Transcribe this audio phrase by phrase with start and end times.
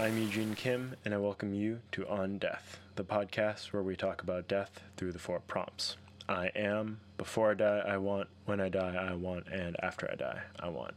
[0.00, 4.22] I'm Eugene Kim, and I welcome you to On Death, the podcast where we talk
[4.22, 5.96] about death through the four prompts
[6.28, 10.14] I am, before I die, I want, when I die, I want, and after I
[10.14, 10.94] die, I want.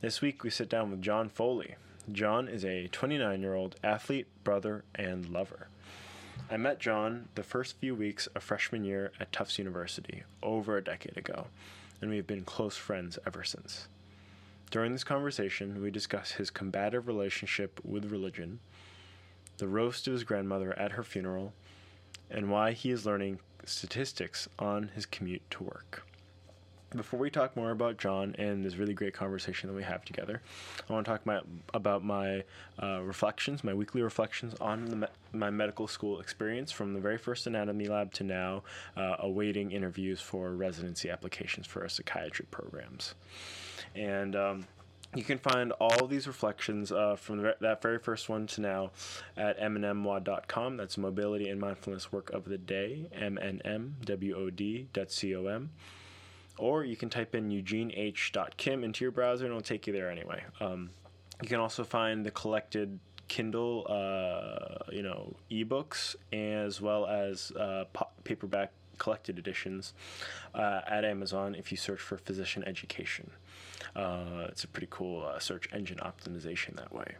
[0.00, 1.74] This week we sit down with John Foley.
[2.12, 5.66] John is a 29 year old athlete, brother, and lover.
[6.48, 10.84] I met John the first few weeks of freshman year at Tufts University over a
[10.84, 11.48] decade ago,
[12.00, 13.88] and we've been close friends ever since.
[14.70, 18.60] During this conversation, we discuss his combative relationship with religion,
[19.56, 21.54] the roast of his grandmother at her funeral,
[22.30, 26.02] and why he is learning statistics on his commute to work.
[26.94, 30.42] Before we talk more about John and this really great conversation that we have together,
[30.88, 31.40] I want to talk my,
[31.72, 32.44] about my
[32.82, 37.46] uh, reflections, my weekly reflections on me- my medical school experience from the very first
[37.46, 38.62] anatomy lab to now,
[38.96, 43.14] uh, awaiting interviews for residency applications for our psychiatry programs.
[43.94, 44.66] And um,
[45.14, 48.90] you can find all these reflections uh, from the, that very first one to now
[49.36, 50.76] at mnmwod.com.
[50.76, 54.90] That's Mobility and Mindfulness Work of the Day, mnmwod.com.
[56.58, 60.42] Or you can type in eugeneh.kim into your browser and it'll take you there anyway.
[60.60, 60.90] Um,
[61.40, 67.84] you can also find the collected Kindle, uh, you know, ebooks as well as uh,
[68.24, 69.94] paperback collected editions
[70.54, 73.30] uh, at Amazon if you search for physician education.
[73.94, 77.16] Uh, it's a pretty cool uh, search engine optimization that way.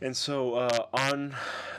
[0.00, 1.34] And so uh, on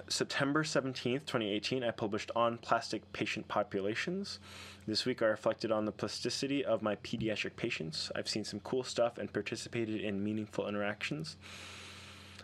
[0.07, 4.39] September 17th, 2018, I published On Plastic Patient Populations.
[4.87, 8.11] This week, I reflected on the plasticity of my pediatric patients.
[8.15, 11.37] I've seen some cool stuff and participated in meaningful interactions.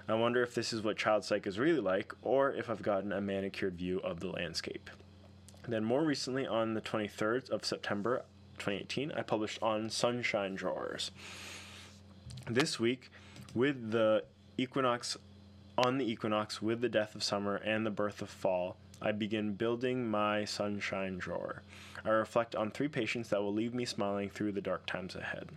[0.07, 3.11] I wonder if this is what child psych is really like, or if I've gotten
[3.11, 4.89] a manicured view of the landscape.
[5.67, 8.25] Then, more recently, on the 23rd of September
[8.63, 11.11] 2018, I published on sunshine drawers.
[12.49, 13.11] This week,
[13.53, 14.23] with the
[14.57, 15.17] equinox
[15.77, 19.53] on the equinox, with the death of summer and the birth of fall, I begin
[19.53, 21.61] building my sunshine drawer.
[22.05, 25.49] I reflect on three patients that will leave me smiling through the dark times ahead.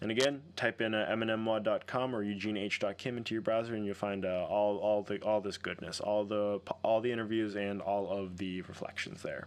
[0.00, 4.46] And again, type in uh, mnmwod.com or eugeneh.kim into your browser, and you'll find uh,
[4.48, 8.62] all all the all this goodness, all the all the interviews, and all of the
[8.62, 9.46] reflections there.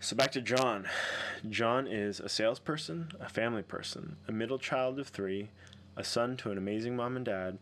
[0.00, 0.86] So back to John.
[1.50, 5.48] John is a salesperson, a family person, a middle child of three,
[5.96, 7.58] a son to an amazing mom and dad,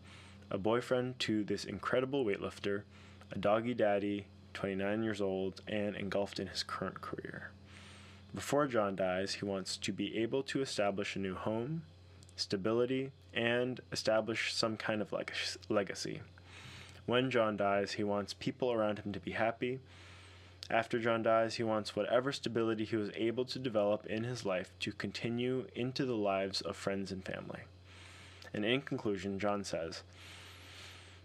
[0.51, 2.83] a boyfriend to this incredible weightlifter,
[3.31, 7.49] a doggy daddy, 29 years old, and engulfed in his current career.
[8.35, 11.81] Before John dies, he wants to be able to establish a new home,
[12.35, 15.33] stability, and establish some kind of leg-
[15.69, 16.21] legacy.
[17.07, 19.79] When John dies, he wants people around him to be happy.
[20.69, 24.71] After John dies, he wants whatever stability he was able to develop in his life
[24.81, 27.61] to continue into the lives of friends and family.
[28.53, 30.03] And in conclusion, John says,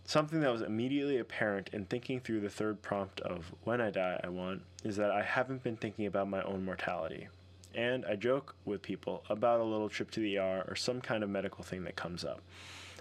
[0.04, 4.20] Something that was immediately apparent in thinking through the third prompt of When I Die,
[4.22, 7.28] I Want is that I haven't been thinking about my own mortality.
[7.74, 11.22] And I joke with people about a little trip to the ER or some kind
[11.22, 12.42] of medical thing that comes up.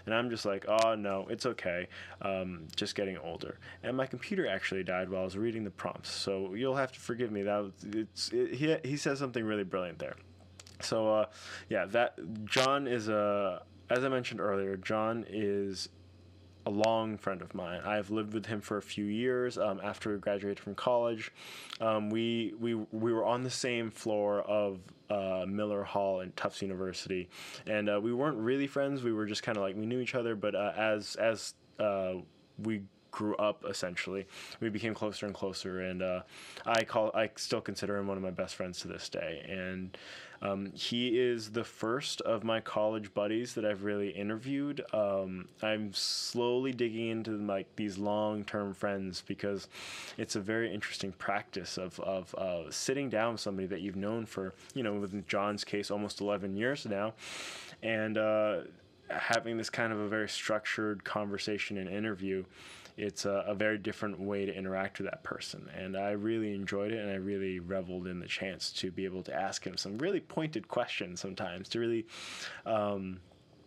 [0.06, 1.88] And I'm just like, oh no, it's okay.
[2.22, 3.58] Um, just getting older.
[3.84, 7.00] And my computer actually died while I was reading the prompts, so you'll have to
[7.00, 7.44] forgive me.
[7.44, 10.16] That it's it, he he says something really brilliant there.
[10.82, 11.26] So uh,
[11.70, 15.90] yeah, that John is a as I mentioned earlier, John is
[16.66, 17.82] a long friend of mine.
[17.86, 19.58] I've lived with him for a few years.
[19.58, 21.32] Um, after we graduated from college,
[21.80, 24.80] um, we we we were on the same floor of
[25.10, 27.30] uh, Miller Hall in Tufts University,
[27.68, 29.04] and uh, we weren't really friends.
[29.04, 32.14] We were just kind of like we knew each other, but uh, as as uh,
[32.60, 34.26] we grew up essentially.
[34.60, 36.22] We became closer and closer and uh,
[36.66, 39.46] i call i still consider him one of my best friends to this day.
[39.48, 39.98] And
[40.44, 44.84] um, he is the first of my college buddies that i've really interviewed.
[44.94, 49.68] Um, i'm slowly digging into like these long-term friends because
[50.18, 54.26] it's a very interesting practice of, of uh, sitting down with somebody that you've known
[54.26, 57.14] for you know with john's case almost 11 years now.
[57.84, 58.62] And uh,
[59.09, 62.44] having this kind of a very structured conversation and interview
[62.97, 65.70] it's a, a, very different way to interact with that person.
[65.76, 69.23] And I really enjoyed it, and I really reveled in the chance to be able
[69.23, 72.05] to ask him some really pointed questions sometimes to really,
[72.66, 73.20] um,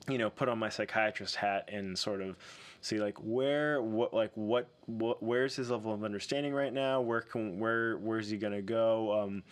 [0.08, 2.36] you know, put on my psychiatrist hat and sort of
[2.80, 7.00] see like where what like what what where's his level of understanding right now?
[7.00, 9.22] Where can where where's he gonna go?
[9.22, 9.42] Um,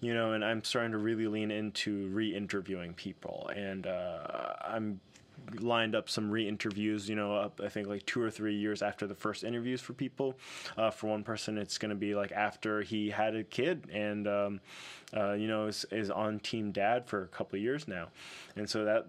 [0.00, 3.50] you know and i'm starting to really lean into re-interviewing people.
[3.54, 5.00] And uh, i'm
[5.60, 7.08] lined up some re-interviews.
[7.08, 9.92] You know, up, I think like two or three years after the first interviews for
[9.92, 10.36] people.
[10.76, 14.26] Uh, for one person, it's going to be like after he had a kid and
[14.26, 14.60] um,
[15.16, 18.08] uh, you know is, is on Team Dad for a couple of years now,
[18.56, 19.06] and so that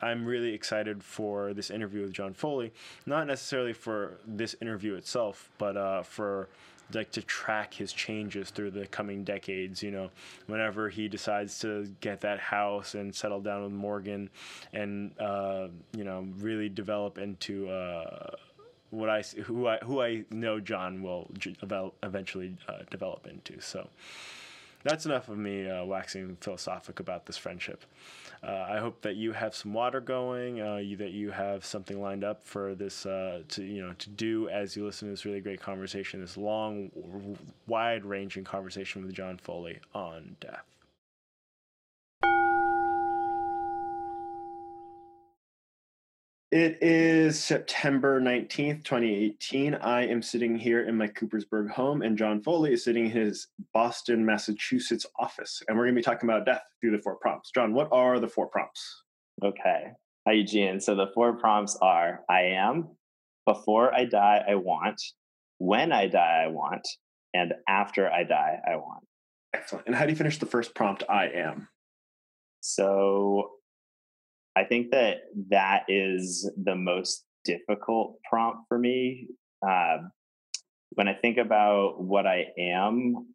[0.00, 2.72] I'm really excited for this interview with John Foley.
[3.06, 6.48] Not necessarily for this interview itself, but uh, for
[6.94, 9.82] like to track his changes through the coming decades.
[9.82, 10.10] You know,
[10.46, 14.30] whenever he decides to get that house and settle down with Morgan,
[14.72, 17.68] and uh, you know really develop into.
[17.68, 18.30] Uh,
[18.90, 21.30] what I who I who I know John will
[22.02, 23.58] eventually uh, develop into.
[23.58, 23.88] So
[24.84, 27.84] that's enough of me uh, waxing philosophic about this friendship.
[28.44, 32.00] Uh, I hope that you have some water going, uh, you, that you have something
[32.00, 35.24] lined up for this uh, to you know to do as you listen to this
[35.24, 36.90] really great conversation, this long,
[37.68, 40.71] wide ranging conversation with John Foley on death.
[46.52, 49.74] It is September 19th, 2018.
[49.76, 53.46] I am sitting here in my Coopersburg home, and John Foley is sitting in his
[53.72, 55.62] Boston, Massachusetts office.
[55.66, 57.52] And we're going to be talking about death through the four prompts.
[57.52, 59.02] John, what are the four prompts?
[59.42, 59.92] Okay.
[60.26, 60.78] Hi, Eugene.
[60.78, 62.90] So the four prompts are I am,
[63.46, 65.00] before I die, I want,
[65.56, 66.86] when I die, I want,
[67.32, 69.04] and after I die, I want.
[69.54, 69.86] Excellent.
[69.86, 71.68] And how do you finish the first prompt, I am?
[72.60, 73.52] So
[74.56, 75.18] I think that
[75.50, 79.28] that is the most difficult prompt for me.
[79.66, 79.98] Uh,
[80.90, 83.34] when I think about what I am,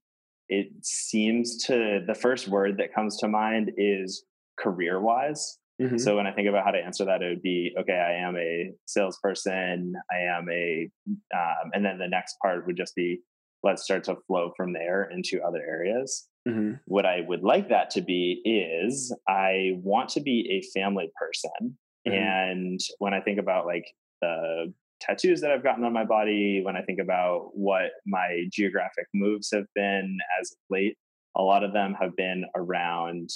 [0.49, 4.23] it seems to the first word that comes to mind is
[4.59, 5.57] career wise.
[5.81, 5.97] Mm-hmm.
[5.97, 7.93] So when I think about how to answer that, it would be okay.
[7.93, 9.93] I am a salesperson.
[10.11, 10.89] I am a,
[11.35, 13.19] um, and then the next part would just be
[13.63, 16.27] let's start to flow from there into other areas.
[16.47, 16.73] Mm-hmm.
[16.85, 21.77] What I would like that to be is I want to be a family person.
[22.07, 22.13] Mm-hmm.
[22.13, 23.85] And when I think about like
[24.21, 29.07] the tattoos that I've gotten on my body, when I think about what my geographic
[29.13, 30.97] moves have been as of late,
[31.35, 33.29] a lot of them have been around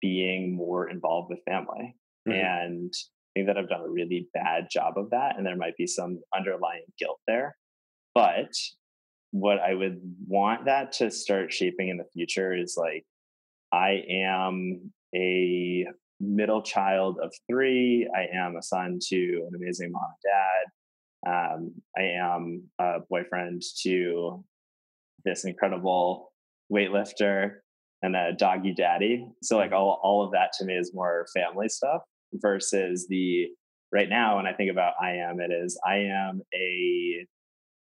[0.00, 1.94] being more involved with family.
[2.26, 2.32] Mm-hmm.
[2.32, 5.36] And I think that I've done a really bad job of that.
[5.36, 7.54] And there might be some underlying guilt there.
[8.14, 8.52] But
[9.32, 13.04] what I would want that to start shaping in the future is like,
[13.72, 15.86] I am a
[16.20, 18.08] middle child of three.
[18.14, 21.56] I am a son to an amazing mom and dad.
[21.56, 24.44] Um, I am a boyfriend to
[25.24, 26.32] this incredible
[26.72, 27.56] weightlifter
[28.02, 29.26] and a doggy daddy.
[29.42, 32.02] So like all, all of that to me is more family stuff
[32.34, 33.48] versus the
[33.92, 37.26] right now when I think about I am, it is I am a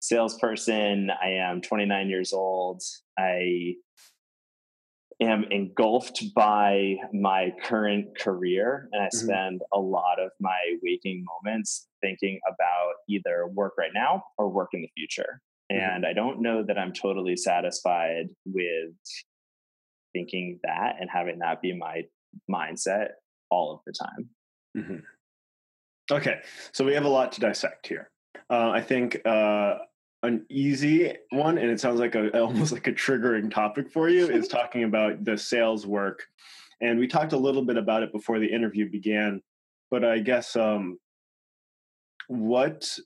[0.07, 1.09] salesperson.
[1.09, 2.81] I am 29 years old.
[3.17, 3.75] I
[5.21, 9.25] am engulfed by my current career and I mm-hmm.
[9.25, 14.69] spend a lot of my waking moments thinking about either work right now or work
[14.73, 15.41] in the future.
[15.71, 15.95] Mm-hmm.
[15.95, 18.93] And I don't know that I'm totally satisfied with
[20.13, 22.03] thinking that and having that be my
[22.51, 23.09] mindset
[23.49, 24.29] all of the time.
[24.77, 24.97] Mm-hmm.
[26.11, 26.39] Okay,
[26.71, 28.11] so we have a lot to dissect here.
[28.49, 29.75] Uh, I think uh,
[30.25, 34.27] an easy one, and it sounds like a almost like a triggering topic for you,
[34.27, 36.23] is talking about the sales work.
[36.81, 39.41] And we talked a little bit about it before the interview began,
[39.89, 40.99] but I guess um,
[42.27, 42.97] what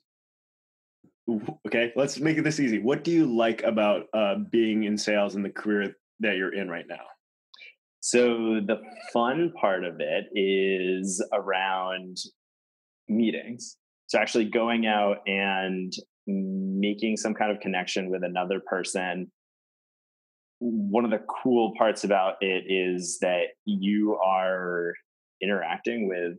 [1.66, 2.80] okay let's make it this easy.
[2.80, 6.68] What do you like about uh, being in sales and the career that you're in
[6.68, 7.04] right now?
[8.00, 8.80] So the
[9.12, 12.16] fun part of it is around
[13.08, 13.76] meetings.
[14.06, 15.92] So actually going out and
[16.30, 19.30] making some kind of connection with another person.
[20.58, 24.92] One of the cool parts about it is that you are
[25.42, 26.38] interacting with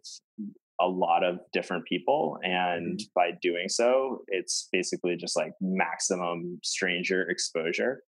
[0.79, 3.05] a lot of different people and mm-hmm.
[3.13, 8.01] by doing so it's basically just like maximum stranger exposure.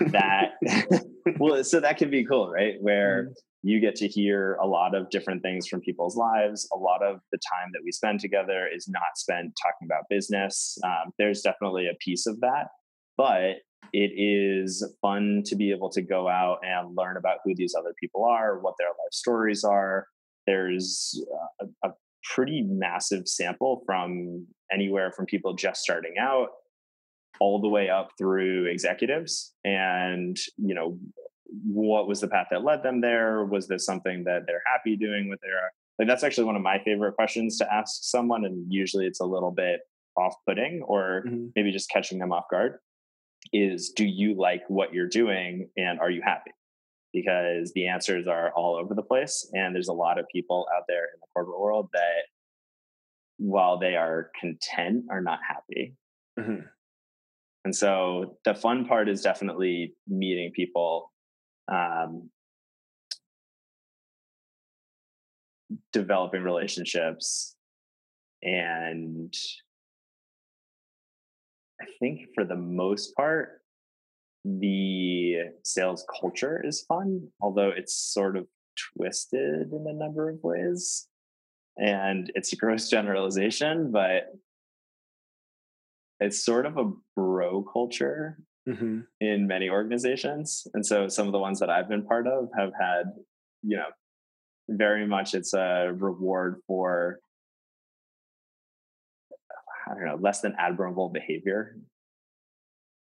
[0.00, 0.52] That
[1.38, 2.74] well so that can be cool right?
[2.80, 6.68] Where mm-hmm you get to hear a lot of different things from people's lives.
[6.72, 10.78] A lot of the time that we spend together is not spent talking about business.
[10.84, 12.68] Um, there's definitely a piece of that,
[13.16, 13.56] but
[13.92, 17.94] it is fun to be able to go out and learn about who these other
[18.00, 20.06] people are, what their life stories are.
[20.46, 21.20] There's
[21.60, 21.92] a, a
[22.34, 26.48] pretty massive sample from anywhere from people just starting out
[27.40, 30.98] all the way up through executives and you know
[31.64, 33.44] what was the path that led them there?
[33.44, 36.78] Was this something that they're happy doing with their like that's actually one of my
[36.84, 39.80] favorite questions to ask someone and usually it's a little bit
[40.16, 41.46] off-putting or mm-hmm.
[41.56, 42.78] maybe just catching them off guard
[43.52, 46.52] is do you like what you're doing and are you happy
[47.12, 49.48] because the answers are all over the place.
[49.52, 52.22] And there's a lot of people out there in the corporate world that,
[53.38, 55.94] while they are content, are not happy.
[56.38, 56.66] Mm-hmm.
[57.64, 61.12] And so the fun part is definitely meeting people,
[61.70, 62.30] um,
[65.92, 67.54] developing relationships,
[68.42, 69.34] and
[71.80, 73.60] I think for the most part,
[74.44, 78.46] the sales culture is fun, although it's sort of
[78.96, 81.08] twisted in a number of ways.
[81.76, 84.32] And it's a gross generalization, but
[86.20, 89.00] it's sort of a bro culture mm-hmm.
[89.20, 90.66] in many organizations.
[90.74, 93.04] And so some of the ones that I've been part of have had,
[93.62, 93.86] you know,
[94.68, 97.20] very much it's a reward for
[99.90, 101.76] I don't know, less than admirable behavior.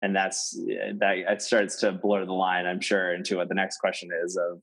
[0.02, 3.78] And that's that it starts to blur the line, I'm sure, into what the next
[3.78, 4.60] question is of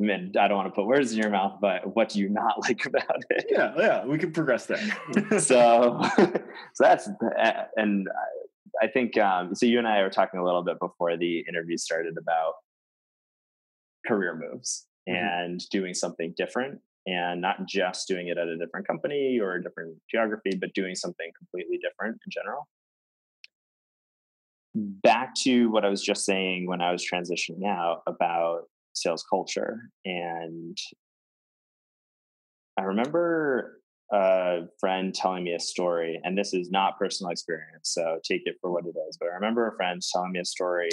[0.00, 2.28] I mean, I don't want to put words in your mouth, but what do you
[2.28, 3.46] not like about it?
[3.48, 4.78] Yeah, yeah, we can progress there.
[5.38, 6.42] so, so
[6.80, 7.08] that's
[7.38, 8.08] eh, and
[8.82, 9.66] I think um, so.
[9.66, 12.54] You and I were talking a little bit before the interview started about
[14.06, 15.16] career moves mm-hmm.
[15.16, 19.62] and doing something different and not just doing it at a different company or a
[19.62, 22.66] different geography, but doing something completely different in general.
[24.74, 28.62] Back to what I was just saying when I was transitioning out about
[28.94, 29.90] sales culture.
[30.04, 30.76] And
[32.78, 33.80] I remember
[34.14, 38.56] a friend telling me a story, and this is not personal experience, so take it
[38.60, 39.16] for what it is.
[39.18, 40.90] But I remember a friend telling me a story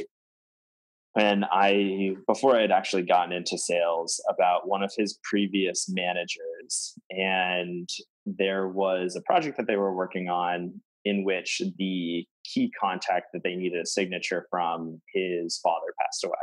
[1.18, 6.94] and I, before I had actually gotten into sales, about one of his previous managers.
[7.10, 7.90] And
[8.26, 13.44] there was a project that they were working on in which the key contact that
[13.44, 16.34] they needed a signature from his father passed away.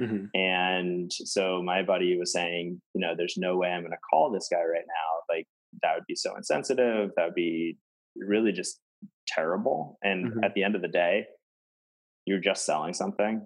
[0.00, 0.26] Mm-hmm.
[0.38, 4.30] And so my buddy was saying, you know, there's no way I'm going to call
[4.30, 5.34] this guy right now.
[5.34, 5.46] Like,
[5.82, 7.10] that would be so insensitive.
[7.16, 7.78] That would be
[8.16, 8.80] really just
[9.26, 9.98] terrible.
[10.02, 10.44] And mm-hmm.
[10.44, 11.26] at the end of the day,
[12.26, 13.42] you're just selling something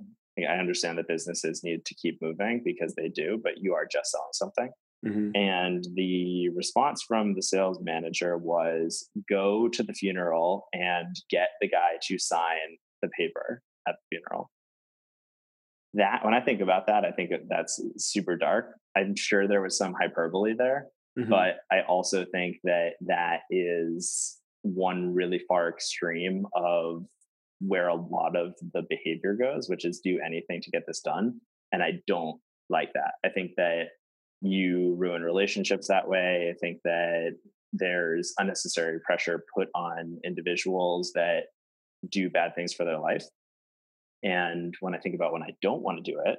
[0.47, 4.11] I understand that businesses need to keep moving because they do, but you are just
[4.11, 4.71] selling something.
[5.07, 5.31] Mm-hmm.
[5.35, 11.69] And the response from the sales manager was go to the funeral and get the
[11.69, 14.51] guy to sign the paper at the funeral.
[15.95, 18.75] That, when I think about that, I think that's super dark.
[18.97, 20.89] I'm sure there was some hyperbole there,
[21.19, 21.31] mm-hmm.
[21.31, 27.07] but I also think that that is one really far extreme of
[27.61, 31.41] where a lot of the behavior goes, which is do anything to get this done.
[31.73, 33.15] And I don't like that.
[33.25, 33.89] I think that
[34.41, 36.53] you ruin relationships that way.
[36.55, 37.37] I think that
[37.73, 41.45] there's unnecessary pressure put on individuals that
[42.09, 43.25] do bad things for their life.
[44.23, 46.39] And when I think about when I don't want to do it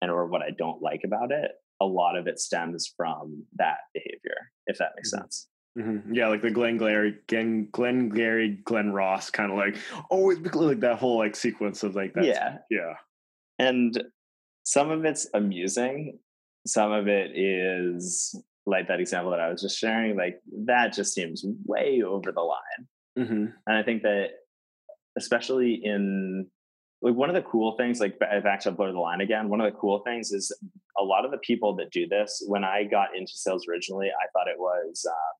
[0.00, 3.78] and or what I don't like about it, a lot of it stems from that
[3.92, 4.36] behavior,
[4.66, 5.22] if that makes mm-hmm.
[5.22, 5.48] sense.
[5.78, 6.14] Mm-hmm.
[6.14, 9.76] Yeah, like the Glenn Glary, Glenn, Glengarry, Glen Ross, kind of like
[10.10, 12.24] always like that whole like sequence of like that.
[12.24, 12.94] Yeah, yeah.
[13.58, 14.02] And
[14.64, 16.18] some of it's amusing,
[16.66, 20.16] some of it is like that example that I was just sharing.
[20.16, 22.86] Like that just seems way over the line.
[23.18, 23.46] Mm-hmm.
[23.66, 24.28] And I think that,
[25.16, 26.48] especially in
[27.02, 29.48] like one of the cool things, like back to blur the line again.
[29.48, 30.56] One of the cool things is
[30.98, 32.42] a lot of the people that do this.
[32.46, 35.04] When I got into sales originally, I thought it was.
[35.08, 35.32] Uh,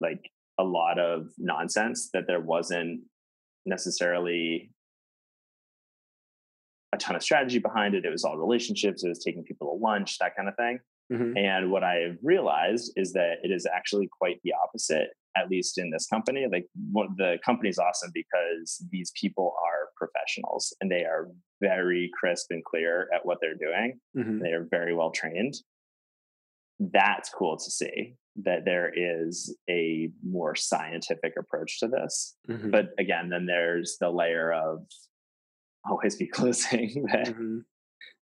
[0.00, 3.00] like a lot of nonsense that there wasn't
[3.64, 4.70] necessarily
[6.92, 8.04] a ton of strategy behind it.
[8.04, 9.04] It was all relationships.
[9.04, 10.78] It was taking people to lunch, that kind of thing.
[11.12, 11.36] Mm-hmm.
[11.36, 15.90] And what I've realized is that it is actually quite the opposite, at least in
[15.90, 16.46] this company.
[16.50, 16.66] Like
[17.16, 21.28] the company is awesome because these people are professionals and they are
[21.60, 23.98] very crisp and clear at what they're doing.
[24.16, 24.42] Mm-hmm.
[24.42, 25.54] They are very well trained.
[26.78, 32.36] That's cool to see that there is a more scientific approach to this.
[32.48, 32.70] Mm-hmm.
[32.70, 34.80] But again, then there's the layer of
[35.88, 37.58] always be closing that mm-hmm.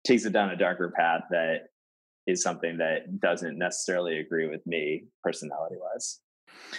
[0.05, 1.67] takes it down a darker path that
[2.27, 6.19] is something that doesn't necessarily agree with me personality wise.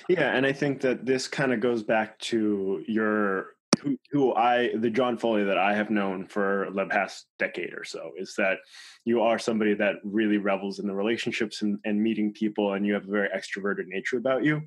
[0.08, 4.70] Yeah, and I think that this kind of goes back to your who, who I,
[4.76, 8.58] the John Foley that I have known for the past decade or so, is that
[9.04, 12.94] you are somebody that really revels in the relationships and, and meeting people, and you
[12.94, 14.62] have a very extroverted nature about you.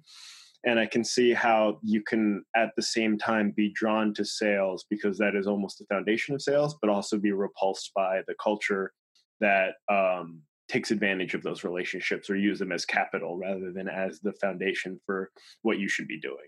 [0.65, 4.85] And I can see how you can, at the same time, be drawn to sales
[4.89, 8.93] because that is almost the foundation of sales, but also be repulsed by the culture
[9.41, 14.19] that um, takes advantage of those relationships or use them as capital rather than as
[14.21, 15.29] the foundation for
[15.61, 16.47] what you should be doing.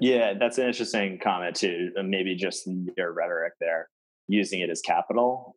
[0.00, 1.90] Yeah, that's an interesting comment too.
[2.02, 3.88] Maybe just your rhetoric there,
[4.28, 5.56] using it as capital.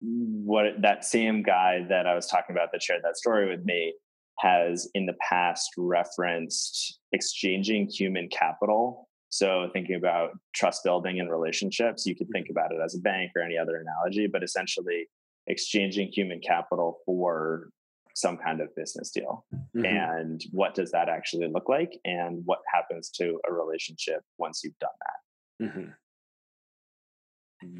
[0.00, 3.94] what that same guy that I was talking about that shared that story with me
[4.40, 9.08] has in the past referenced exchanging human capital.
[9.30, 12.58] So, thinking about trust building and relationships, you could think mm-hmm.
[12.58, 15.08] about it as a bank or any other analogy, but essentially
[15.46, 17.68] exchanging human capital for
[18.14, 19.44] some kind of business deal.
[19.76, 19.84] Mm-hmm.
[19.84, 21.98] And what does that actually look like?
[22.04, 25.66] And what happens to a relationship once you've done that?
[25.66, 25.90] Mm-hmm.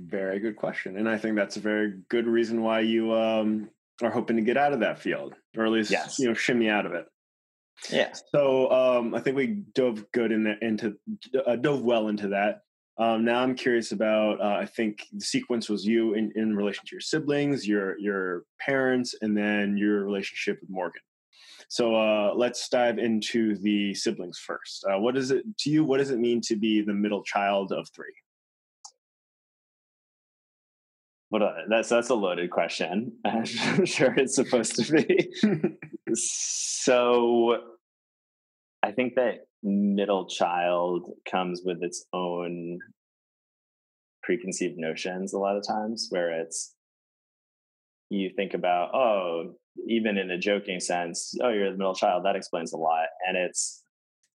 [0.07, 0.97] Very good question.
[0.97, 3.71] And I think that's a very good reason why you um,
[4.03, 6.19] are hoping to get out of that field, or at least yes.
[6.19, 7.07] you know shimmy out of it.
[7.91, 8.13] Yeah.
[8.33, 10.95] So um, I think we dove good in the, into
[11.47, 12.61] uh, dove well into that.
[12.97, 14.41] Um, now I'm curious about.
[14.41, 18.45] Uh, I think the sequence was you in, in relation to your siblings, your your
[18.61, 21.03] parents, and then your relationship with Morgan.
[21.69, 24.85] So uh, let's dive into the siblings first.
[24.89, 25.85] Uh, what is it to you?
[25.85, 28.15] What does it mean to be the middle child of three?
[31.31, 33.13] What a, that's that's a loaded question.
[33.25, 33.45] I'm
[33.87, 35.35] sure it's supposed to be.
[36.15, 37.74] so,
[38.85, 42.81] I think that middle child comes with its own
[44.23, 46.75] preconceived notions a lot of times, where it's
[48.11, 49.55] you think about oh,
[49.89, 52.27] even in a joking sense, oh, you're the middle child.
[52.27, 53.83] That explains a lot, and it's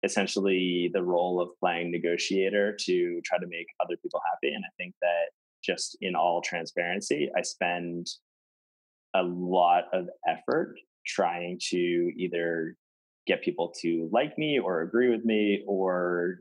[0.02, 4.52] essentially the role of playing negotiator to try to make other people happy.
[4.52, 5.30] And I think that
[5.62, 8.08] just in all transparency, I spend
[9.14, 10.74] a lot of effort
[11.06, 11.76] trying to
[12.16, 12.74] either
[13.30, 16.40] get people to like me or agree with me or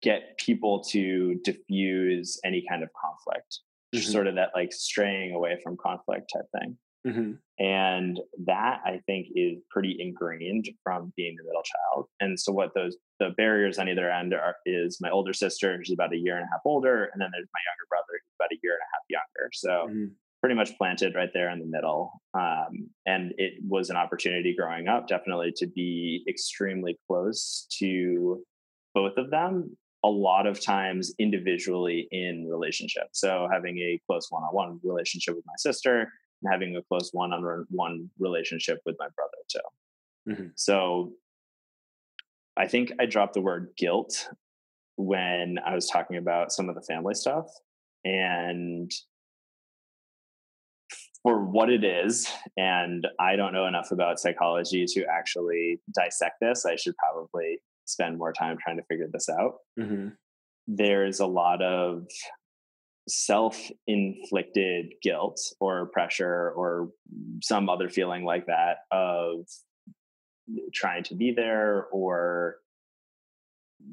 [0.00, 3.60] get people to diffuse any kind of conflict
[3.92, 4.12] mm-hmm.
[4.12, 7.32] sort of that like straying away from conflict type thing mm-hmm.
[7.58, 12.72] and that i think is pretty ingrained from being the middle child and so what
[12.76, 16.36] those the barriers on either end are is my older sister who's about a year
[16.36, 18.82] and a half older and then there's my younger brother who's about a year and
[18.86, 20.14] a half younger so mm-hmm.
[20.46, 24.86] Pretty much planted right there in the middle um, and it was an opportunity growing
[24.86, 28.40] up definitely to be extremely close to
[28.94, 34.78] both of them a lot of times individually in relationship so having a close one-on-one
[34.84, 36.02] relationship with my sister
[36.42, 40.48] and having a close one-on-one relationship with my brother too mm-hmm.
[40.54, 41.12] so
[42.56, 44.28] I think I dropped the word guilt
[44.94, 47.46] when I was talking about some of the family stuff.
[48.04, 48.90] And
[51.26, 56.64] for what it is, and I don't know enough about psychology to actually dissect this,
[56.64, 59.54] I should probably spend more time trying to figure this out.
[59.76, 60.10] Mm-hmm.
[60.68, 62.06] There's a lot of
[63.08, 66.90] self inflicted guilt or pressure or
[67.42, 69.48] some other feeling like that of
[70.72, 72.58] trying to be there or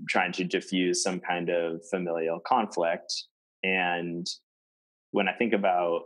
[0.08, 3.12] trying to diffuse some kind of familial conflict.
[3.64, 4.28] And
[5.10, 6.04] when I think about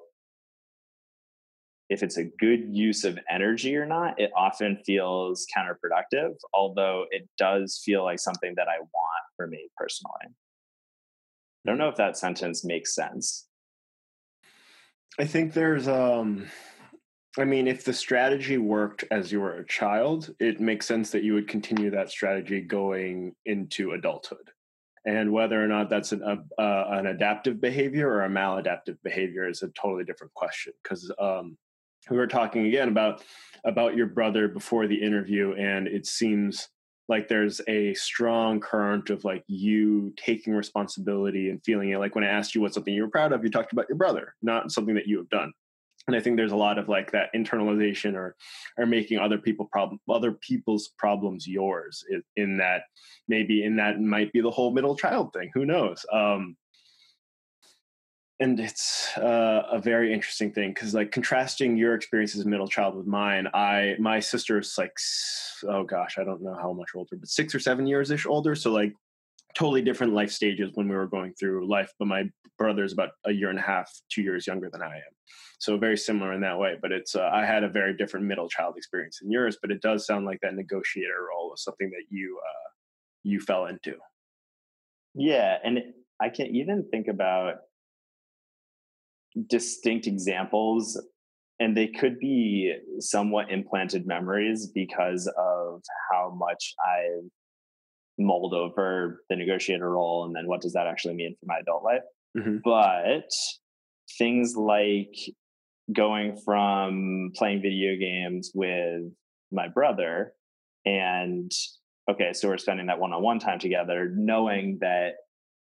[1.90, 7.28] if it's a good use of energy or not, it often feels counterproductive, although it
[7.38, 10.14] does feel like something that I want for me personally.
[10.24, 10.28] I
[11.66, 11.84] don't hmm.
[11.84, 13.48] know if that sentence makes sense.
[15.20, 16.48] I think there's um
[17.40, 21.24] I mean, if the strategy worked as you were a child, it makes sense that
[21.24, 24.50] you would continue that strategy going into adulthood.
[25.06, 29.48] And whether or not that's an, uh, uh, an adaptive behavior or a maladaptive behavior
[29.48, 30.74] is a totally different question.
[30.84, 31.58] Because um,
[32.10, 33.24] we were talking again about
[33.66, 36.70] about your brother before the interview, and it seems
[37.10, 42.00] like there's a strong current of like you taking responsibility and feeling it.
[42.00, 43.98] Like when I asked you what's something you were proud of, you talked about your
[43.98, 45.54] brother, not something that you have done
[46.08, 48.36] and i think there's a lot of like that internalization or
[48.78, 52.04] or making other people problem other people's problems yours
[52.36, 52.84] in that
[53.28, 56.56] maybe in that might be the whole middle child thing who knows um
[58.40, 62.68] and it's uh, a very interesting thing because like contrasting your experience as a middle
[62.68, 64.96] child with mine i my sister's like
[65.68, 68.56] oh gosh i don't know how much older but six or seven years ish older
[68.56, 68.94] so like
[69.56, 72.24] totally different life stages when we were going through life but my
[72.58, 75.14] brother's about a year and a half two years younger than i am
[75.60, 78.50] so very similar in that way but it's uh, i had a very different middle
[78.50, 82.04] child experience than yours but it does sound like that negotiator role was something that
[82.10, 82.70] you uh,
[83.24, 83.96] you fell into.
[85.16, 85.80] Yeah and
[86.22, 87.56] i can even think about
[89.50, 91.00] distinct examples
[91.60, 97.30] and they could be somewhat implanted memories because of how much i've
[98.20, 101.84] mulled over the negotiator role and then what does that actually mean for my adult
[101.84, 102.02] life
[102.38, 102.58] mm-hmm.
[102.64, 103.30] but
[104.18, 105.14] things like
[105.94, 109.04] going from playing video games with
[109.52, 110.34] my brother
[110.86, 111.52] and
[112.10, 115.12] okay so we're spending that one-on-one time together knowing that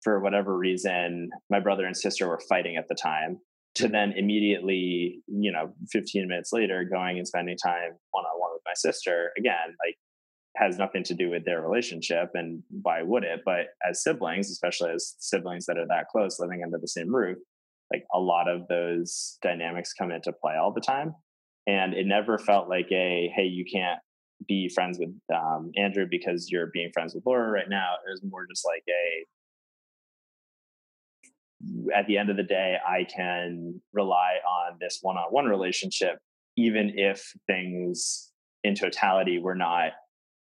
[0.03, 3.39] for whatever reason my brother and sister were fighting at the time
[3.77, 8.51] to then immediately, you know, 15 minutes later going and spending time one on one
[8.53, 9.97] with my sister again, like
[10.57, 13.41] has nothing to do with their relationship and why would it?
[13.45, 17.39] But as siblings, especially as siblings that are that close living under the same roof,
[17.93, 21.15] like a lot of those dynamics come into play all the time.
[21.67, 23.99] And it never felt like a, hey, you can't
[24.47, 27.95] be friends with um, Andrew because you're being friends with Laura right now.
[28.07, 29.27] It was more just like a,
[31.95, 36.19] at the end of the day, I can rely on this one on one relationship,
[36.57, 38.31] even if things
[38.63, 39.93] in totality were not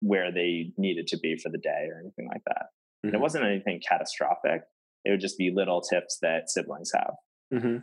[0.01, 2.65] where they needed to be for the day or anything like that.
[2.65, 3.07] Mm-hmm.
[3.07, 4.61] And it wasn't anything catastrophic.
[5.05, 7.13] It would just be little tips that siblings have.
[7.53, 7.77] Mm-hmm.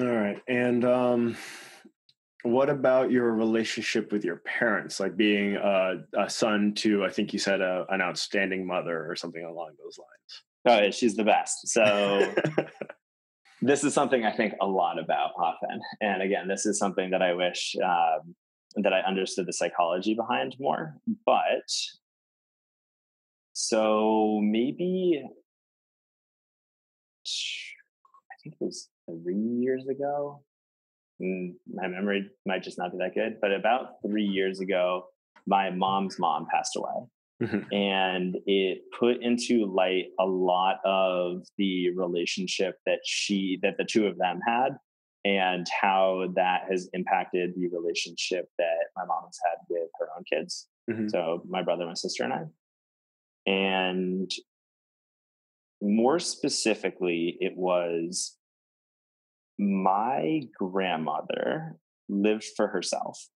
[0.00, 0.40] All right.
[0.46, 1.36] And um,
[2.42, 5.00] what about your relationship with your parents?
[5.00, 9.16] Like being a, a son to, I think you said, a, an outstanding mother or
[9.16, 10.42] something along those lines.
[10.64, 11.68] Oh, she's the best.
[11.68, 12.32] So
[13.62, 15.80] this is something I think a lot about often.
[16.00, 18.34] And again, this is something that I wish um,
[18.76, 20.96] that I understood the psychology behind more.
[21.26, 21.68] But
[23.52, 25.22] so maybe
[27.26, 30.42] I think it was three years ago.
[31.20, 35.06] Mm, my memory might just not be that good, but about three years ago,
[35.46, 37.06] my mom's mom passed away.
[37.42, 37.74] Mm-hmm.
[37.74, 44.06] And it put into light a lot of the relationship that she, that the two
[44.06, 44.76] of them had,
[45.24, 50.24] and how that has impacted the relationship that my mom has had with her own
[50.30, 50.68] kids.
[50.90, 51.08] Mm-hmm.
[51.08, 52.42] So, my brother, my sister, and I.
[53.46, 54.30] And
[55.80, 58.36] more specifically, it was
[59.58, 61.76] my grandmother
[62.08, 63.28] lived for herself.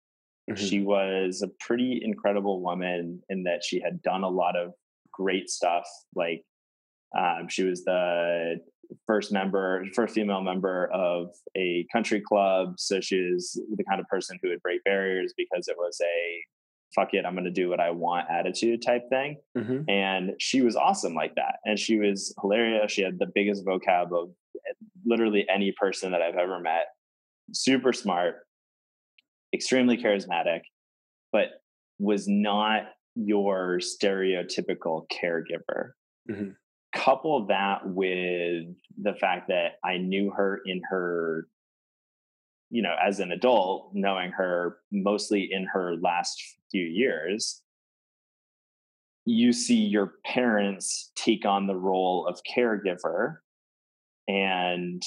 [0.51, 0.65] Mm-hmm.
[0.65, 4.73] She was a pretty incredible woman in that she had done a lot of
[5.13, 5.87] great stuff.
[6.15, 6.45] Like
[7.19, 8.61] um, she was the
[9.07, 12.75] first member, first female member of a country club.
[12.79, 16.45] So she was the kind of person who would break barriers because it was a
[16.95, 19.39] fuck it, I'm going to do what I want attitude type thing.
[19.57, 19.89] Mm-hmm.
[19.91, 21.57] And she was awesome like that.
[21.65, 22.93] And she was hilarious.
[22.93, 24.31] She had the biggest vocab of
[25.05, 26.87] literally any person that I've ever met.
[27.53, 28.47] Super smart,
[29.57, 30.61] extremely charismatic,
[31.33, 31.49] but
[31.99, 32.83] was not
[33.15, 35.93] your stereotypical caregiver.
[36.31, 36.51] Mm-hmm.
[36.95, 38.67] Couple that with
[39.03, 41.49] the fact that I knew her in her
[42.71, 47.63] you know, as an adult, knowing her mostly in her last few years,
[49.25, 53.37] you see your parents take on the role of caregiver
[54.29, 55.03] and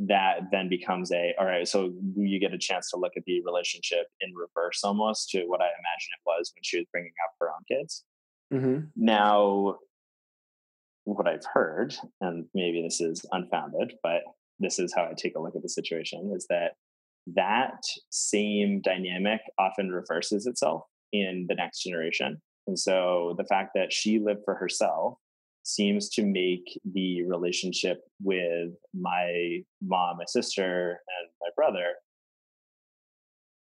[0.00, 3.40] that then becomes a all right so you get a chance to look at the
[3.44, 7.34] relationship in reverse almost to what i imagine it was when she was bringing up
[7.40, 8.04] her own kids
[8.52, 8.80] mm-hmm.
[8.96, 9.76] now
[11.04, 14.22] what i've heard and maybe this is unfounded but
[14.58, 16.72] this is how i take a look at the situation is that
[17.26, 22.40] that same dynamic often reverses itself in the next generation.
[22.66, 25.18] And so the fact that she lived for herself
[25.64, 31.94] seems to make the relationship with my mom, my sister, and my brother.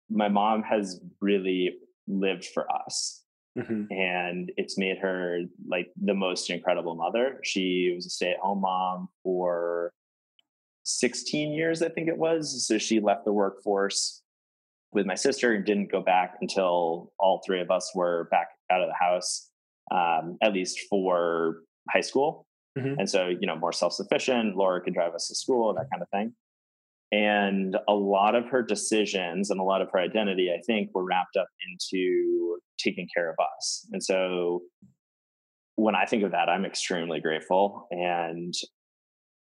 [0.10, 1.78] My mom has really
[2.08, 3.22] lived for us.
[3.58, 3.94] Mm-hmm.
[3.94, 7.40] And it's made her like the most incredible mother.
[7.44, 9.94] She was a stay at home mom for
[10.84, 12.68] 16 years, I think it was.
[12.68, 14.24] So she left the workforce
[14.92, 18.82] with my sister and didn't go back until all three of us were back out
[18.82, 19.50] of the house,
[19.92, 21.58] um, at least for
[21.90, 22.46] high school.
[22.78, 23.00] Mm-hmm.
[23.00, 24.56] And so, you know, more self sufficient.
[24.56, 26.34] Laura could drive us to school, that kind of thing.
[27.12, 31.06] And a lot of her decisions and a lot of her identity, I think, were
[31.06, 33.88] wrapped up into taking care of us.
[33.92, 34.62] And so
[35.76, 37.88] when I think of that, I'm extremely grateful.
[37.92, 38.54] And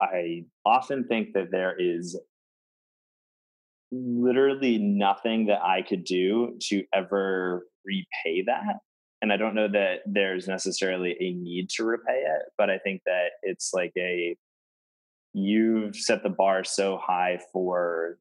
[0.03, 2.21] I often think that there is
[3.91, 8.77] literally nothing that I could do to ever repay that.
[9.25, 13.01] And I don't know that there's necessarily a need to repay it, but I think
[13.07, 14.37] that it's like a
[15.33, 18.19] you've set the bar so high for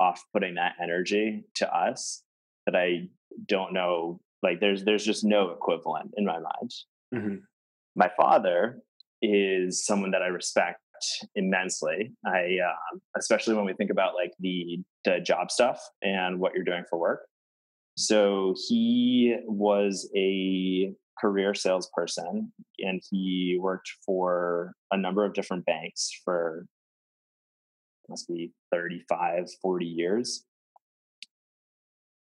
[0.00, 2.22] off putting that energy to us
[2.64, 3.10] that I
[3.46, 6.70] don't know like there's there's just no equivalent in my mind.
[7.14, 7.34] Mm-hmm.
[7.94, 8.78] My father
[9.20, 10.80] is someone that I respect
[11.34, 12.12] immensely.
[12.24, 16.64] I, uh, especially when we think about like the, the job stuff and what you're
[16.64, 17.20] doing for work.
[17.96, 26.10] So he was a career salesperson and he worked for a number of different banks
[26.24, 26.66] for
[28.08, 30.44] must be 35 40 years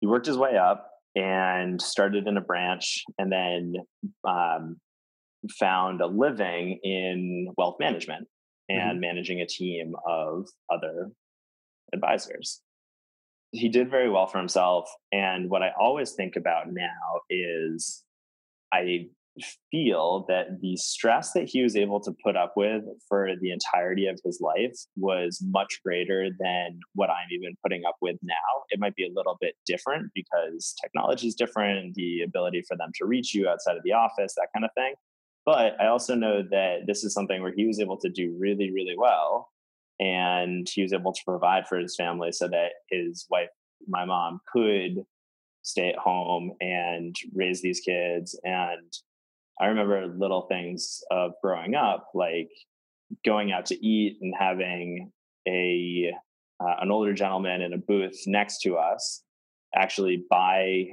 [0.01, 3.75] he worked his way up and started in a branch and then
[4.29, 4.77] um,
[5.59, 8.29] found a living in wealth management
[8.69, 9.01] and Mhm.
[9.01, 11.11] managing a team of other
[11.93, 12.62] advisors.
[13.55, 14.90] He did very well for himself.
[15.12, 18.03] And what I always think about now is
[18.73, 19.07] I
[19.71, 24.07] feel that the stress that he was able to put up with for the entirety
[24.07, 28.35] of his life was much greater than what I'm even putting up with now.
[28.71, 32.90] It might be a little bit different because technology is different, the ability for them
[32.97, 34.95] to reach you outside of the office, that kind of thing.
[35.47, 38.73] But I also know that this is something where he was able to do really,
[38.73, 39.51] really well.
[40.00, 43.48] And he was able to provide for his family so that his wife,
[43.87, 45.04] my mom, could
[45.62, 48.38] stay at home and raise these kids.
[48.44, 48.92] And
[49.61, 52.50] I remember little things of growing up, like
[53.24, 55.12] going out to eat and having
[55.46, 56.12] a
[56.61, 59.22] uh, an older gentleman in a booth next to us
[59.74, 60.85] actually buy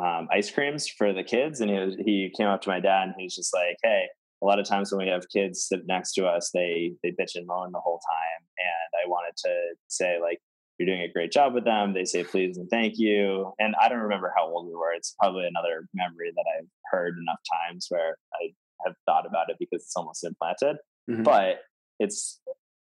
[0.00, 3.08] um, ice creams for the kids, and he was, he came up to my dad
[3.08, 4.06] and he was just like, "Hey."
[4.44, 7.34] A lot of times when we have kids sit next to us, they they bitch
[7.34, 10.38] and moan the whole time, and I wanted to say like,
[10.78, 11.94] you're doing a great job with them.
[11.94, 13.52] They say please and thank you.
[13.58, 14.92] And I don't remember how old we were.
[14.92, 18.52] It's probably another memory that I've heard enough times where I
[18.84, 20.76] have thought about it because it's almost implanted.
[21.08, 21.24] Mhm.
[21.24, 21.60] But
[21.98, 22.40] it's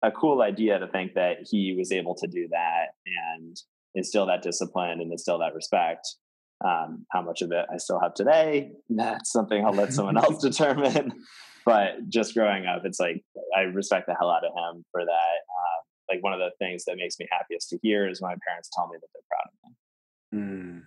[0.02, 3.56] a cool idea to think that he was able to do that and
[3.96, 6.08] instill that discipline and instill that respect.
[6.65, 10.41] Um, how much of it I still have today, that's something I'll let someone else
[10.41, 11.24] determine.
[11.65, 13.24] But just growing up, it's like
[13.56, 15.10] I respect the hell out of him for that.
[15.10, 18.70] Uh, like one of the things that makes me happiest to hear is my parents
[18.74, 19.76] tell me that they're proud of me.
[20.39, 20.82] Mm.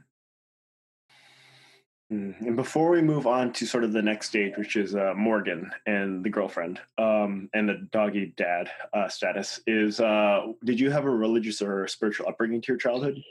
[2.12, 2.40] Mm.
[2.40, 5.70] And before we move on to sort of the next stage, which is uh, Morgan
[5.87, 11.04] and the girlfriend um, and the doggy dad uh, status, is uh, did you have
[11.04, 13.22] a religious or spiritual upbringing to your childhood?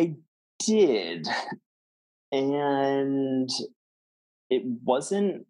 [0.00, 0.16] I
[0.64, 1.26] did.
[2.32, 3.48] And
[4.50, 5.46] it wasn't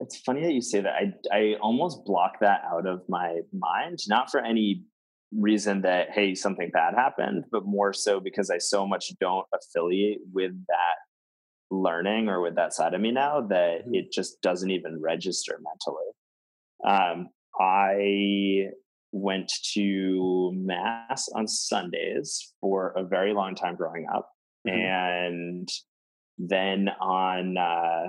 [0.00, 0.94] it's funny that you say that.
[0.94, 4.82] I I almost block that out of my mind, not for any
[5.34, 10.18] reason that hey something bad happened, but more so because I so much don't affiliate
[10.32, 10.96] with that
[11.70, 13.94] learning or with that side of me now that Mhm.
[13.96, 16.12] it just doesn't even register mentally.
[16.84, 18.72] Um, I
[19.12, 24.30] went to mass on Sundays for a very long time growing up,
[24.66, 24.72] Mhm.
[24.72, 25.68] and
[26.38, 28.08] then on uh,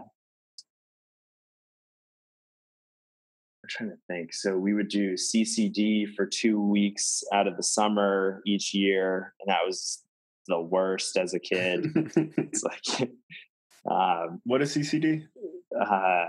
[3.64, 4.34] I'm trying to think.
[4.34, 9.50] So we would do CCD for two weeks out of the summer each year, and
[9.50, 10.04] that was
[10.48, 11.86] the worst as a kid.
[12.38, 13.10] it's like,
[13.90, 15.26] um, what is CCD?
[15.80, 16.26] uh,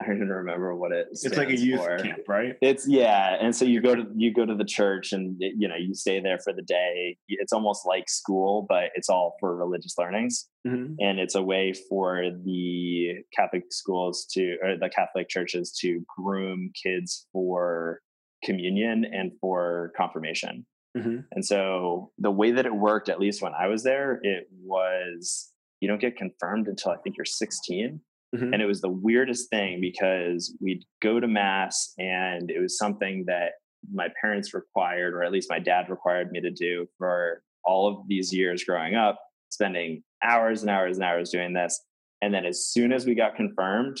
[0.00, 1.06] I don't even remember what it.
[1.10, 1.96] It's like a youth for.
[1.98, 2.54] camp, right?
[2.60, 5.68] It's yeah, and so you go to you go to the church, and it- you
[5.68, 7.16] know you stay there for the day.
[7.28, 11.72] It's almost like school, but it's all for religious learnings hmm and it's a way
[11.88, 18.00] for the Catholic schools to or the Catholic churches to groom kids for
[18.44, 20.66] communion and for confirmation.
[20.96, 24.48] hmm And so the way that it worked, at least when I was there, it
[24.62, 28.00] was you don't get confirmed until I think you're 16.
[28.34, 28.52] Mhm.
[28.52, 33.24] And it was the weirdest thing because we'd go to mass and it was something
[33.26, 33.52] that
[33.92, 38.08] my parents required, or at least my dad required me to do for all of
[38.08, 39.18] these years growing up,
[39.50, 41.84] spending hours and hours and hours doing this.
[42.20, 43.98] And then as soon as we got confirmed,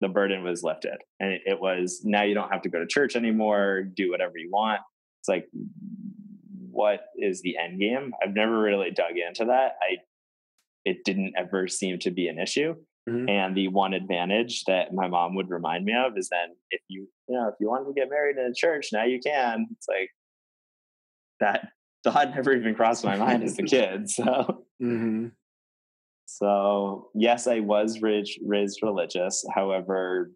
[0.00, 0.96] the burden was lifted.
[1.20, 4.36] And it, it was now you don't have to go to church anymore, do whatever
[4.36, 4.80] you want.
[5.20, 5.46] It's like,
[6.70, 8.12] what is the end game?
[8.22, 9.72] I've never really dug into that.
[9.82, 9.96] I
[10.84, 12.76] it didn't ever seem to be an issue.
[13.08, 13.30] Mhm.
[13.30, 17.08] And the one advantage that my mom would remind me of is then if you
[17.28, 19.66] you know if you wanted to get married in a church, now you can.
[19.72, 20.10] It's like
[21.40, 21.68] that
[22.04, 24.10] thought never even crossed my mind as a kid.
[24.10, 25.28] So hmm
[26.28, 29.44] so yes, I was raised raised religious.
[29.54, 30.32] However,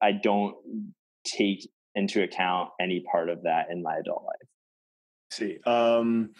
[0.00, 0.54] I don't
[1.24, 4.48] take into account any part of that in my adult life.
[5.30, 5.58] see.
[5.64, 6.30] Um,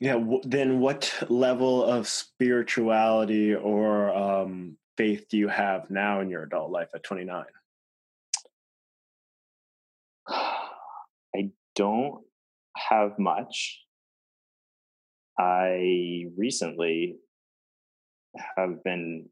[0.00, 0.14] yeah.
[0.14, 6.42] W- then, what level of spirituality or um, faith do you have now in your
[6.44, 7.44] adult life at 29?
[10.28, 12.22] I don't
[12.76, 13.80] have much.
[15.38, 17.16] I recently
[18.56, 19.28] have been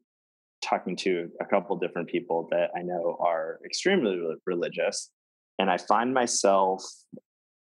[0.62, 5.10] talking to a couple different people that I know are extremely religious,
[5.58, 6.82] and I find myself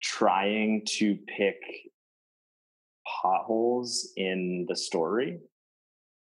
[0.03, 1.57] trying to pick
[3.21, 5.39] potholes in the story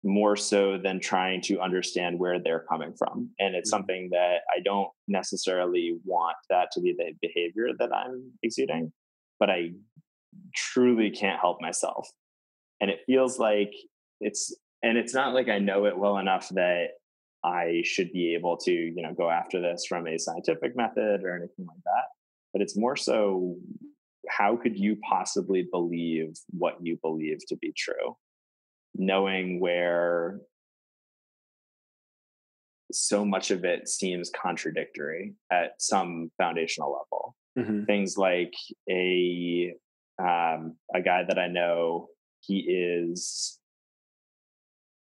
[0.03, 3.29] more so than trying to understand where they're coming from.
[3.39, 3.71] And it's Mhm.
[3.71, 8.93] something that I don't necessarily want that to be the behavior that I'm exuding,
[9.39, 9.71] but I
[10.53, 12.07] truly can't help myself.
[12.81, 13.73] And it feels like
[14.21, 16.89] it's, and it's not like I know it well enough that
[17.43, 21.35] I should be able to, you know, go after this from a scientific method or
[21.35, 22.05] anything like that.
[22.53, 23.57] But it's more so
[24.29, 28.17] how could you possibly believe what you believe to be true?
[28.95, 30.39] Knowing where
[32.91, 37.35] so much of it seems contradictory at some foundational level.
[37.57, 37.85] Mm-hmm.
[37.85, 38.53] Things like
[38.89, 39.73] a
[40.19, 42.07] um, a guy that I know,
[42.39, 43.59] he is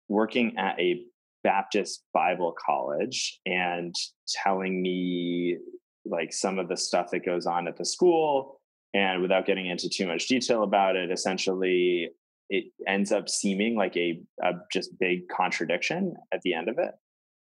[0.09, 1.03] working at a
[1.42, 3.94] Baptist Bible college and
[4.29, 5.59] telling me
[6.05, 8.61] like some of the stuff that goes on at the school.
[8.94, 12.11] And without getting into too much detail about it, essentially
[12.50, 16.90] it ends up seeming like a, a just big contradiction at the end of it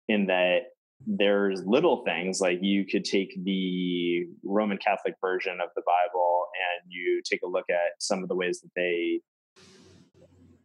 [0.09, 0.61] in that
[1.07, 6.91] there's little things like you could take the Roman Catholic version of the Bible and
[6.91, 9.21] you take a look at some of the ways that they,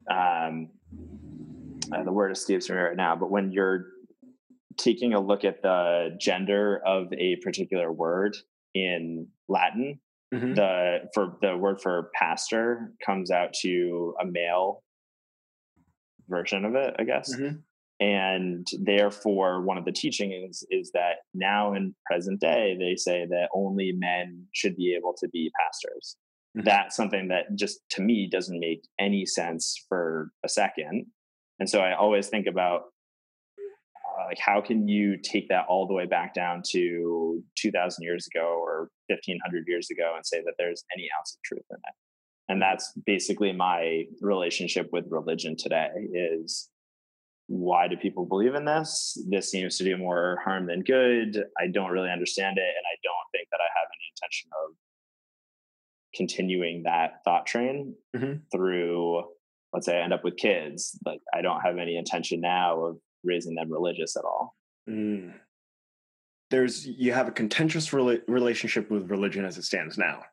[0.09, 0.69] um,
[1.93, 3.87] uh, the word escapes me right now, but when you're
[4.77, 8.37] taking a look at the gender of a particular word
[8.73, 9.99] in Latin,
[10.33, 10.53] mm-hmm.
[10.53, 14.83] the for the word for pastor comes out to a male
[16.27, 17.35] version of it, I guess.
[17.35, 17.57] Mm-hmm
[17.99, 23.49] and therefore one of the teachings is that now in present day they say that
[23.53, 26.15] only men should be able to be pastors
[26.57, 26.65] mm-hmm.
[26.65, 31.05] that's something that just to me doesn't make any sense for a second
[31.59, 32.83] and so i always think about
[34.27, 38.60] like how can you take that all the way back down to 2000 years ago
[38.62, 41.95] or 1500 years ago and say that there's any ounce of truth in it
[42.49, 46.69] and that's basically my relationship with religion today is
[47.45, 49.17] why do people believe in this?
[49.29, 51.43] This seems to do more harm than good.
[51.60, 52.62] I don't really understand it.
[52.62, 54.75] And I don't think that I have any intention of
[56.15, 58.39] continuing that thought train mm-hmm.
[58.51, 59.23] through,
[59.73, 60.97] let's say I end up with kids.
[61.05, 64.55] Like, I don't have any intention now of raising them religious at all.
[64.89, 65.34] Mm.
[66.49, 70.23] There's, you have a contentious rela- relationship with religion as it stands now.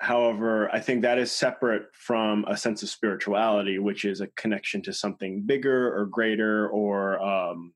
[0.00, 4.82] However, I think that is separate from a sense of spirituality, which is a connection
[4.82, 7.72] to something bigger or greater or um,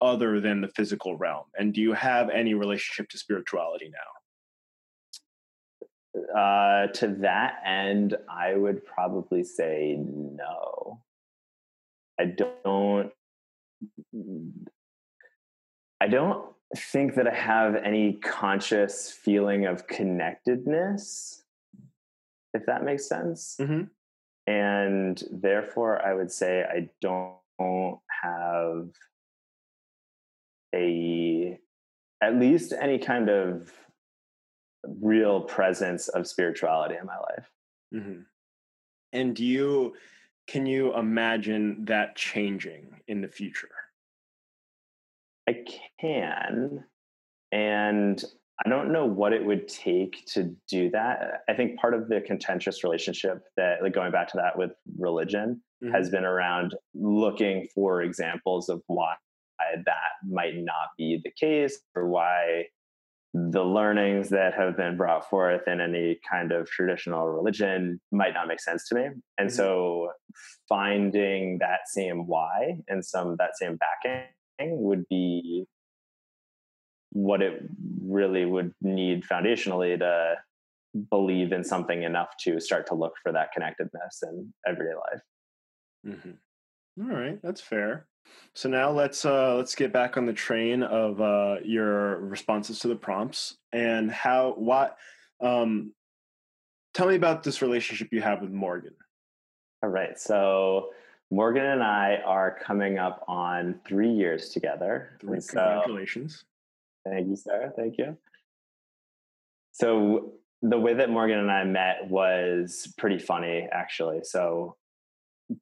[0.00, 1.46] other than the physical realm.
[1.58, 3.98] And do you have any relationship to spirituality now?
[6.36, 11.00] Uh, to that end, I would probably say no.
[12.20, 13.12] I don't.
[16.00, 16.44] I don't
[16.76, 21.44] think that I have any conscious feeling of connectedness
[22.54, 23.56] if that makes sense.
[23.60, 23.84] Mm-hmm.
[24.46, 28.88] And therefore, I would say I don't have
[30.74, 31.58] a,
[32.22, 33.72] at least any kind of
[35.00, 37.50] real presence of spirituality in my life.
[37.94, 38.20] Mm-hmm.
[39.12, 39.94] And do you,
[40.48, 43.68] can you imagine that changing in the future?
[45.48, 45.64] I
[46.00, 46.84] can.
[47.52, 48.22] And
[48.64, 51.42] I don't know what it would take to do that.
[51.48, 55.62] I think part of the contentious relationship that, like going back to that with religion,
[55.82, 55.94] mm-hmm.
[55.94, 59.14] has been around looking for examples of why
[59.84, 62.64] that might not be the case or why
[63.34, 68.48] the learnings that have been brought forth in any kind of traditional religion might not
[68.48, 69.04] make sense to me.
[69.36, 69.56] And mm-hmm.
[69.56, 70.12] so
[70.68, 74.28] finding that same why and some that same backing
[74.60, 75.66] would be
[77.10, 77.62] what it
[78.02, 80.36] really would need foundationally to
[81.10, 85.22] believe in something enough to start to look for that connectedness in everyday life.
[86.06, 87.10] Mm-hmm.
[87.10, 88.06] All right, that's fair.
[88.54, 92.88] So now let's uh, let's get back on the train of uh, your responses to
[92.88, 94.96] the prompts and how what.
[95.40, 95.92] Um,
[96.94, 98.94] tell me about this relationship you have with Morgan.
[99.82, 100.90] All right, so
[101.30, 105.16] Morgan and I are coming up on three years together.
[105.20, 106.44] Three, congratulations.
[107.04, 107.72] Thank you, Sarah.
[107.76, 108.16] Thank you.
[109.72, 114.20] So the way that Morgan and I met was pretty funny, actually.
[114.24, 114.76] So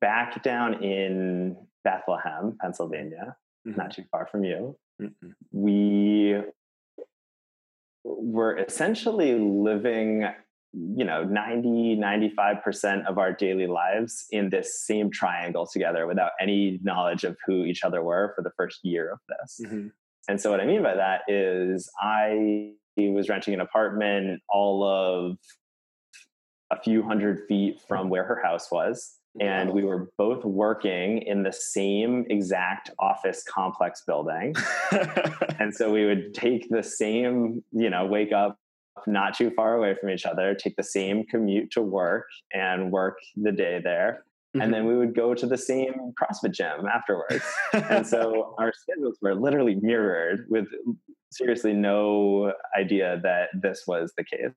[0.00, 3.78] back down in Bethlehem, Pennsylvania, mm-hmm.
[3.78, 5.30] not too far from you, mm-hmm.
[5.52, 6.36] we
[8.04, 10.26] were essentially living
[10.72, 16.78] you know 90 95% of our daily lives in this same triangle together without any
[16.82, 19.88] knowledge of who each other were for the first year of this mm-hmm.
[20.28, 25.38] And so what I mean by that is I was renting an apartment all of
[26.70, 29.18] a few hundred feet from where her house was.
[29.40, 34.54] And we were both working in the same exact office complex building.
[35.58, 38.58] and so we would take the same, you know, wake up
[39.06, 43.18] not too far away from each other, take the same commute to work and work
[43.36, 44.24] the day there.
[44.56, 44.62] Mm-hmm.
[44.62, 47.44] And then we would go to the same CrossFit gym afterwards.
[47.72, 50.66] and so our schedules were literally mirrored with
[51.30, 54.52] seriously no idea that this was the case.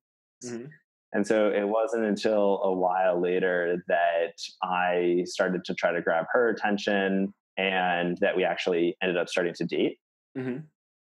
[0.45, 0.67] Mm-hmm.
[1.11, 6.25] And so it wasn't until a while later that I started to try to grab
[6.33, 9.97] her attention and that we actually ended up starting to date.
[10.37, 10.59] Mm-hmm.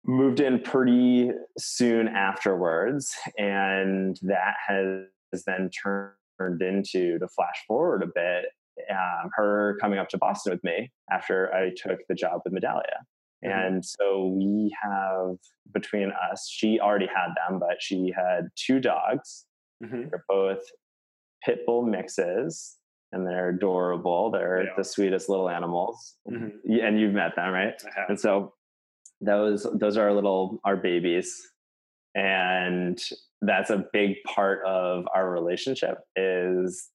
[0.05, 3.15] Moved in pretty soon afterwards.
[3.37, 8.45] And that has then turned into, to flash forward a bit,
[8.91, 13.05] um, her coming up to Boston with me after I took the job with Medallia.
[13.45, 13.51] Mm-hmm.
[13.51, 15.37] And so we have
[15.73, 19.45] between us, she already had them, but she had two dogs.
[19.83, 20.09] Mm-hmm.
[20.09, 20.61] They're both
[21.43, 22.77] pit bull mixes
[23.11, 24.31] and they're adorable.
[24.31, 26.15] They're the sweetest little animals.
[26.29, 26.71] Mm-hmm.
[26.81, 27.73] And you've met them, right?
[28.09, 28.53] And so
[29.21, 31.41] those those are our little our babies.
[32.15, 32.99] And
[33.41, 36.89] that's a big part of our relationship is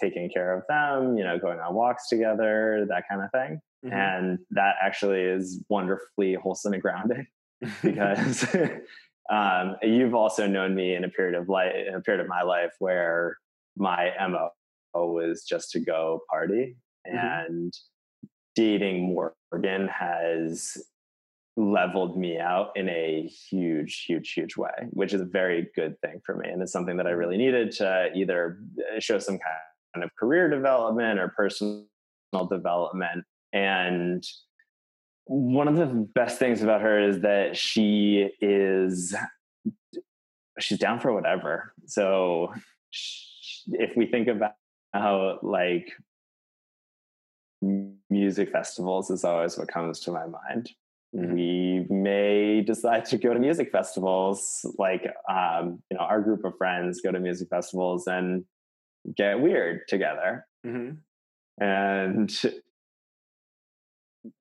[0.00, 3.60] taking care of them, you know, going on walks together, that kind of thing.
[3.84, 3.92] Mm-hmm.
[3.92, 7.26] And that actually is wonderfully wholesome and grounding
[7.82, 8.46] because
[9.30, 12.72] um, you've also known me in a period of life, a period of my life
[12.78, 13.38] where
[13.76, 14.50] my MO
[14.94, 17.16] was just to go party mm-hmm.
[17.16, 17.72] and
[18.54, 19.14] dating
[19.52, 20.76] Morgan has
[21.56, 26.20] leveled me out in a huge, huge, huge way, which is a very good thing
[26.24, 26.48] for me.
[26.48, 27.18] And it's something that I mm-hmm.
[27.18, 29.38] really needed to either uh, show some
[29.94, 31.86] kind of career development or personal
[32.50, 33.24] development.
[33.52, 34.24] And
[35.26, 39.14] one of the best things about her is that she is
[40.60, 41.72] she's down for whatever.
[41.86, 42.52] So
[43.72, 44.52] if we think about
[44.92, 45.92] how like
[48.10, 50.70] music festivals is always what comes to my mind.
[51.14, 51.32] Mm-hmm.
[51.32, 56.56] We may decide to go to music festivals, like um, you know, our group of
[56.58, 58.44] friends go to music festivals and
[59.16, 60.46] get weird together.
[60.66, 61.64] Mm-hmm.
[61.64, 62.44] And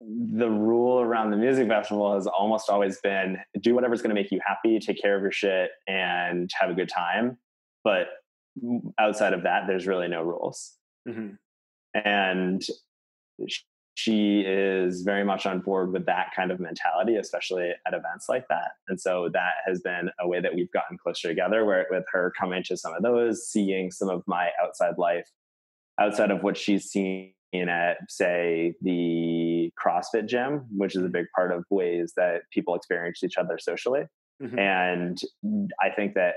[0.02, 4.32] the rule around the music festival has almost always been do whatever's going to make
[4.32, 7.38] you happy, take care of your shit, and have a good time.
[7.84, 8.08] But
[9.00, 10.74] outside of that, there's really no rules.
[11.08, 11.36] Mm-hmm.
[12.06, 12.62] And
[13.96, 18.48] she is very much on board with that kind of mentality, especially at events like
[18.48, 18.72] that.
[18.88, 22.34] And so that has been a way that we've gotten closer together, where with her
[22.40, 25.30] coming to some of those, seeing some of my outside life,
[26.00, 31.52] outside of what she's seen at, say, the CrossFit gym, which is a big part
[31.52, 34.04] of ways that people experience each other socially.
[34.42, 34.60] Mm-hmm.
[34.60, 35.18] And
[35.82, 36.36] I think that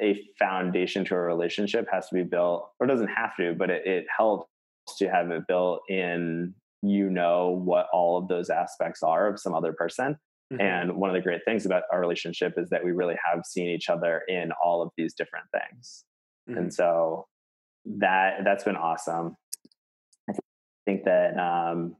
[0.00, 3.86] a foundation to a relationship has to be built, or doesn't have to, but it,
[3.86, 4.48] it helps
[4.98, 9.54] to have it built in you know what all of those aspects are of some
[9.54, 10.16] other person.
[10.52, 10.60] Mm-hmm.
[10.60, 13.68] And one of the great things about our relationship is that we really have seen
[13.68, 16.04] each other in all of these different things.
[16.48, 16.58] Mm-hmm.
[16.58, 17.26] And so
[17.96, 19.36] that that's been awesome.
[20.28, 20.34] I
[20.84, 21.96] think that um,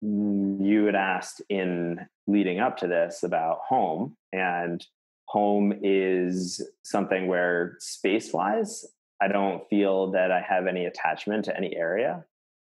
[0.00, 4.84] you had asked in leading up to this about home, and
[5.26, 8.86] home is something where space wise,
[9.20, 12.24] I don't feel that I have any attachment to any area.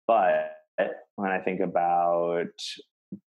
[0.07, 0.55] But
[1.15, 2.47] when I think about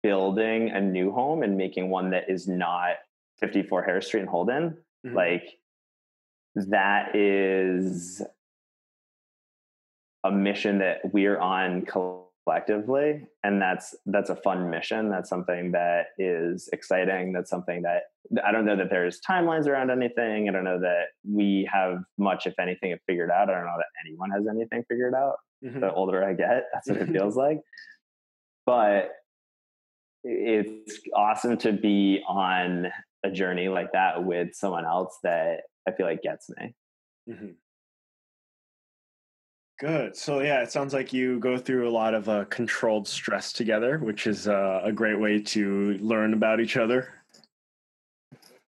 [0.02, 2.96] building a new home and making one that is not
[3.40, 5.16] 54 Harris Street in Holden, mm-hmm.
[5.16, 5.44] like
[6.54, 8.22] that is
[10.24, 11.84] a mission that we're on
[12.48, 15.10] collectively and that's that's a fun mission.
[15.10, 17.32] That's something that is exciting.
[17.32, 18.04] That's something that
[18.44, 20.48] i don't know that there's timelines around anything.
[20.48, 23.50] I don't know that we have much if anything figured out.
[23.50, 25.80] I don't know that anyone has anything figured out mm-hmm.
[25.80, 27.60] the older i get that's what it feels like.
[28.64, 29.10] But
[30.24, 32.88] it's awesome to be on
[33.24, 36.74] a journey like that with someone else that i feel like gets me.
[37.28, 37.50] Mm-hmm.
[39.78, 40.16] Good.
[40.16, 43.98] So yeah, it sounds like you go through a lot of uh, controlled stress together,
[43.98, 47.14] which is uh, a great way to learn about each other.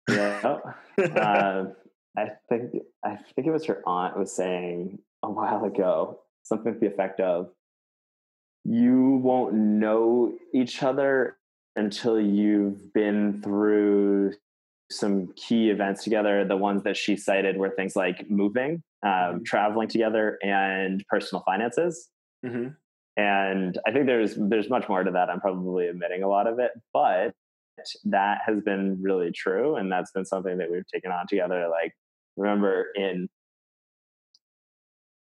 [0.09, 0.59] Yeah.
[1.15, 1.65] uh,
[2.17, 6.79] I think I think it was her aunt was saying a while ago something to
[6.79, 7.51] the effect of,
[8.65, 11.37] "You won't know each other
[11.77, 14.33] until you've been through
[14.91, 16.43] some key events together.
[16.43, 19.43] The ones that she cited were things like moving, um, mm-hmm.
[19.43, 22.09] traveling together, and personal finances.
[22.45, 22.69] Mm-hmm.
[23.17, 25.29] And I think there's there's much more to that.
[25.29, 27.33] I'm probably omitting a lot of it, but
[28.05, 31.67] that has been really true, and that's been something that we've taken on together.
[31.69, 31.93] Like
[32.35, 33.27] remember in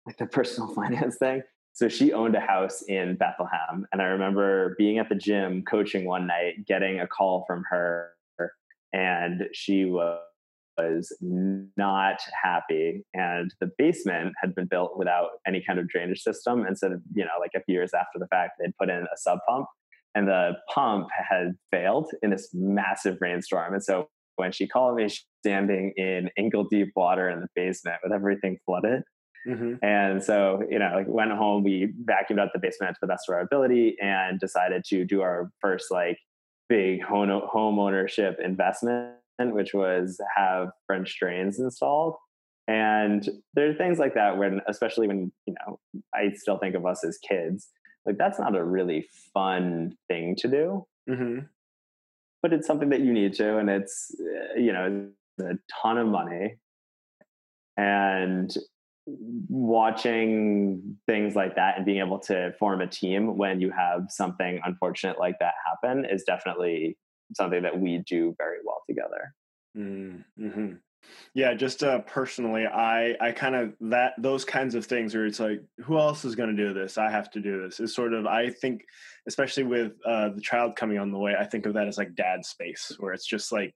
[0.06, 1.44] like the personal finance thing.
[1.72, 6.06] So she owned a house in Bethlehem, and I remember being at the gym coaching
[6.06, 8.12] one night, getting a call from her
[8.94, 10.20] and she was
[10.80, 16.66] was not happy and the basement had been built without any kind of drainage system
[16.66, 19.18] and so you know like a few years after the fact they'd put in a
[19.18, 19.68] sump pump
[20.16, 25.08] and the pump had failed in this massive rainstorm and so when she called me
[25.08, 29.02] she's standing in ankle deep water in the basement with everything flooded
[29.48, 29.74] mm-hmm.
[29.82, 33.30] and so you know like went home we vacuumed out the basement to the best
[33.30, 36.18] of our ability and decided to do our first like
[36.70, 39.16] big home, home ownership investment
[39.54, 42.16] which was have French drains installed.
[42.68, 45.80] And there are things like that when, especially when, you know,
[46.14, 47.70] I still think of us as kids,
[48.06, 50.86] like that's not a really fun thing to do.
[51.10, 51.40] Mm-hmm.
[52.44, 55.10] But it's something that you need to, and it's, uh, you know,
[55.40, 56.58] a ton of money.
[57.76, 58.56] And
[59.50, 64.60] watching things like that and being able to form a team when you have something
[64.64, 66.98] unfortunate like that happen is definitely
[67.34, 69.34] something that we do very well together.
[69.78, 70.74] Mm-hmm.
[71.34, 75.40] Yeah, just uh, personally, I I kind of that those kinds of things where it's
[75.40, 76.98] like, who else is going to do this?
[76.98, 77.80] I have to do this.
[77.80, 78.84] Is sort of I think,
[79.28, 82.16] especially with uh, the child coming on the way, I think of that as like
[82.16, 83.74] dad space, where it's just like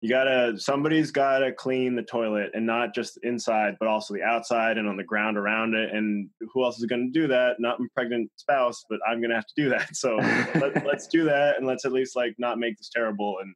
[0.00, 4.78] you gotta somebody's gotta clean the toilet and not just inside but also the outside
[4.78, 5.92] and on the ground around it.
[5.92, 7.56] And who else is gonna do that?
[7.58, 9.96] Not my pregnant spouse but i'm gonna have to do that.
[9.96, 13.54] So let, us do that and let's at least like not make this terrible and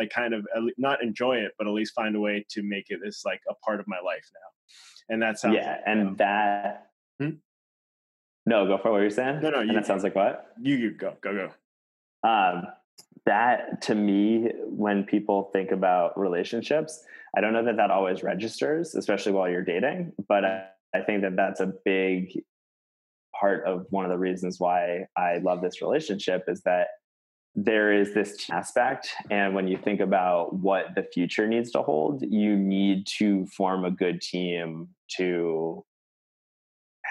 [0.00, 0.44] like kind of
[0.78, 3.54] not enjoy it but at least find a way to make it this like a
[3.64, 5.14] part of my life now.
[5.14, 6.88] And that's how yeah and um, that
[7.20, 7.30] hmm?
[8.46, 10.54] no go for what you're saying no no you, that sounds like what?
[10.60, 11.50] You, you go go
[12.24, 12.28] go.
[12.28, 12.66] Um
[13.26, 17.02] that to me when people think about relationships
[17.36, 20.64] i don't know that that always registers especially while you're dating but I,
[20.94, 22.42] I, think that that's a big
[23.38, 26.88] part of one of the reasons why i love this relationship is that
[27.56, 32.22] there is this aspect and when you think about what the future needs to hold
[32.22, 35.84] you need to form a good team to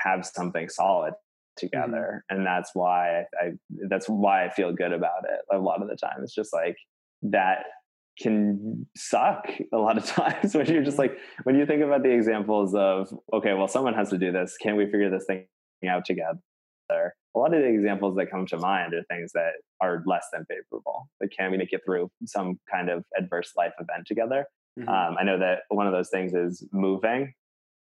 [0.04, 1.14] have something solid.
[1.58, 2.38] Together mm-hmm.
[2.38, 3.52] and that's why I, I
[3.90, 6.76] that's why i feel good about it a lot of the time it's just like
[7.24, 7.66] that
[8.20, 11.14] can suck a lot of times when you're just mm-hmm.
[11.14, 14.56] like when you think about the examples of okay well someone has to do this
[14.62, 15.46] can we figure this thing
[15.90, 16.40] out together
[17.36, 20.46] a lot of the examples that come to mind are things that are less than
[20.46, 24.46] favorable like can we make it through some kind of adverse life event together
[24.80, 24.88] mm-hmm.
[24.88, 27.34] um, i know that one of those things is moving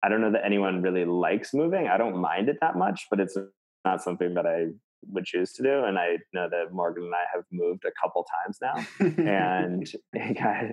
[0.05, 1.87] I don't know that anyone really likes moving.
[1.87, 3.35] I don't mind it that much, but it's
[3.83, 4.67] not something that I
[5.07, 5.83] would choose to do.
[5.83, 10.37] And I know that Morgan and I have moved a couple times now, and it
[10.37, 10.65] got,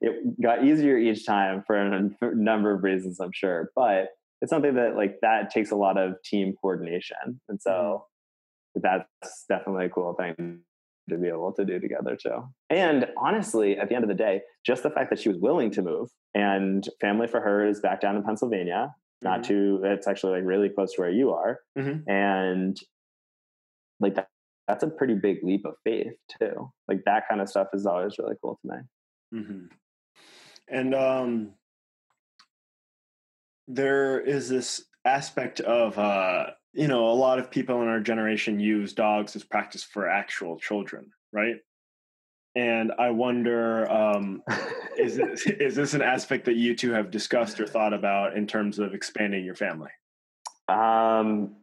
[0.00, 3.70] it got easier each time for a number of reasons, I'm sure.
[3.76, 4.08] But
[4.40, 8.06] it's something that like that takes a lot of team coordination, and so
[8.76, 8.80] mm-hmm.
[8.82, 10.62] that's definitely a cool thing
[11.08, 12.48] to be able to do together too.
[12.70, 15.70] And honestly, at the end of the day, just the fact that she was willing
[15.72, 19.48] to move and family for her is back down in Pennsylvania, not mm-hmm.
[19.48, 21.60] too, it's actually like really close to where you are.
[21.78, 22.10] Mm-hmm.
[22.10, 22.80] And
[23.98, 24.28] like that,
[24.68, 26.70] that's a pretty big leap of faith too.
[26.88, 29.40] Like that kind of stuff is always really cool to me.
[29.40, 29.64] Mm-hmm.
[30.68, 31.50] And um,
[33.66, 38.60] there is this aspect of uh, you know, a lot of people in our generation
[38.60, 41.56] use dogs as practice for actual children, right?
[42.56, 44.42] And I wonder, um,
[44.98, 48.46] is this, is this an aspect that you two have discussed or thought about in
[48.46, 49.90] terms of expanding your family?
[50.68, 51.56] Um,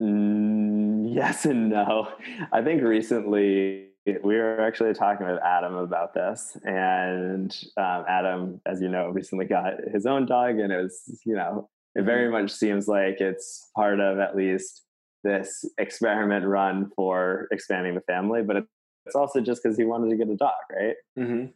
[0.00, 2.08] yes and no.
[2.52, 8.80] I think recently we were actually talking with Adam about this, and um, Adam, as
[8.80, 12.50] you know, recently got his own dog, and it was you know it very much
[12.50, 14.84] seems like it's part of at least
[15.24, 18.64] this experiment run for expanding the family, but
[19.08, 20.94] it's also just because he wanted to get a dog, right?
[21.18, 21.46] Mm-hmm.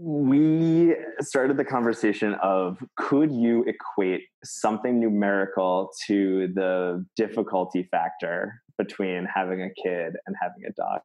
[0.00, 9.26] We started the conversation of could you equate something numerical to the difficulty factor between
[9.32, 11.00] having a kid and having a dog?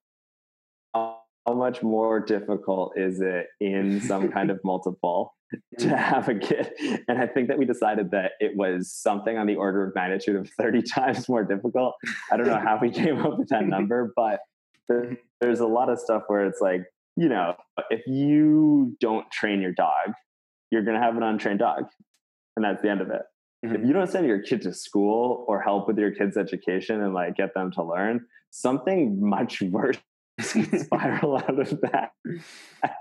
[0.94, 5.34] How much more difficult is it in some kind of multiple
[5.80, 5.98] to mm.
[5.98, 6.72] have a kid.
[7.08, 10.36] And I think that we decided that it was something on the order of magnitude
[10.36, 11.96] of 30 times more difficult.
[12.32, 14.40] I don't know how we came up with that number, but
[14.92, 15.14] mm-hmm.
[15.42, 16.84] there's a lot of stuff where it's like,
[17.16, 17.56] you know,
[17.90, 20.14] if you don't train your dog,
[20.72, 21.86] you're going to have an untrained dog.
[22.56, 23.22] And that's the end of it.
[23.66, 23.76] Mm-hmm.
[23.76, 27.14] If you don't send your kid to school or help with your kid's education and
[27.14, 29.98] like get them to learn, something much worse
[30.40, 32.12] spiral out of that.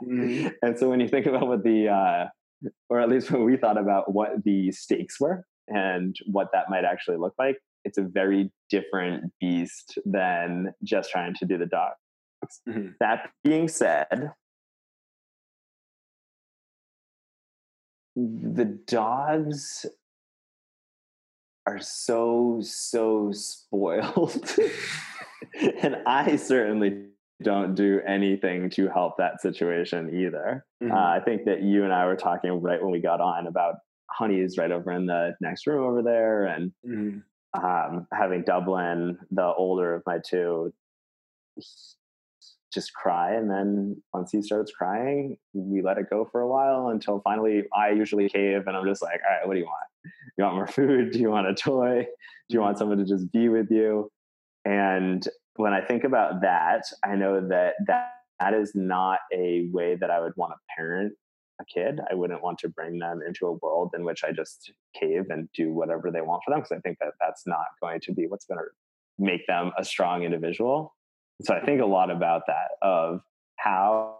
[0.04, 0.48] Mm-hmm.
[0.62, 2.28] And so when you think about what the uh,
[2.88, 6.84] or at least when we thought about what the stakes were and what that might
[6.84, 11.96] actually look like, it's a very different beast than just trying to do the dogs.
[12.68, 12.88] Mm-hmm.
[13.00, 14.32] That being said,
[18.16, 19.86] the dogs
[21.66, 24.56] are so so spoiled
[25.82, 27.06] and i certainly
[27.42, 30.92] don't do anything to help that situation either mm-hmm.
[30.92, 33.76] uh, i think that you and i were talking right when we got on about
[34.10, 37.18] honey's right over in the next room over there and mm-hmm.
[37.54, 40.72] Um, having dublin the older of my two
[42.72, 46.88] just cry and then once he starts crying we let it go for a while
[46.88, 49.86] until finally i usually cave and i'm just like all right what do you want?
[50.38, 51.12] You want more food?
[51.12, 52.06] Do you want a toy?
[52.48, 54.10] Do you want someone to just be with you?
[54.64, 59.96] And when i think about that i know that that that is not a way
[59.96, 61.12] that i would want to parent
[61.60, 64.72] a kid i wouldn't want to bring them into a world in which i just
[64.98, 68.00] cave and do whatever they want for them because i think that that's not going
[68.00, 68.64] to be what's going to
[69.18, 70.94] make them a strong individual
[71.44, 73.20] so I think a lot about that of
[73.56, 74.18] how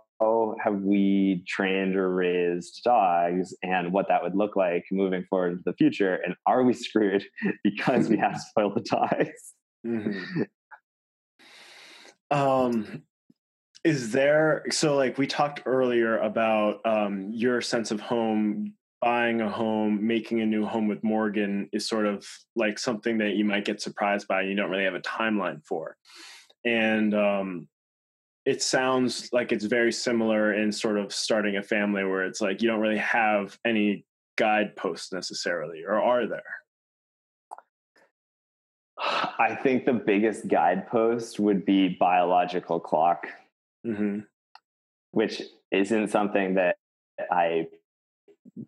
[0.63, 5.63] have we trained or raised dogs and what that would look like moving forward into
[5.67, 7.25] the future and are we screwed
[7.65, 9.55] because we have spoiled the dogs
[9.85, 10.43] mm-hmm.
[12.31, 13.03] um
[13.85, 19.49] is there so like we talked earlier about um your sense of home buying a
[19.49, 22.25] home making a new home with morgan is sort of
[22.55, 25.97] like something that you might get surprised by you don't really have a timeline for
[26.65, 27.69] and um,
[28.45, 32.63] it sounds like it's very similar in sort of starting a family where it's like
[32.63, 34.05] you don't really have any
[34.37, 36.43] guideposts necessarily, or are there?
[38.99, 43.27] I think the biggest guidepost would be biological clock,
[43.87, 44.21] mm-hmm.
[45.11, 46.77] which isn't something that
[47.31, 47.67] I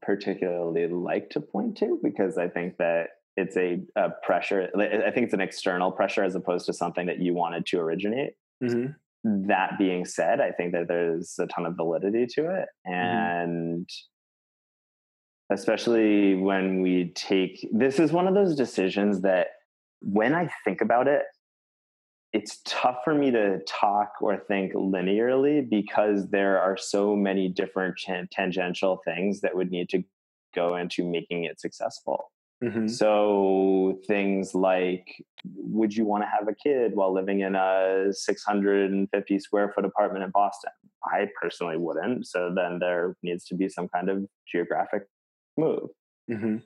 [0.02, 4.70] particularly like to point to because I think that it's a, a, pressure.
[4.76, 8.34] I think it's an external pressure as opposed to something that you wanted to originate.
[8.62, 9.48] Mm-hmm.
[9.48, 12.92] That being said, I think that there's a ton of validity to it, mm-hmm.
[12.92, 15.54] and mm-hmm.
[15.54, 19.48] especially when we take this is one of those decisions that
[20.00, 21.22] when I think about it,
[22.34, 27.96] it's tough for me to talk or think linearly because there are so many different
[28.32, 30.02] tangential things that would need to
[30.52, 32.32] go into making it successful.
[32.62, 32.88] Mm-hmm.
[32.88, 39.38] So things like, would you want to have a kid while living in a 650
[39.38, 40.72] square foot apartment in Boston?
[41.04, 42.26] I personally wouldn't.
[42.26, 45.04] So then there needs to be some kind of geographic
[45.56, 45.90] move.
[46.28, 46.56] Mm-hmm.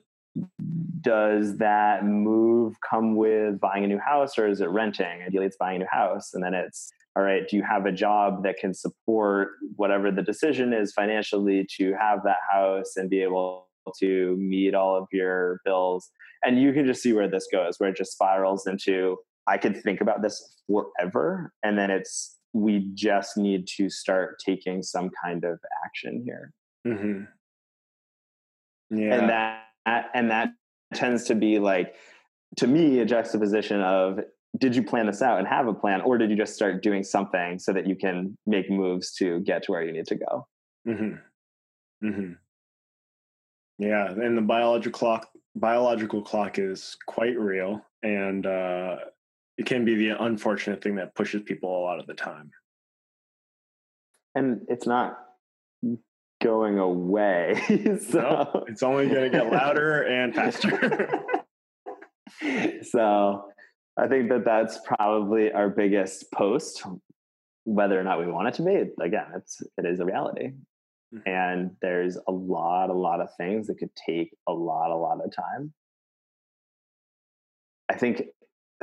[1.01, 5.23] Does that move come with buying a new house or is it renting?
[5.25, 6.33] Ideally, it's buying a new house.
[6.33, 10.21] And then it's, all right, do you have a job that can support whatever the
[10.21, 13.69] decision is financially to have that house and be able
[13.99, 16.11] to meet all of your bills.
[16.43, 19.17] And you can just see where this goes, where it just spirals into
[19.47, 21.51] I could think about this forever.
[21.63, 26.53] And then it's we just need to start taking some kind of action here.
[26.85, 27.23] Mm-hmm.
[28.95, 29.15] Yeah.
[29.15, 29.63] And that
[30.13, 30.49] and that
[30.93, 31.95] tends to be like
[32.57, 34.19] to me a juxtaposition of
[34.57, 37.03] did you plan this out and have a plan or did you just start doing
[37.03, 40.47] something so that you can make moves to get to where you need to go
[40.87, 41.15] mm-hmm.
[42.03, 42.33] Mm-hmm.
[43.77, 48.97] Yeah, and the biological clock biological clock is quite real, and uh,
[49.57, 52.51] it can be the unfortunate thing that pushes people a lot of the time.
[54.35, 55.17] And it's not
[56.41, 57.61] going away.
[58.09, 61.09] so no, it's only going to get louder and faster.
[62.83, 63.45] so
[63.97, 66.83] I think that that's probably our biggest post,
[67.65, 68.83] whether or not we want it to be.
[69.03, 70.53] Again, it's it is a reality.
[71.13, 71.29] Mm-hmm.
[71.29, 75.19] And there's a lot, a lot of things that could take a lot, a lot
[75.23, 75.73] of time.
[77.89, 78.23] I think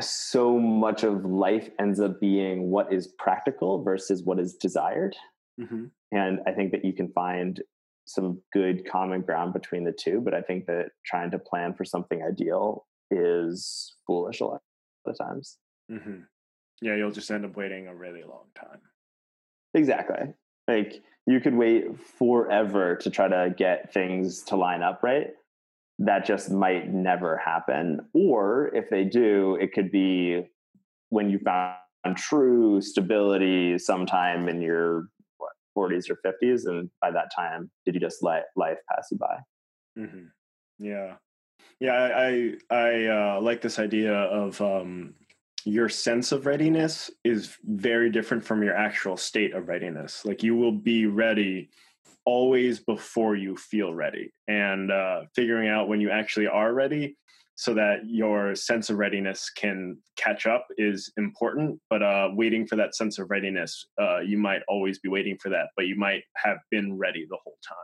[0.01, 5.15] so much of life ends up being what is practical versus what is desired.
[5.61, 5.85] Mm-hmm.
[6.13, 7.61] And I think that you can find
[8.07, 10.21] some good common ground between the two.
[10.21, 14.63] But I think that trying to plan for something ideal is foolish a lot
[15.07, 15.59] of times.
[15.91, 16.21] Mm-hmm.
[16.83, 18.81] Yeah, you'll just end up waiting a really long time.
[19.75, 20.35] Exactly.
[20.69, 25.29] Like you could wait forever to try to get things to line up right.
[25.99, 28.01] That just might never happen.
[28.13, 30.47] Or if they do, it could be
[31.09, 31.77] when you found
[32.17, 35.09] true stability sometime in your
[35.77, 36.67] 40s or 50s.
[36.67, 39.37] And by that time, did you just let life pass you by?
[39.99, 40.27] Mm-hmm.
[40.79, 41.15] Yeah.
[41.81, 41.93] Yeah.
[41.93, 45.15] I, I, uh, like this idea of um,
[45.65, 50.25] your sense of readiness is very different from your actual state of readiness.
[50.25, 51.71] Like you will be ready
[52.25, 57.17] always before you feel ready, and uh, figuring out when you actually are ready
[57.57, 61.81] so that your sense of readiness can catch up is important.
[61.89, 65.49] But uh, waiting for that sense of readiness, uh, you might always be waiting for
[65.49, 67.77] that, but you might have been ready the whole time.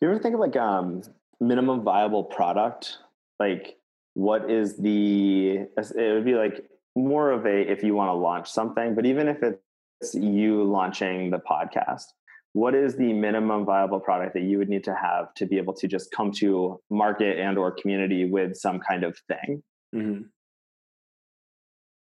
[0.00, 1.02] you ever think of like um
[1.40, 2.98] minimum viable product?
[3.38, 3.76] Like
[4.14, 6.64] what is the it would be like
[6.96, 11.30] more of a if you want to launch something, but even if it's you launching
[11.30, 12.06] the podcast,
[12.54, 15.74] what is the minimum viable product that you would need to have to be able
[15.74, 19.62] to just come to market and or community with some kind of thing?
[19.94, 20.22] Mm-hmm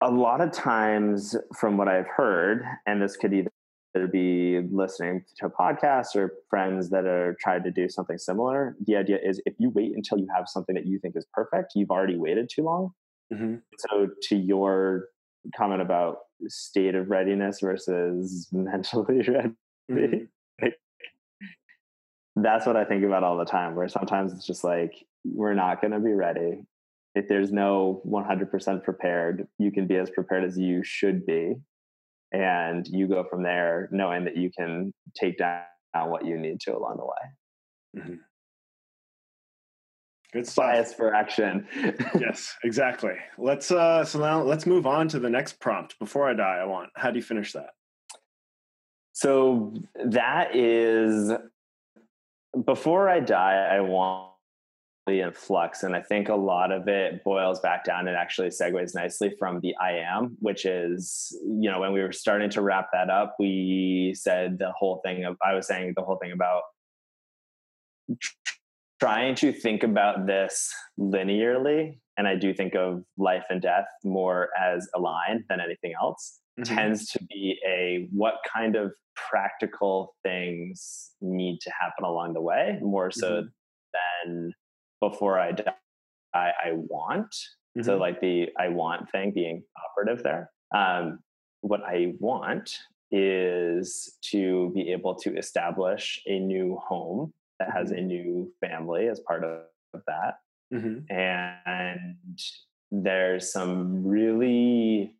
[0.01, 3.49] a lot of times from what I've heard, and this could either
[4.11, 8.95] be listening to a podcast or friends that are trying to do something similar, the
[8.95, 11.89] idea is if you wait until you have something that you think is perfect, you've
[11.89, 12.91] already waited too long.
[13.33, 13.55] Mm-hmm.
[13.79, 15.05] So to your
[15.55, 16.17] comment about
[16.47, 19.49] state of readiness versus mentally ready,
[19.91, 20.23] mm-hmm.
[22.35, 24.93] That's what I think about all the time, where sometimes it's just like,
[25.25, 26.63] we're not going to be ready
[27.17, 31.55] if there's no 100% prepared, you can be as prepared as you should be.
[32.31, 36.77] And you go from there knowing that you can take down what you need to
[36.77, 38.03] along the way.
[38.03, 38.15] Mm-hmm.
[40.33, 40.65] Good stuff.
[40.65, 41.67] Bias for action.
[42.19, 43.13] yes, exactly.
[43.37, 45.97] Let's uh so now let's move on to the next prompt.
[45.99, 46.89] Before I die, I want.
[46.97, 47.69] How do you finish that?
[49.17, 49.73] So
[50.05, 51.31] that is
[52.65, 54.29] before I die, I want
[55.07, 55.81] in flux.
[55.81, 59.59] And I think a lot of it boils back down and actually segues nicely from
[59.61, 63.35] the I am, which is, you know, when we were starting to wrap that up,
[63.39, 66.61] we said the whole thing of, I was saying the whole thing about
[68.99, 71.97] trying to think about this linearly.
[72.17, 76.39] And I do think of life and death more as a line than anything else.
[76.59, 76.75] Mm-hmm.
[76.75, 82.79] Tends to be a what kind of practical things need to happen along the way
[82.81, 83.47] more so mm-hmm.
[84.25, 84.53] than
[85.01, 85.73] before I die,
[86.33, 87.29] I, I want.
[87.31, 87.83] Mm-hmm.
[87.83, 90.49] So like the I want thing being operative there.
[90.73, 91.19] Um,
[91.61, 92.77] what I want
[93.11, 97.99] is to be able to establish a new home that has mm-hmm.
[97.99, 99.61] a new family as part of,
[99.93, 100.35] of that.
[100.73, 101.11] Mm-hmm.
[101.11, 102.39] And
[102.91, 105.16] there's some really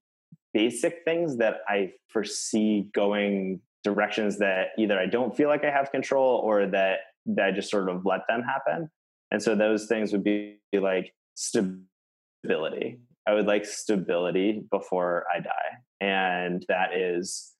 [0.57, 5.91] basic things that I foresee going directions that either I don't feel like I have
[5.91, 6.97] control or that
[7.27, 8.89] that I just sort of let them happen.
[9.29, 12.99] And so those things would be like stability.
[13.27, 15.71] I would like stability before I die.
[16.01, 17.51] And that is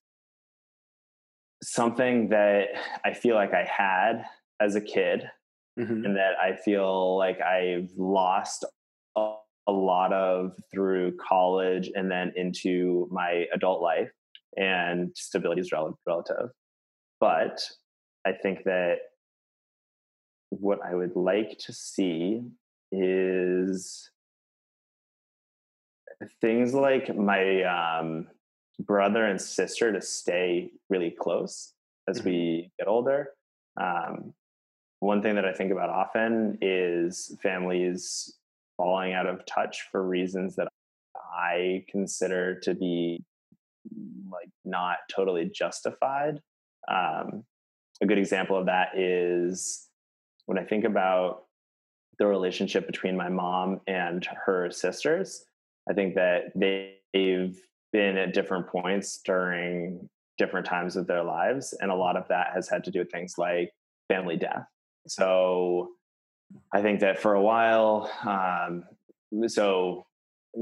[1.62, 2.68] something that
[3.04, 4.24] I feel like I had
[4.58, 5.22] as a kid
[5.78, 6.04] mm-hmm.
[6.04, 8.64] and that I feel like I've lost
[9.16, 9.34] a,
[9.68, 14.10] a lot of through college and then into my adult life.
[14.56, 16.50] And stability is relative.
[17.20, 17.60] But
[18.26, 18.96] I think that
[20.50, 22.42] what I would like to see
[22.90, 24.10] is
[26.40, 28.26] things like my um,
[28.80, 31.74] brother and sister to stay really close
[32.08, 32.28] as mm-hmm.
[32.28, 33.30] we get older.
[33.80, 34.32] Um,
[35.00, 38.37] one thing that I think about often is families
[38.78, 40.68] falling out of touch for reasons that
[41.14, 43.22] I consider to be
[44.30, 46.40] like not totally justified.
[46.90, 47.44] Um,
[48.00, 49.88] a good example of that is
[50.46, 51.44] when I think about
[52.18, 55.44] the relationship between my mom and her sisters,
[55.88, 57.60] I think that they've
[57.92, 61.74] been at different points during different times of their lives.
[61.80, 63.72] And a lot of that has had to do with things like
[64.08, 64.66] family death.
[65.06, 65.90] So
[66.72, 68.84] I think that for a while, um,
[69.48, 70.06] so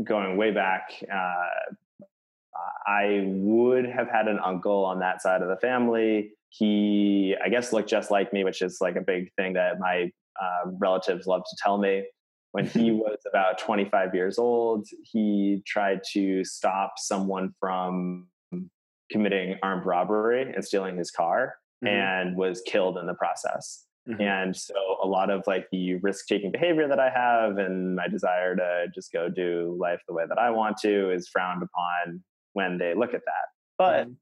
[0.05, 1.74] going way back, uh,
[2.87, 6.32] I would have had an uncle on that side of the family.
[6.49, 10.11] He i guess looked just like me which is like a big thing that my
[10.41, 12.05] uh, relatives love to tell me.
[12.53, 18.28] When he was about 25 years old he tried to stop someone from
[19.11, 21.95] committing armed robbery and stealing his car mm-hmm.
[21.95, 24.21] and was killed in the process mm-hmm.
[24.21, 28.09] and so a lot of like the risk taking behavior that i have and my
[28.09, 32.23] desire to just go do life the way that i want to is frowned upon
[32.53, 33.49] when they look at that
[33.79, 34.13] but mm-hmm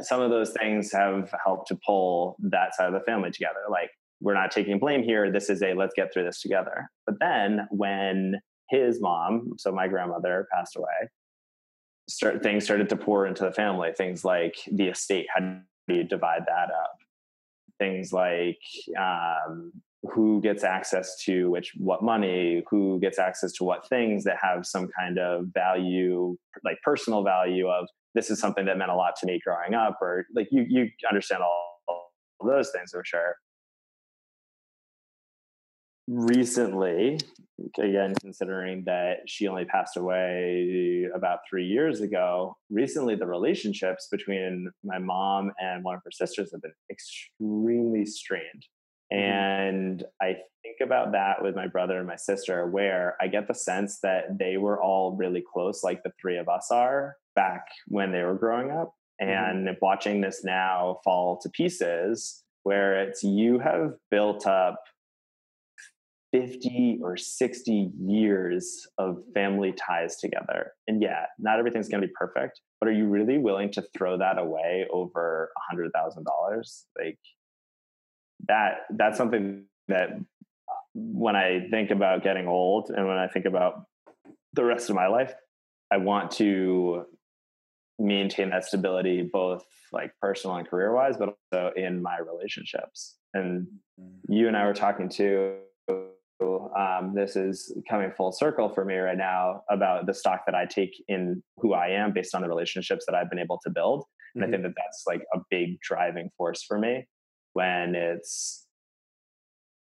[0.00, 3.60] some of those things have helped to pull that side of the family together.
[3.70, 3.90] Like,
[4.20, 5.30] we're not taking blame here.
[5.30, 6.88] This is a let's get through this together.
[7.06, 8.40] But then when
[8.70, 11.10] his mom, so my grandmother, passed away,
[12.08, 13.92] start, things started to pour into the family.
[13.96, 16.96] Things like the estate, how do you divide that up?
[17.82, 18.62] Things like
[18.96, 19.72] um,
[20.12, 24.66] who gets access to which what money who gets access to what things that have
[24.66, 29.14] some kind of value like personal value of this is something that meant a lot
[29.16, 32.10] to me growing up or like you you understand all, all
[32.46, 33.36] those things for sure
[36.08, 37.18] recently
[37.78, 44.68] again considering that she only passed away about three years ago recently the relationships between
[44.82, 48.64] my mom and one of her sisters have been extremely strained
[49.12, 53.54] And I think about that with my brother and my sister, where I get the
[53.54, 58.10] sense that they were all really close, like the three of us are back when
[58.10, 58.94] they were growing up.
[59.20, 59.74] And mm-hmm.
[59.82, 64.80] watching this now fall to pieces, where it's you have built up
[66.32, 70.72] 50 or 60 years of family ties together.
[70.88, 74.18] And yeah, not everything's going to be perfect, but are you really willing to throw
[74.18, 76.84] that away over a $100,000?
[76.98, 77.18] Like
[78.48, 80.10] that that's something that
[80.94, 83.84] when I think about getting old and when I think about
[84.54, 85.32] the rest of my life,
[85.90, 87.04] I want to
[87.98, 93.16] maintain that stability both like personal and career wise, but also in my relationships.
[93.34, 93.66] And
[94.00, 94.32] mm-hmm.
[94.32, 95.56] you and I were talking to
[96.76, 100.66] um, this is coming full circle for me right now about the stock that I
[100.66, 104.04] take in who I am based on the relationships that I've been able to build.
[104.34, 104.48] And mm-hmm.
[104.48, 107.06] I think that that's like a big driving force for me
[107.52, 108.66] when it's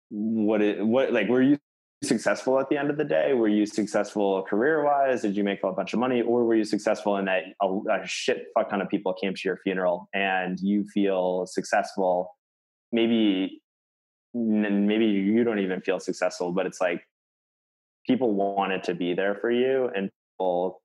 [0.09, 1.59] what it what like were you
[2.05, 5.59] successful at the end of the day were you successful career wise did you make
[5.65, 8.81] a bunch of money or were you successful in that a, a shit fuck ton
[8.81, 12.37] of people came to your funeral and you feel successful
[12.93, 13.61] maybe
[14.37, 17.03] maybe you don't even feel successful but it's like
[18.07, 20.83] people wanted to be there for you and people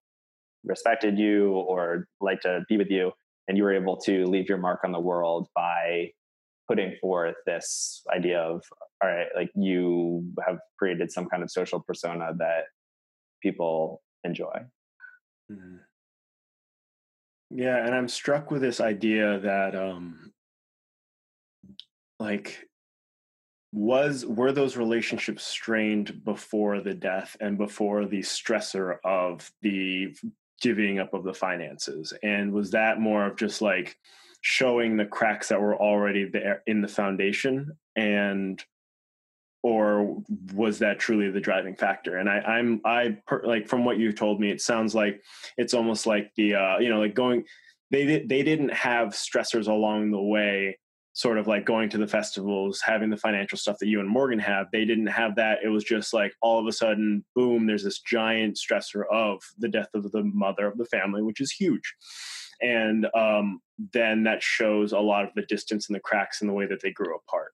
[0.64, 3.12] respected you or like to be with you
[3.47, 6.10] and you were able to leave your mark on the world by
[6.68, 8.64] putting forth this idea of
[9.02, 12.66] all right like you have created some kind of social persona that
[13.41, 14.60] people enjoy
[15.52, 15.78] mm-hmm.
[17.49, 20.32] yeah and i'm struck with this idea that um
[22.20, 22.70] like
[23.72, 30.16] was were those relationships strained before the death and before the stressor of the
[30.62, 32.14] giving up of the finances?
[32.22, 33.98] And was that more of just like
[34.42, 37.78] showing the cracks that were already there in the foundation?
[37.96, 38.62] And
[39.64, 40.22] or
[40.54, 42.18] was that truly the driving factor?
[42.18, 45.22] And i i'm i per, like from what you told me it sounds like
[45.58, 47.46] it's almost like the uh you know like going
[47.92, 50.78] they they didn't have stressors along the way
[51.14, 54.39] sort of like going to the festivals having the financial stuff that you and morgan
[54.39, 55.59] have they didn't have that.
[55.64, 59.68] It was just like all of a sudden boom there's this giant stressor of the
[59.68, 61.95] death of the mother of the family which is huge.
[62.62, 63.59] And um,
[63.91, 66.82] then that shows a lot of the distance and the cracks in the way that
[66.82, 67.53] they grew apart.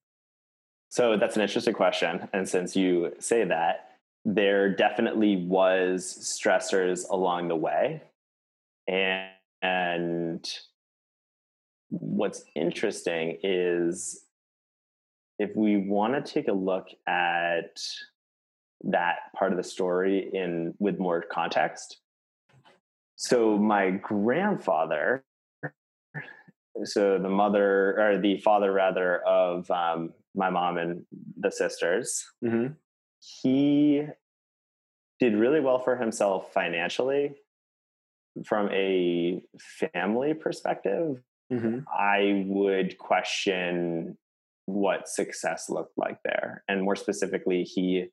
[0.90, 2.28] So that's an interesting question.
[2.34, 3.88] And since you say that
[4.28, 8.02] there definitely was stressors along the way.
[8.86, 9.30] And,
[9.62, 10.54] and
[11.90, 14.24] what's interesting is
[15.40, 17.80] if we want to take a look at
[18.84, 21.98] that part of the story in with more context
[23.18, 25.24] so my grandfather,
[26.84, 31.04] so the mother or the father rather of um, my mom and
[31.36, 32.74] the sisters, mm-hmm.
[33.42, 34.04] he
[35.20, 37.34] did really well for himself financially.
[38.46, 39.42] From a
[39.94, 41.80] family perspective, mm-hmm.
[41.92, 44.18] I would question
[44.66, 46.64] what success looked like there.
[46.68, 48.08] And more specifically, he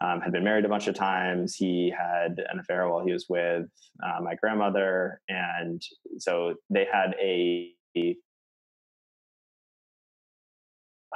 [0.00, 1.54] um, had been married a bunch of times.
[1.54, 3.66] He had an affair while he was with
[4.02, 5.82] uh, my grandmother, and
[6.18, 8.16] so they had a, a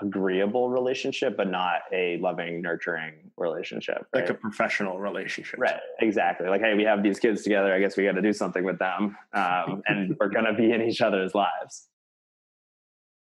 [0.03, 4.07] agreeable relationship, but not a loving, nurturing relationship.
[4.13, 4.23] Right?
[4.23, 5.61] Like a professional relationship.
[5.61, 5.81] Right.
[6.01, 6.49] Exactly.
[6.49, 7.73] Like, hey, we have these kids together.
[7.73, 10.73] I guess we got to do something with them, um, and we're going to be
[10.73, 11.89] in each other's lives.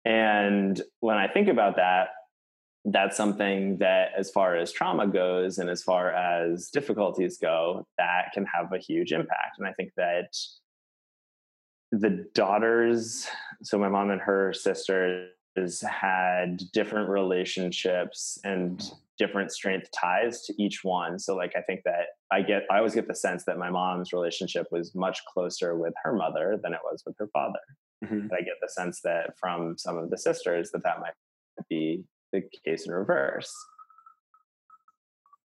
[0.06, 2.10] And when I think about that,
[2.86, 8.32] that's something that as far as trauma goes and as far as difficulties go that
[8.34, 10.36] can have a huge impact and i think that
[11.92, 13.28] the daughters
[13.62, 15.30] so my mom and her sisters
[15.82, 22.08] had different relationships and different strength ties to each one so like i think that
[22.32, 25.94] i get i always get the sense that my mom's relationship was much closer with
[26.04, 27.60] her mother than it was with her father
[28.04, 28.28] mm-hmm.
[28.34, 31.14] i get the sense that from some of the sisters that that might
[31.70, 33.54] be the case in reverse.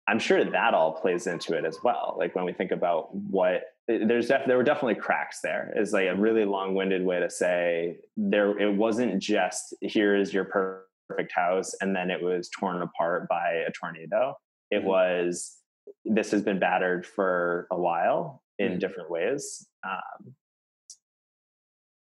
[0.07, 2.17] I'm sure that all plays into it as well.
[2.19, 6.09] Like when we think about what there's def- there were definitely cracks there is like
[6.09, 11.75] a really long-winded way to say there it wasn't just here is your perfect house
[11.81, 14.37] and then it was torn apart by a tornado.
[14.71, 14.89] It mm-hmm.
[14.89, 15.57] was
[16.05, 18.79] this has been battered for a while in mm-hmm.
[18.79, 19.67] different ways.
[19.87, 20.35] Um,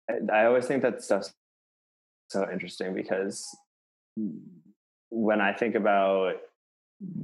[0.09, 1.33] I, I always think that stuff's
[2.29, 3.45] so interesting because
[5.09, 6.35] when I think about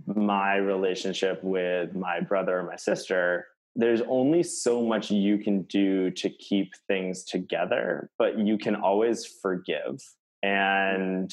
[0.06, 6.12] my relationship with my brother or my sister, there's only so much you can do
[6.12, 10.02] to keep things together, but you can always forgive.
[10.44, 11.32] And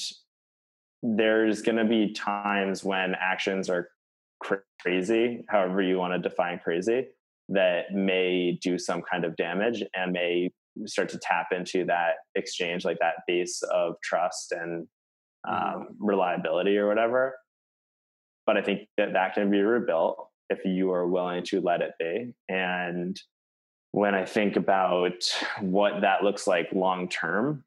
[1.03, 3.89] there's going to be times when actions are
[4.81, 7.07] crazy, however you want to define crazy,
[7.49, 10.51] that may do some kind of damage and may
[10.85, 14.87] start to tap into that exchange, like that base of trust and
[15.45, 15.77] mm-hmm.
[15.77, 17.35] um, reliability or whatever.
[18.49, 21.91] But I think that that can be rebuilt if you are willing to let it
[21.99, 22.33] be.
[22.49, 23.15] And
[23.91, 25.31] when I think about
[25.61, 27.63] what that looks like long term,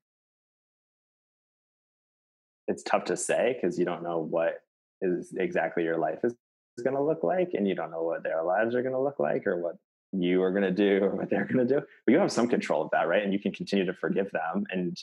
[2.66, 4.54] it's tough to say because you don't know what
[5.00, 6.34] is exactly your life is,
[6.76, 9.00] is going to look like and you don't know what their lives are going to
[9.00, 9.76] look like or what
[10.10, 11.80] you are going to do or what they're going to do.
[12.04, 13.22] But you have some control of that right?
[13.22, 14.64] And you can continue to forgive them.
[14.72, 14.98] And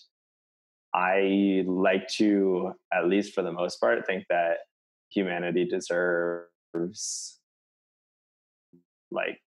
[0.94, 4.58] i like to at least for the most part think that
[5.10, 7.40] humanity deserves
[9.12, 9.42] like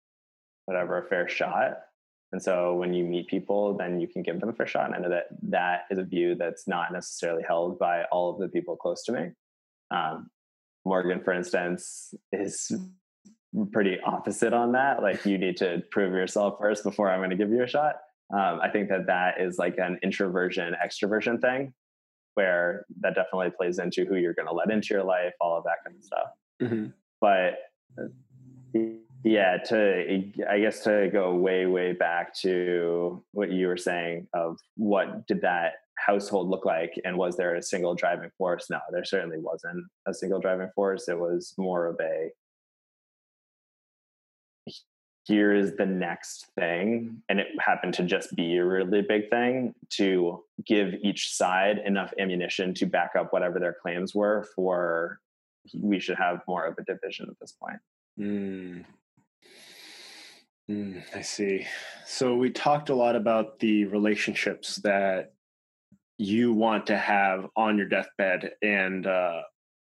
[0.65, 1.77] whatever a fair shot
[2.31, 4.85] and so when you meet people, then you can give them a fair shot.
[4.85, 8.39] And I know that that is a view that's not necessarily held by all of
[8.39, 9.29] the people close to me.
[9.91, 10.29] Um,
[10.85, 12.71] Morgan, for instance, is
[13.73, 15.01] pretty opposite on that.
[15.01, 17.95] Like you need to prove yourself first before I'm going to give you a shot.
[18.33, 21.73] Um, I think that that is like an introversion extroversion thing,
[22.35, 25.63] where that definitely plays into who you're going to let into your life, all of
[25.63, 26.27] that kind of stuff.
[26.61, 26.87] Mm-hmm.
[27.19, 27.57] But
[29.23, 34.57] yeah to i guess to go way way back to what you were saying of
[34.77, 39.03] what did that household look like and was there a single driving force no there
[39.03, 42.29] certainly wasn't a single driving force it was more of a
[45.23, 49.73] here is the next thing and it happened to just be a really big thing
[49.89, 55.19] to give each side enough ammunition to back up whatever their claims were for
[55.79, 57.79] we should have more of a division at this point
[58.19, 58.83] mm.
[60.69, 61.65] Mm, I see.
[62.05, 65.33] So we talked a lot about the relationships that
[66.17, 69.41] you want to have on your deathbed and uh,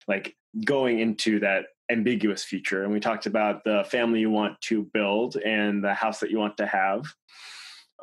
[0.08, 2.84] like going into that ambiguous future.
[2.84, 6.40] And we talked about the family you want to build and the house that you
[6.40, 7.06] want to have.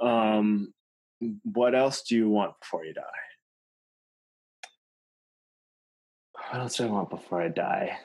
[0.01, 0.73] Um,
[1.45, 3.03] what else do you want before you die?
[6.33, 7.99] What else do I want before I die?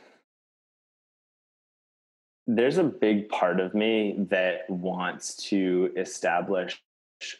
[2.47, 6.81] there's a big part of me that wants to establish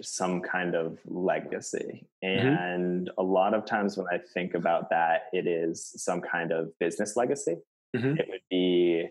[0.01, 2.07] some kind of legacy.
[2.23, 2.47] Mm-hmm.
[2.47, 3.21] And mm-hmm.
[3.21, 7.15] a lot of times when I think about that, it is some kind of business
[7.15, 7.57] legacy.
[7.95, 8.17] Mm-hmm.
[8.17, 9.07] It would be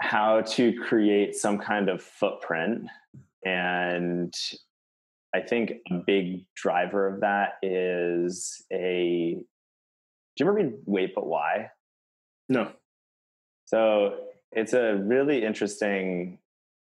[0.00, 2.86] how to create some kind of footprint.
[3.44, 4.34] And
[5.34, 9.36] I think a big driver of that is a.
[10.36, 11.70] Do you ever read Wait But Why?
[12.48, 12.72] No.
[13.66, 14.16] So
[14.52, 16.38] it's a really interesting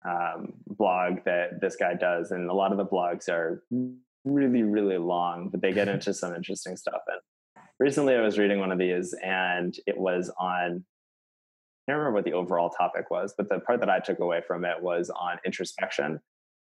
[0.08, 3.64] um, blog that this guy does, and a lot of the blogs are
[4.26, 7.02] really, really long, but they get into some interesting stuff.
[7.08, 7.20] And
[7.82, 10.86] recently, I was reading one of these, and it was on.
[11.88, 14.42] I can't remember what the overall topic was, but the part that I took away
[14.48, 16.22] from it was on introspection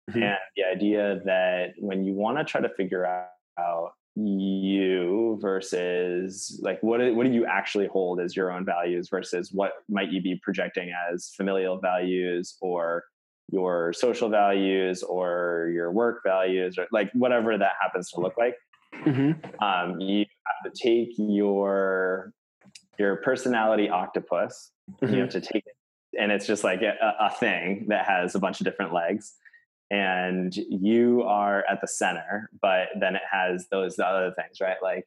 [0.09, 0.24] mm-hmm.
[0.24, 6.82] and the idea that when you want to try to figure out you versus like
[6.82, 10.39] what what do you actually hold as your own values versus what might you be
[10.43, 13.03] projecting as familial values or
[13.51, 18.55] your social values or your work values or like whatever that happens to look like
[19.05, 19.63] mm-hmm.
[19.63, 22.33] um, you have to take your
[22.99, 24.71] your personality octopus
[25.01, 25.13] mm-hmm.
[25.13, 25.75] you have to take it
[26.19, 29.33] and it's just like a, a thing that has a bunch of different legs
[29.91, 35.05] and you are at the center but then it has those other things right like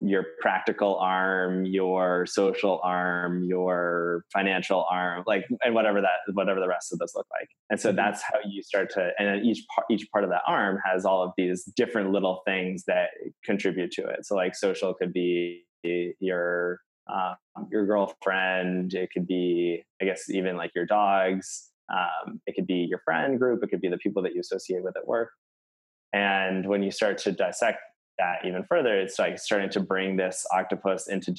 [0.00, 6.68] your practical arm your social arm your financial arm like and whatever that whatever the
[6.68, 7.96] rest of those look like and so mm-hmm.
[7.96, 11.22] that's how you start to and each part each part of that arm has all
[11.22, 13.08] of these different little things that
[13.44, 15.62] contribute to it so like social could be
[16.20, 16.80] your
[17.12, 17.36] um,
[17.70, 22.86] your girlfriend it could be i guess even like your dogs um, it could be
[22.88, 25.30] your friend group, it could be the people that you associate with at work.
[26.12, 27.78] And when you start to dissect
[28.20, 31.34] that even further, it's like starting to bring this octopus into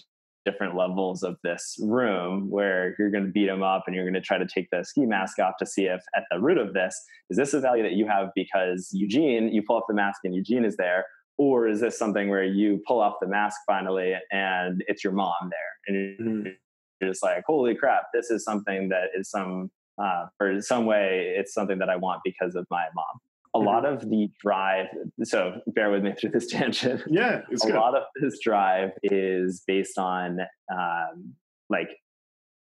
[0.46, 4.14] different levels of this room where you're going to beat them up and you're going
[4.14, 6.74] to try to take the ski mask off to see if at the root of
[6.74, 10.22] this is this a value that you have because Eugene, you pull off the mask
[10.24, 11.06] and Eugene is there,
[11.38, 15.34] or is this something where you pull off the mask finally and it's your mom
[15.44, 17.08] there and you're mm-hmm.
[17.08, 19.70] just like, holy crap, this is something that is some
[20.02, 23.20] uh, or in some way it's something that I want because of my mom.
[23.54, 23.68] A mm-hmm.
[23.68, 24.88] lot of the drive,
[25.24, 27.04] so bear with me through this tangent.
[27.08, 27.76] Yeah, a good.
[27.76, 30.40] lot of this drive is based on
[30.72, 31.34] um,
[31.70, 31.90] like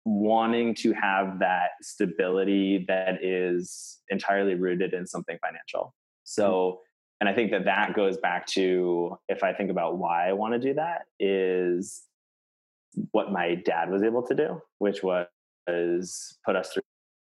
[0.05, 5.95] wanting to have that stability that is entirely rooted in something financial.
[6.25, 6.81] So
[7.21, 10.55] and I think that that goes back to if I think about why I want
[10.55, 12.03] to do that is
[13.13, 16.83] what my dad was able to do, which was put us through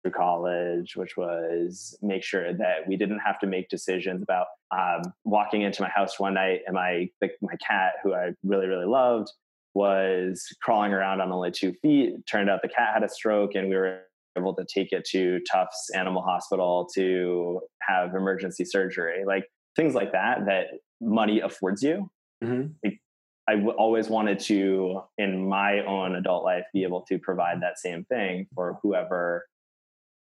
[0.02, 5.14] through college, which was make sure that we didn't have to make decisions about um,
[5.24, 8.86] walking into my house one night and my like my cat, who I really really
[8.86, 9.32] loved,
[9.74, 12.16] was crawling around on only two feet.
[12.30, 14.02] Turned out the cat had a stroke, and we were
[14.38, 19.46] able to take it to Tufts Animal Hospital to have emergency surgery, like
[19.76, 20.68] things like that that
[21.02, 22.10] money affords you.
[22.44, 22.72] Mm-hmm.
[22.84, 23.00] Like,
[23.48, 27.80] I w- always wanted to, in my own adult life, be able to provide that
[27.80, 29.46] same thing for whoever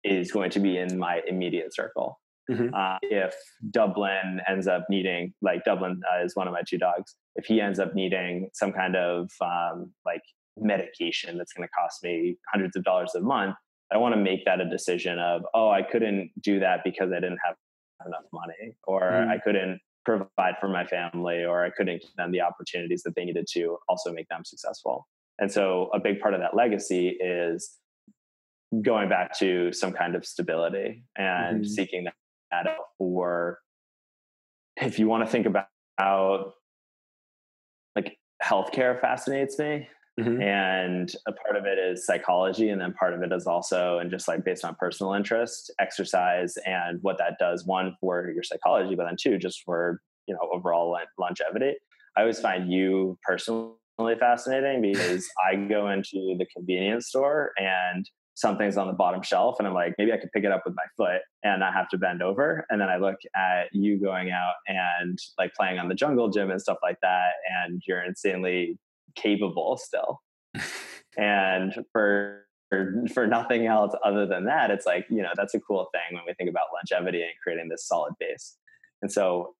[0.06, 2.20] is going to be in my immediate circle.
[2.49, 2.76] Mm-hmm.
[2.76, 3.34] Uh, if
[3.72, 7.60] Dublin ends up needing, like Dublin uh, is one of my two dogs, if he
[7.60, 10.22] ends up needing some kind of um, like
[10.56, 13.56] medication that's going to cost me hundreds of dollars a month,
[13.91, 17.16] I want to make that a decision of, oh, I couldn't do that because I
[17.16, 17.56] didn't have
[18.06, 19.32] enough money, or mm-hmm.
[19.32, 23.26] I couldn't provide for my family, or I couldn't give them the opportunities that they
[23.26, 25.08] needed to also make them successful.
[25.39, 27.72] And so a big part of that legacy is
[28.82, 31.63] going back to some kind of stability and mm-hmm.
[31.65, 33.59] seeking that out for
[34.78, 35.67] if you want to think about
[35.97, 36.53] how
[37.95, 39.88] like healthcare fascinates me
[40.19, 40.41] mm-hmm.
[40.41, 44.11] and a part of it is psychology and then part of it is also and
[44.11, 48.95] just like based on personal interest exercise and what that does one for your psychology
[48.95, 51.73] but then two just for you know overall longevity
[52.17, 53.71] i always find you personally
[54.19, 59.67] fascinating because i go into the convenience store and something's on the bottom shelf and
[59.67, 61.97] I'm like, maybe I could pick it up with my foot and not have to
[61.97, 62.65] bend over.
[62.69, 66.51] And then I look at you going out and like playing on the jungle gym
[66.51, 67.29] and stuff like that.
[67.63, 68.77] And you're insanely
[69.15, 70.21] capable still.
[71.17, 72.45] and for,
[73.13, 76.23] for nothing else other than that, it's like, you know, that's a cool thing when
[76.27, 78.57] we think about longevity and creating this solid base.
[79.01, 79.55] And so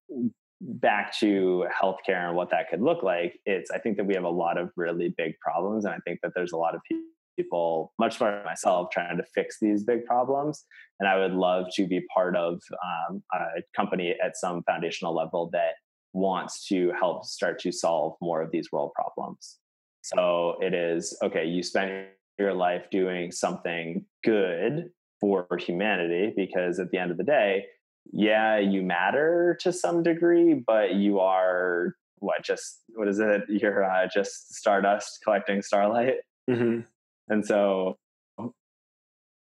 [0.60, 4.26] back to healthcare and what that could look like, it's I think that we have
[4.26, 5.86] a lot of really big problems.
[5.86, 7.06] And I think that there's a lot of people
[7.36, 10.66] people much more myself trying to fix these big problems.
[11.00, 15.50] And i would love to be part of um, a company at some foundational level
[15.54, 15.74] that
[16.14, 19.58] wants to help start to solve more of these world problems.
[20.04, 22.08] So it is okay you spent
[22.38, 27.66] your life doing something good for humanity because at the end of the day
[28.12, 33.44] yeah you matter to some degree but you are what just what is it?
[33.48, 36.16] You're uh, just stardust collecting starlight?
[36.50, 36.82] Mm-hmm.
[37.30, 37.98] And so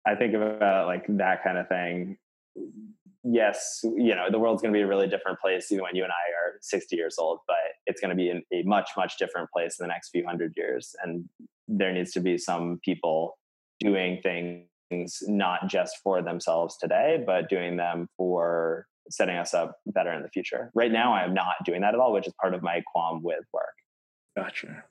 [0.06, 2.18] I think about like that kind of thing.
[3.24, 6.04] Yes, you know, the world's going to be a really different place even when you
[6.04, 9.50] and I are 60 years old, but it's going to be a much, much different
[9.52, 10.96] place in the next few hundred years.
[11.04, 11.26] And
[11.68, 13.38] there needs to be some people
[13.80, 14.68] doing things
[15.24, 20.30] not just for themselves today, but doing them for setting us up better in the
[20.30, 20.72] future.
[20.74, 23.22] Right now, I am not doing that at all, which is part of my qualm
[23.24, 23.66] with work.
[24.38, 24.84] Gotcha.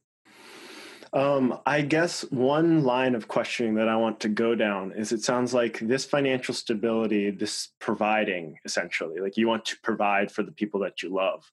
[1.13, 5.23] Um, I guess one line of questioning that I want to go down is it
[5.23, 10.53] sounds like this financial stability, this providing essentially, like you want to provide for the
[10.53, 11.51] people that you love.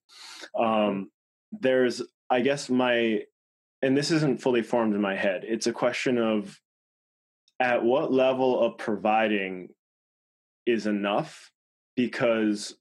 [0.58, 1.12] Um,
[1.52, 3.22] there's, I guess, my,
[3.82, 6.60] and this isn't fully formed in my head, it's a question of
[7.60, 9.70] at what level of providing
[10.66, 11.52] is enough?
[11.96, 12.76] Because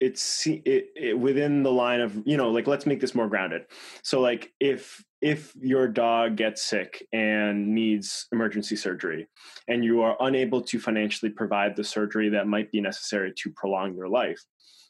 [0.00, 3.62] it's it, it, within the line of you know like let's make this more grounded.
[4.02, 9.28] So like if if your dog gets sick and needs emergency surgery
[9.68, 13.94] and you are unable to financially provide the surgery that might be necessary to prolong
[13.94, 14.40] your life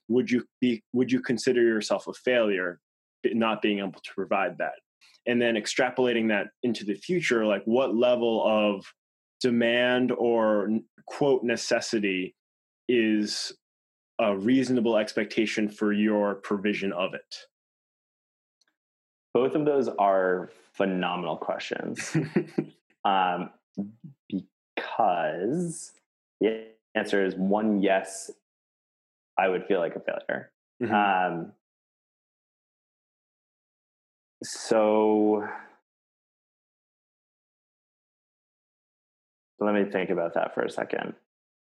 [0.09, 2.81] would you be would you consider yourself a failure
[3.27, 4.75] not being able to provide that
[5.27, 8.85] and then extrapolating that into the future like what level of
[9.41, 10.69] demand or
[11.07, 12.35] quote necessity
[12.89, 13.53] is
[14.19, 17.37] a reasonable expectation for your provision of it?
[19.35, 22.17] Both of those are phenomenal questions.
[23.05, 23.51] um,
[24.77, 25.93] because
[26.41, 28.31] the answer is one yes,
[29.39, 30.51] I would feel like a failure.
[30.83, 30.95] Mm-hmm.
[31.35, 31.53] Um,
[34.43, 35.49] so
[39.61, 41.15] let me think about that for a second.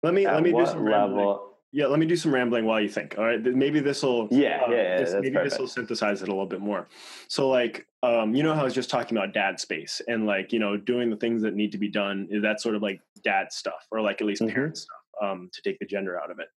[0.03, 1.52] Let me At let me do some level.
[1.75, 3.17] Yeah, let me do some rambling while you think.
[3.17, 4.29] All right, maybe this will.
[4.31, 6.87] Yeah, uh, yeah, this, maybe this will synthesize it a little bit more.
[7.29, 10.53] So, like, um, you know how I was just talking about dad space and like,
[10.53, 12.29] you know, doing the things that need to be done.
[12.31, 14.53] Is that sort of like dad stuff, or like at least mm-hmm.
[14.53, 16.49] parent stuff, um, to take the gender out of it.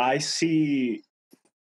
[0.00, 1.04] I see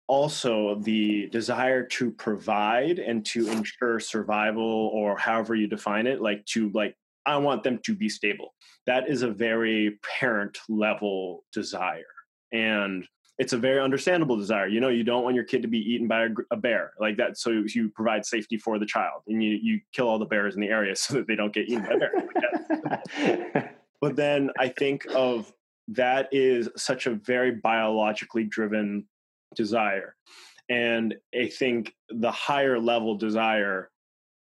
[0.09, 6.45] also the desire to provide and to ensure survival, or however you define it, like
[6.47, 6.97] to like
[7.29, 8.55] I want them to be stable.
[8.87, 12.15] That is a very parent level desire.
[12.53, 13.07] And
[13.39, 14.67] it's a very understandable desire.
[14.67, 17.19] You know, you don't want your kid to be eaten by a, a, bear like
[17.19, 17.37] that.
[17.39, 20.63] So you provide safety for the child and you, you kill all the bears in
[20.63, 23.69] the area so that they don't get eaten by bears.
[24.01, 25.53] but then I think of
[25.89, 29.07] that is such a very biologically driven
[29.55, 30.17] desire.
[30.71, 33.91] And I think the higher level desire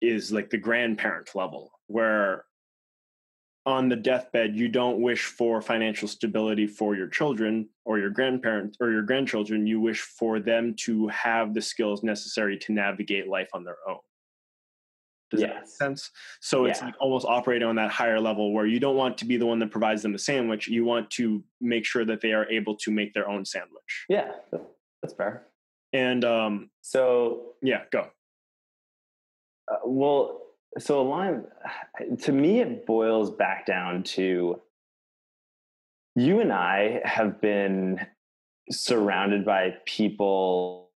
[0.02, 2.46] is like the grandparent level, where
[3.66, 8.78] on the deathbed you don't wish for financial stability for your children or your grandparents
[8.82, 9.68] or your grandchildren.
[9.68, 14.00] You wish for them to have the skills necessary to navigate life on their own.
[15.30, 15.50] Does yes.
[15.50, 16.10] that make sense?
[16.42, 16.72] So yeah.
[16.72, 19.46] it's like almost operating on that higher level where you don't want to be the
[19.46, 20.68] one that provides them the sandwich.
[20.68, 24.06] You want to make sure that they are able to make their own sandwich.
[24.10, 24.32] Yeah
[25.02, 25.48] that's fair.
[25.94, 28.08] And um so yeah go.
[29.72, 30.41] Uh, well
[30.78, 31.44] so a line
[32.22, 34.60] to me it boils back down to
[36.16, 38.00] you and i have been
[38.70, 40.90] surrounded by people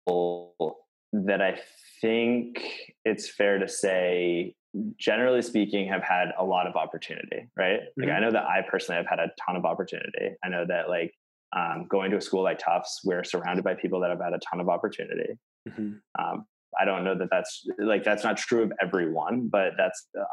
[1.14, 1.58] that i
[2.02, 2.62] think
[3.04, 4.54] it's fair to say
[4.98, 8.04] generally speaking have had a lot of opportunity right mm-hmm.
[8.04, 10.90] like i know that i personally have had a ton of opportunity i know that
[10.90, 11.14] like
[11.56, 14.40] um, going to a school like tufts we're surrounded by people that have had a
[14.40, 15.38] ton of opportunity
[15.70, 15.94] mm-hmm.
[16.20, 16.46] um,
[16.80, 20.24] I don't know that that's like that's not true of everyone, but that's uh,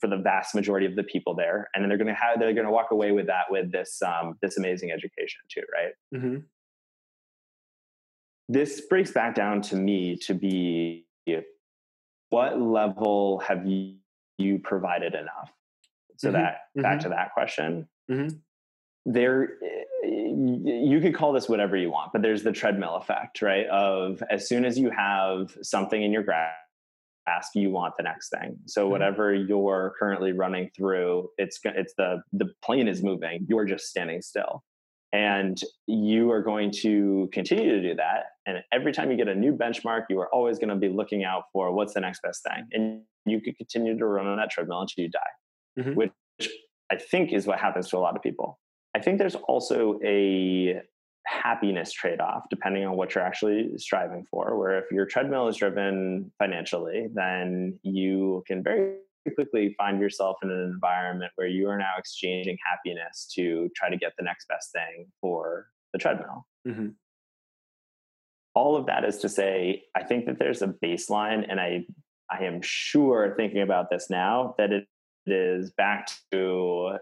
[0.00, 1.68] for the vast majority of the people there.
[1.74, 4.00] And then they're going to have they're going to walk away with that with this
[4.02, 5.92] um, this amazing education too, right?
[6.14, 6.36] Mm-hmm.
[8.48, 11.06] This breaks back down to me to be
[12.34, 13.94] what level have you,
[14.38, 15.52] you provided enough?
[16.16, 16.36] So mm-hmm.
[16.36, 16.98] that back mm-hmm.
[17.04, 17.88] to that question.
[18.10, 18.36] Mm-hmm.
[19.06, 19.50] There
[20.36, 23.66] you could call this whatever you want, but there's the treadmill effect, right?
[23.66, 28.56] Of as soon as you have something in your grasp, you want the next thing.
[28.66, 28.92] So mm-hmm.
[28.92, 33.46] whatever you're currently running through, it's it's the the plane is moving.
[33.48, 34.62] You're just standing still,
[35.12, 38.24] and you are going to continue to do that.
[38.46, 41.24] And every time you get a new benchmark, you are always going to be looking
[41.24, 44.50] out for what's the next best thing, and you could continue to run on that
[44.50, 45.94] treadmill until you die, mm-hmm.
[45.94, 46.12] which
[46.90, 48.58] I think is what happens to a lot of people.
[48.94, 50.80] I think there's also a
[51.26, 54.58] happiness trade off depending on what you're actually striving for.
[54.58, 58.96] Where if your treadmill is driven financially, then you can very
[59.34, 63.96] quickly find yourself in an environment where you are now exchanging happiness to try to
[63.96, 66.46] get the next best thing for the treadmill.
[66.68, 66.88] Mm-hmm.
[68.54, 71.86] All of that is to say, I think that there's a baseline, and I
[72.30, 74.86] I am sure thinking about this now that it
[75.26, 76.98] is back to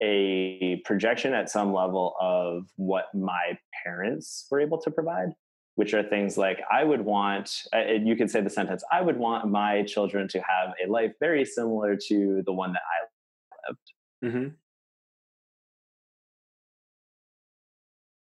[0.00, 5.30] a projection at some level of what my parents were able to provide
[5.74, 7.62] which are things like i would want
[8.02, 11.44] you could say the sentence i would want my children to have a life very
[11.44, 14.48] similar to the one that i lived mm-hmm.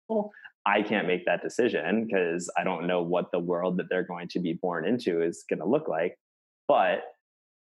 [0.09, 0.31] well,
[0.67, 4.29] i can't make that decision because i don't know what the world that they're going
[4.29, 6.17] to be born into is going to look like
[6.67, 7.03] but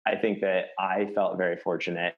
[0.07, 2.15] i think that i felt very fortunate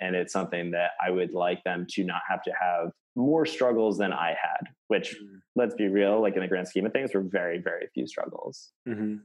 [0.00, 3.98] and it's something that I would like them to not have to have more struggles
[3.98, 4.68] than I had.
[4.88, 5.36] Which, mm-hmm.
[5.56, 8.70] let's be real, like in the grand scheme of things, were very, very few struggles.
[8.88, 9.16] Mm-hmm.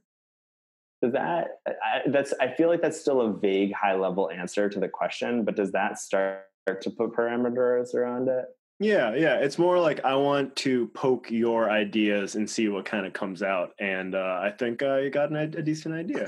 [1.01, 4.79] Does that I, that's I feel like that's still a vague, high level answer to
[4.79, 6.45] the question, but does that start
[6.81, 8.45] to put parameters around it?
[8.79, 9.35] Yeah, yeah.
[9.35, 13.41] It's more like I want to poke your ideas and see what kind of comes
[13.41, 16.25] out, and uh, I think uh, you got an, a decent idea.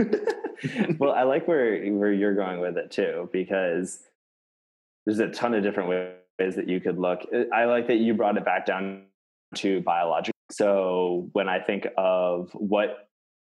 [0.99, 3.99] well, I like where where you're going with it too, because
[5.07, 7.21] there's a ton of different ways that you could look.
[7.53, 9.05] I like that you brought it back down
[9.55, 10.33] to biological.
[10.51, 13.07] So when I think of what,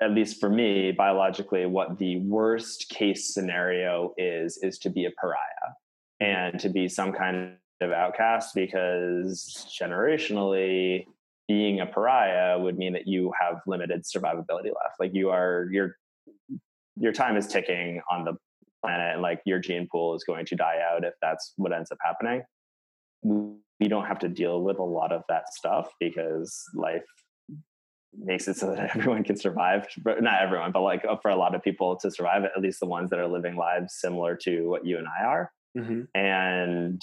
[0.02, 5.10] at least for me, biologically, what the worst case scenario is, is to be a
[5.18, 5.72] pariah
[6.20, 11.06] and to be some kind of outcast because generationally
[11.46, 15.96] being a pariah would mean that you have limited survivability left like you are your
[16.96, 18.34] your time is ticking on the
[18.80, 21.90] planet and like your gene pool is going to die out if that's what ends
[21.90, 22.42] up happening
[23.80, 27.04] we don't have to deal with a lot of that stuff because life
[28.16, 31.54] makes it so that everyone can survive but not everyone but like for a lot
[31.54, 34.86] of people to survive at least the ones that are living lives similar to what
[34.86, 36.02] you and i are mm-hmm.
[36.14, 37.00] and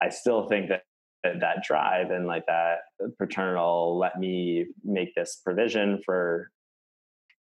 [0.00, 0.82] i still think that
[1.22, 2.78] that drive and like that
[3.18, 6.50] paternal let me make this provision for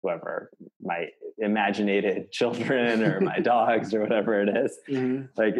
[0.06, 0.50] whoever
[0.80, 1.06] my
[1.38, 4.78] imaginated children or my dogs or whatever it is.
[4.88, 5.26] Mm-hmm.
[5.36, 5.56] like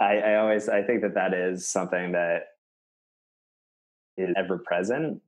[0.00, 2.42] I, I always i think that that is something that
[4.16, 5.20] is ever present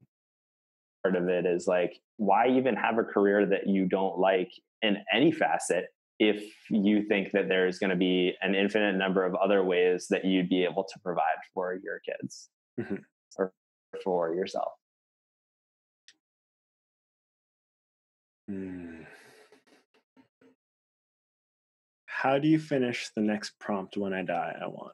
[1.03, 4.53] part of it is like why even have a career that you don't like
[4.83, 5.87] in any facet
[6.19, 10.25] if you think that there's going to be an infinite number of other ways that
[10.25, 12.97] you'd be able to provide for your kids mm-hmm.
[13.39, 13.53] or
[14.05, 14.73] for yourself.
[18.51, 19.03] Hmm.
[22.07, 24.57] How do you finish the next prompt when I die?
[24.61, 24.93] I want.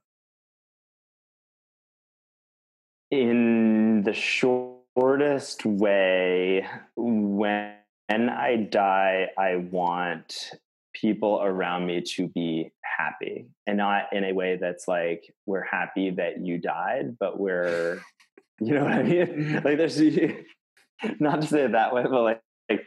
[3.11, 6.67] In the shortest way,
[6.97, 7.73] when
[8.11, 10.51] I die, I want
[10.93, 16.09] people around me to be happy and not in a way that's like we're happy
[16.09, 18.01] that you died but we're
[18.61, 20.01] you know what i mean like there's
[21.21, 22.87] not to say it that way but like, like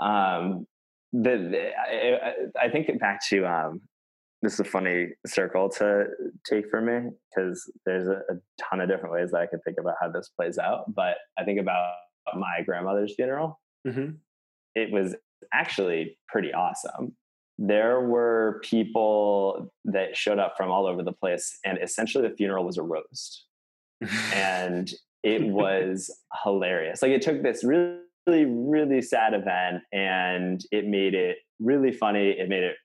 [0.00, 0.66] um
[1.12, 3.80] the, the I, I, think back to um
[4.42, 6.06] this is a funny circle to
[6.44, 9.76] take for me because there's a, a, ton of different ways that i could think
[9.78, 11.92] about how this plays out but i think about
[12.34, 14.10] my grandmother's funeral mm-hmm.
[14.74, 15.14] it was
[15.52, 17.16] actually pretty awesome.
[17.58, 22.64] There were people that showed up from all over the place, and essentially the funeral
[22.64, 23.44] was a roast.
[24.34, 24.90] and
[25.22, 26.10] it was
[26.42, 27.00] hilarious.
[27.00, 32.30] Like it took this really, really really sad event and it made it really funny.
[32.30, 32.76] It made it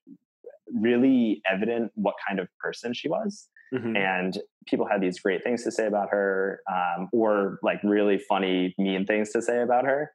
[0.74, 3.48] really evident what kind of person she was.
[3.74, 3.96] Mm-hmm.
[3.96, 4.38] And
[4.68, 9.06] people had these great things to say about her, um, or like really funny, mean
[9.06, 10.12] things to say about her.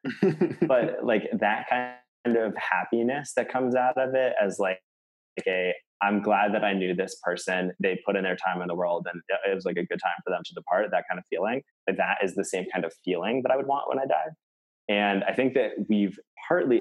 [0.63, 4.81] but like that kind of happiness that comes out of it as like,
[5.47, 7.73] a I'm glad that I knew this person.
[7.81, 10.13] They put in their time in the world and it was like a good time
[10.25, 11.63] for them to depart, that kind of feeling.
[11.87, 14.31] But that is the same kind of feeling that I would want when I die.
[14.89, 16.81] And I think that we've partly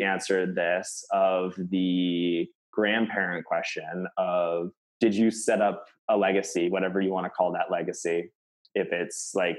[0.00, 4.70] answered this of the grandparent question of
[5.00, 8.30] did you set up a legacy, whatever you want to call that legacy?
[8.74, 9.58] If it's like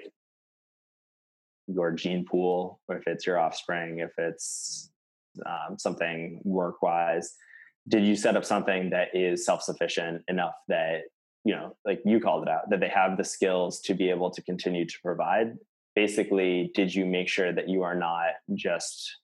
[1.67, 4.89] your gene pool, or if it's your offspring, if it's
[5.45, 7.35] um, something work wise
[7.87, 11.01] did you set up something that is self-sufficient enough that
[11.43, 14.29] you know like you called it out that they have the skills to be able
[14.29, 15.53] to continue to provide
[15.95, 19.17] basically did you make sure that you are not just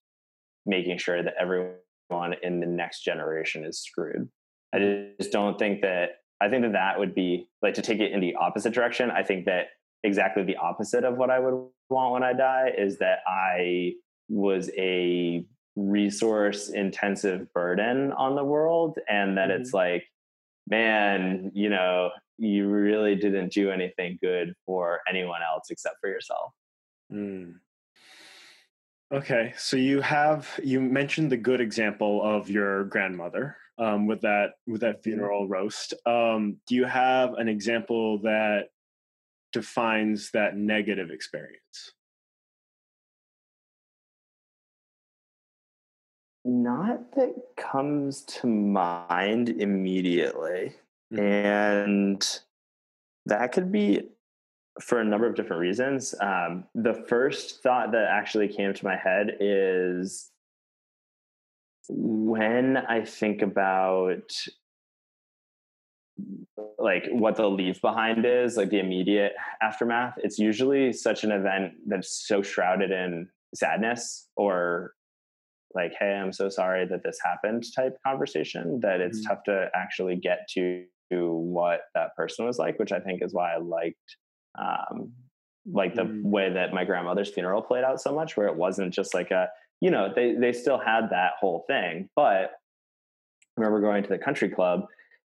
[0.66, 4.28] making sure that everyone in the next generation is screwed
[4.74, 8.12] i just don't think that i think that that would be like to take it
[8.12, 9.68] in the opposite direction i think that
[10.04, 13.92] exactly the opposite of what i would want when i die is that i
[14.30, 15.44] was a
[15.76, 19.62] resource intensive burden on the world and that mm-hmm.
[19.62, 20.04] it's like
[20.70, 26.54] man you know you really didn't do anything good for anyone else except for yourself
[27.12, 27.54] mm.
[29.12, 34.52] okay so you have you mentioned the good example of your grandmother um, with that
[34.68, 35.12] with that mm-hmm.
[35.12, 38.68] funeral roast um, do you have an example that
[39.52, 41.94] defines that negative experience
[46.50, 50.74] Not that comes to mind immediately.
[51.14, 51.20] Mm-hmm.
[51.20, 52.40] And
[53.28, 54.10] that could be
[54.82, 56.16] for a number of different reasons.
[56.20, 60.32] Um, the first thought that actually came to my head is
[61.88, 64.32] when I think about
[66.80, 71.74] like what the leave behind is, like the immediate aftermath, it's usually such an event
[71.86, 74.94] that's so shrouded in sadness or
[75.74, 79.30] like hey i'm so sorry that this happened type conversation that it's mm-hmm.
[79.30, 83.54] tough to actually get to what that person was like which i think is why
[83.54, 83.98] i liked
[84.58, 85.12] um,
[85.72, 86.30] like the mm-hmm.
[86.30, 89.48] way that my grandmother's funeral played out so much where it wasn't just like a
[89.82, 92.52] you know they they still had that whole thing but
[93.58, 94.86] I remember going to the country club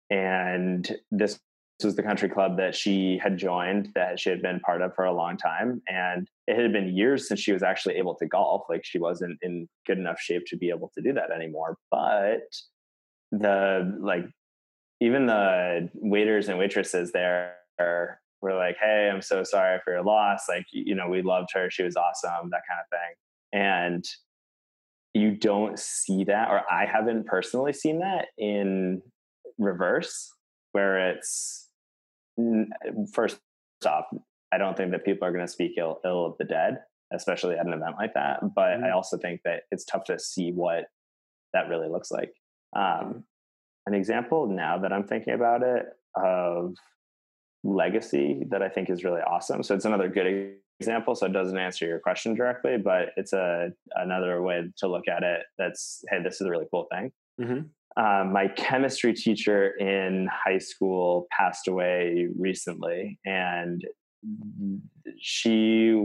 [0.09, 1.39] and this this
[1.85, 5.05] was the country club that she had joined that she had been part of for
[5.05, 5.81] a long time.
[5.87, 8.63] And it had been years since she was actually able to golf.
[8.69, 11.77] Like she wasn't in good enough shape to be able to do that anymore.
[11.89, 12.41] But
[13.31, 14.25] the like
[14.99, 17.55] even the waiters and waitresses there
[18.41, 20.45] were like hey i'm so sorry for your loss.
[20.49, 21.69] Like you know we loved her.
[21.69, 23.61] She was awesome that kind of thing.
[23.61, 24.05] And
[25.13, 29.01] you don't see that or i haven't personally seen that in
[29.57, 30.31] reverse
[30.71, 31.68] where it's
[33.13, 33.39] first
[33.85, 34.05] off,
[34.51, 36.79] I don't think that people are going to speak Ill, Ill, of the dead,
[37.13, 38.39] especially at an event like that.
[38.55, 38.85] But mm-hmm.
[38.85, 40.85] I also think that it's tough to see what
[41.53, 42.33] that really looks like.
[42.75, 43.23] Um,
[43.85, 45.85] an example now that I'm thinking about it
[46.15, 46.75] of
[47.63, 49.63] legacy that I think is really awesome.
[49.63, 51.15] So it's another good example.
[51.15, 55.23] So it doesn't answer your question directly, but it's a another way to look at
[55.23, 55.41] it.
[55.57, 57.11] That's hey, this is a really cool thing.
[57.41, 57.59] Mm-hmm.
[57.97, 63.83] Um, my chemistry teacher in high school passed away recently, and
[65.19, 65.95] she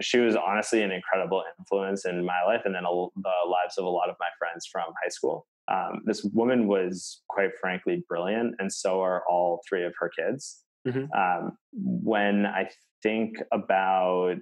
[0.00, 3.84] she was honestly an incredible influence in my life and then a, the lives of
[3.84, 5.46] a lot of my friends from high school.
[5.70, 10.64] Um, this woman was quite frankly brilliant, and so are all three of her kids.
[10.86, 11.12] Mm-hmm.
[11.12, 12.70] Um, when I
[13.02, 14.38] think about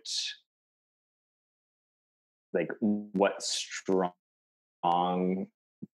[2.55, 4.12] like what strong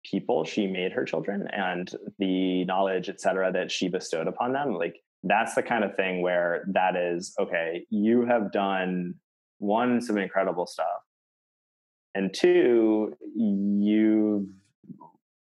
[0.04, 4.74] people she made her children and the knowledge, et cetera, that she bestowed upon them,
[4.74, 9.14] like that's the kind of thing where that is okay, you have done
[9.58, 10.86] one, some incredible stuff.
[12.14, 14.46] And two, you've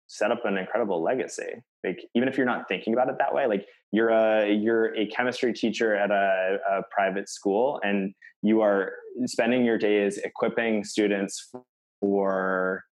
[0.07, 1.63] set up an incredible legacy.
[1.83, 5.07] Like even if you're not thinking about it that way, like you're a you're a
[5.07, 8.13] chemistry teacher at a, a private school and
[8.43, 8.93] you are
[9.25, 11.51] spending your days equipping students
[12.01, 12.83] for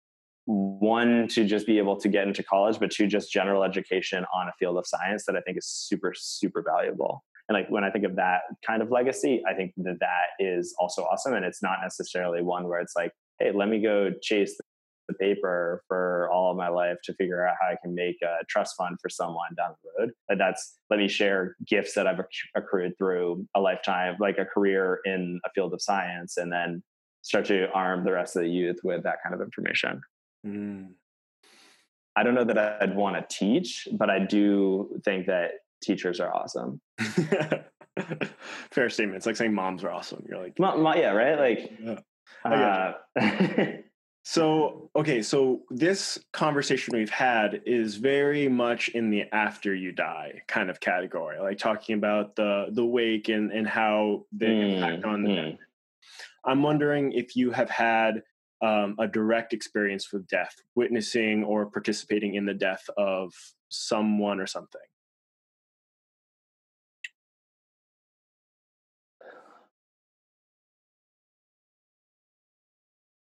[0.48, 4.48] one to just be able to get into college but two just general education on
[4.48, 7.22] a field of science that i think is super super valuable.
[7.50, 10.74] And like when i think of that kind of legacy i think that that is
[10.78, 14.58] also awesome and it's not necessarily one where it's like hey let me go chase
[15.08, 18.42] the paper for all of my life to figure out how i can make a
[18.48, 20.12] trust fund for someone down the road.
[20.28, 22.20] But that's let me share gifts that i've
[22.56, 26.82] accrued through a lifetime like a career in a field of science and then
[27.20, 30.00] start to arm the rest of the youth with that kind of information
[30.46, 30.90] Mm.
[32.16, 35.52] I don't know that I'd want to teach, but I do think that
[35.82, 36.80] teachers are awesome.
[38.72, 39.16] Fair statement.
[39.16, 40.24] It's like saying moms are awesome.
[40.28, 41.38] You're like, yeah, right?
[41.38, 41.98] Like, yeah.
[42.44, 42.92] Uh,
[44.24, 50.42] so, okay, so this conversation we've had is very much in the after you die
[50.48, 55.04] kind of category, like talking about the the wake and and how they mm, impact
[55.04, 55.58] on the mm.
[56.44, 58.22] I'm wondering if you have had
[58.60, 63.32] um, a direct experience with death, witnessing or participating in the death of
[63.68, 64.80] someone or something?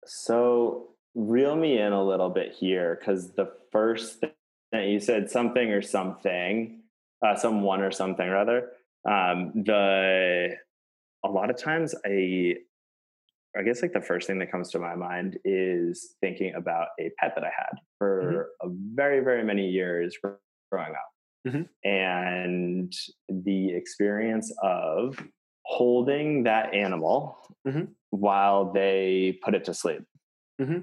[0.06, 4.30] So, reel me in a little bit here because the first thing
[4.72, 6.80] that you said something or something,
[7.24, 8.70] uh, someone or something rather.
[9.08, 10.56] Um, the
[11.24, 12.56] a lot of times I
[13.56, 17.10] I guess like the first thing that comes to my mind is thinking about a
[17.18, 17.98] pet that I had mm-hmm.
[17.98, 18.68] for mm-hmm.
[18.68, 20.16] a very, very many years
[20.70, 21.10] growing up.
[21.46, 21.88] Mm-hmm.
[21.88, 22.92] And
[23.28, 25.22] the experience of
[25.64, 27.84] holding that animal mm-hmm.
[28.10, 30.02] while they put it to sleep.
[30.60, 30.80] Mm-hmm.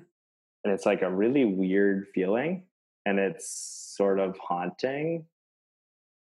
[0.64, 2.66] And it's like a really weird feeling.
[3.06, 5.26] And it's sort of haunting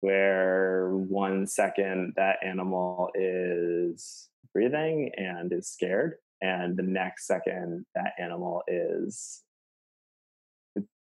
[0.02, 8.14] where one second that animal is breathing and is scared and the next second that
[8.20, 9.44] animal is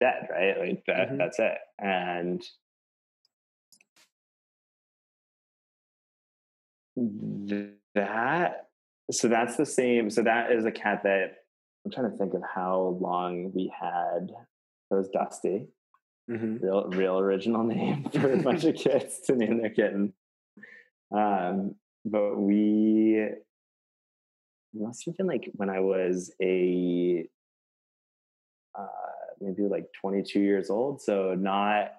[0.01, 1.19] dead right like that mm-hmm.
[1.19, 2.43] that's it and
[7.95, 8.69] that
[9.11, 11.35] so that's the same so that is a cat that
[11.85, 14.31] i'm trying to think of how long we had
[14.91, 15.67] it was dusty
[16.31, 16.57] mm-hmm.
[16.65, 20.15] real real original name for a bunch of kids to name their kitten
[21.15, 21.75] um
[22.07, 23.29] but we
[24.79, 27.27] must have been like when I was a
[28.79, 28.87] uh,
[29.41, 31.01] maybe like 22 years old.
[31.01, 31.93] So not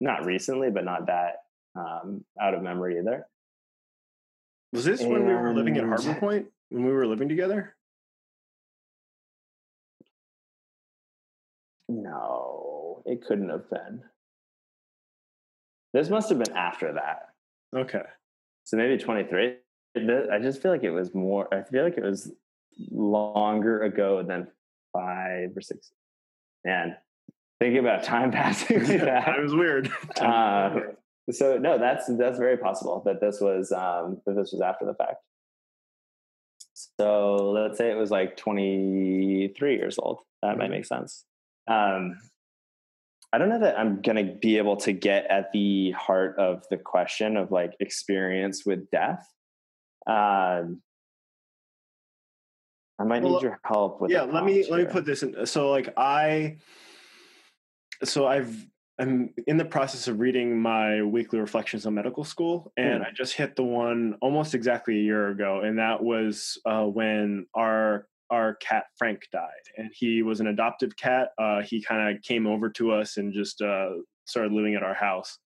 [0.00, 1.44] not recently, but not that
[1.76, 3.26] um, out of memory either.
[4.72, 6.46] Was this and, when we were living at Harbor Point?
[6.70, 7.76] When we were living together?
[11.88, 14.02] No, it couldn't have been.
[15.92, 17.28] This must have been after that.
[17.76, 18.02] Okay.
[18.64, 19.56] So maybe 23.
[19.96, 21.52] I just feel like it was more.
[21.52, 22.32] I feel like it was
[22.90, 24.48] longer ago than
[24.92, 25.92] five or six.
[26.64, 26.96] Man,
[27.60, 28.80] thinking about time passing.
[28.80, 29.90] Like that was weird.
[30.20, 30.80] uh,
[31.30, 34.94] so no, that's that's very possible that this was um, that this was after the
[34.94, 35.18] fact.
[36.98, 40.20] So let's say it was like 23 years old.
[40.42, 40.58] That mm-hmm.
[40.58, 41.24] might make sense.
[41.68, 42.18] Um,
[43.32, 46.64] I don't know that I'm going to be able to get at the heart of
[46.70, 49.26] the question of like experience with death.
[50.06, 50.82] Um,
[52.98, 54.10] I might well, need your help with.
[54.10, 54.66] Yeah, let me here.
[54.70, 55.46] let me put this in.
[55.46, 56.58] So, like, I,
[58.04, 58.54] so I've
[58.98, 63.06] I'm in the process of reading my weekly reflections on medical school, and mm.
[63.06, 67.46] I just hit the one almost exactly a year ago, and that was uh, when
[67.54, 71.30] our our cat Frank died, and he was an adoptive cat.
[71.38, 73.90] Uh, he kind of came over to us and just uh,
[74.26, 75.38] started living at our house,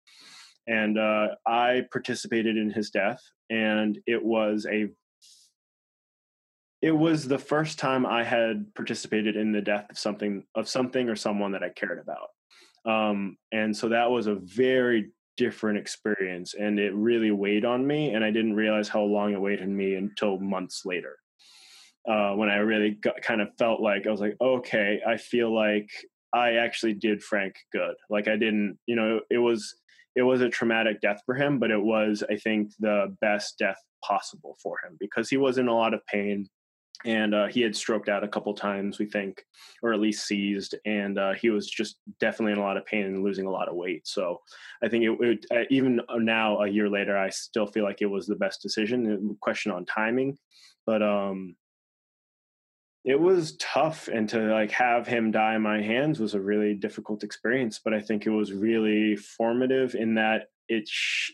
[0.66, 4.88] and uh, I participated in his death and it was a
[6.80, 11.08] it was the first time I had participated in the death of something of something
[11.08, 12.28] or someone that I cared about.
[12.90, 18.14] Um, and so that was a very different experience and it really weighed on me
[18.14, 21.16] and I didn't realize how long it weighed on me until months later.
[22.08, 25.54] Uh, when I really got, kind of felt like I was like, okay, I feel
[25.54, 25.90] like
[26.32, 27.94] I actually did Frank good.
[28.08, 29.74] Like I didn't, you know, it was
[30.18, 33.78] it was a traumatic death for him, but it was, I think, the best death
[34.02, 36.48] possible for him because he was in a lot of pain
[37.04, 39.44] and uh, he had stroked out a couple times, we think,
[39.80, 43.04] or at least seized, and uh, he was just definitely in a lot of pain
[43.04, 44.08] and losing a lot of weight.
[44.08, 44.40] So
[44.82, 48.06] I think it, it uh, even now, a year later, I still feel like it
[48.06, 49.36] was the best decision.
[49.40, 50.36] Question on timing,
[50.84, 51.54] but um,
[53.08, 56.74] it was tough, and to like have him die in my hands was a really
[56.74, 57.80] difficult experience.
[57.82, 61.32] But I think it was really formative in that it sh-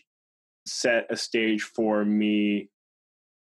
[0.65, 2.69] set a stage for me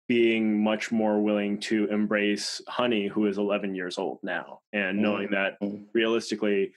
[0.06, 5.02] being much more willing to embrace Honey, who is 11 years old now, and mm-hmm.
[5.02, 5.56] knowing that
[5.94, 6.74] realistically,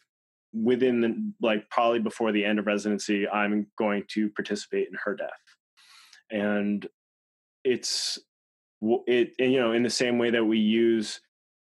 [0.53, 5.14] within the, like probably before the end of residency, I'm going to participate in her
[5.14, 5.30] death,
[6.32, 6.88] and
[7.65, 8.18] it's
[9.07, 11.20] it you know in the same way that we use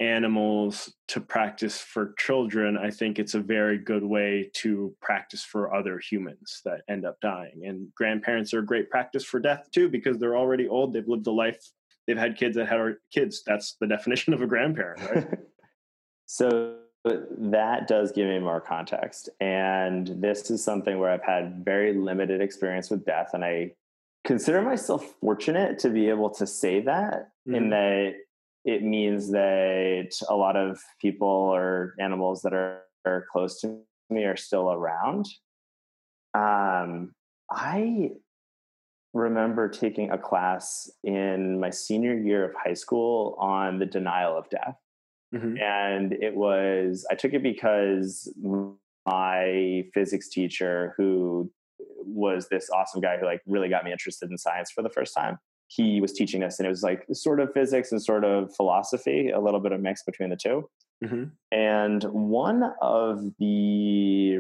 [0.01, 5.74] animals to practice for children, I think it's a very good way to practice for
[5.74, 7.62] other humans that end up dying.
[7.64, 10.93] And grandparents are a great practice for death too, because they're already old.
[10.93, 11.60] They've lived a life.
[12.06, 13.43] They've had kids that had kids.
[13.47, 15.39] That's the definition of a grandparent, right?
[16.27, 16.77] so
[17.39, 19.28] that does give me more context.
[19.40, 23.31] And this is something where I've had very limited experience with death.
[23.32, 23.73] And I
[24.24, 27.55] consider myself fortunate to be able to say that mm-hmm.
[27.55, 28.14] in that
[28.66, 33.78] it means that a lot of people or animals that are, are close to
[34.10, 35.24] me are still around.
[36.34, 37.12] Um,
[37.51, 38.10] I
[39.14, 44.51] remember taking a class in my senior year of high school on the denial of
[44.51, 44.74] death.
[45.32, 45.56] Mm-hmm.
[45.62, 48.32] And it was, I took it because
[49.06, 51.52] my physics teacher, who
[52.05, 55.14] was this awesome guy who like really got me interested in science for the first
[55.14, 55.38] time,
[55.68, 59.30] he was teaching us and it was like sort of physics and sort of philosophy
[59.30, 60.68] a little bit of mix between the 2
[61.05, 61.24] mm-hmm.
[61.52, 64.38] and one of the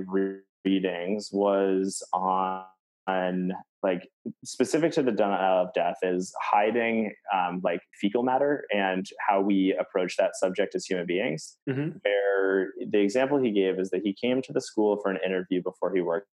[0.64, 2.64] readings was on,
[3.06, 4.08] on like
[4.44, 9.76] specific to the denial of death is hiding um, like fecal matter and how we
[9.78, 11.90] approach that subject as human beings mm-hmm.
[12.02, 15.62] where the example he gave is that he came to the school for an interview
[15.62, 16.28] before he worked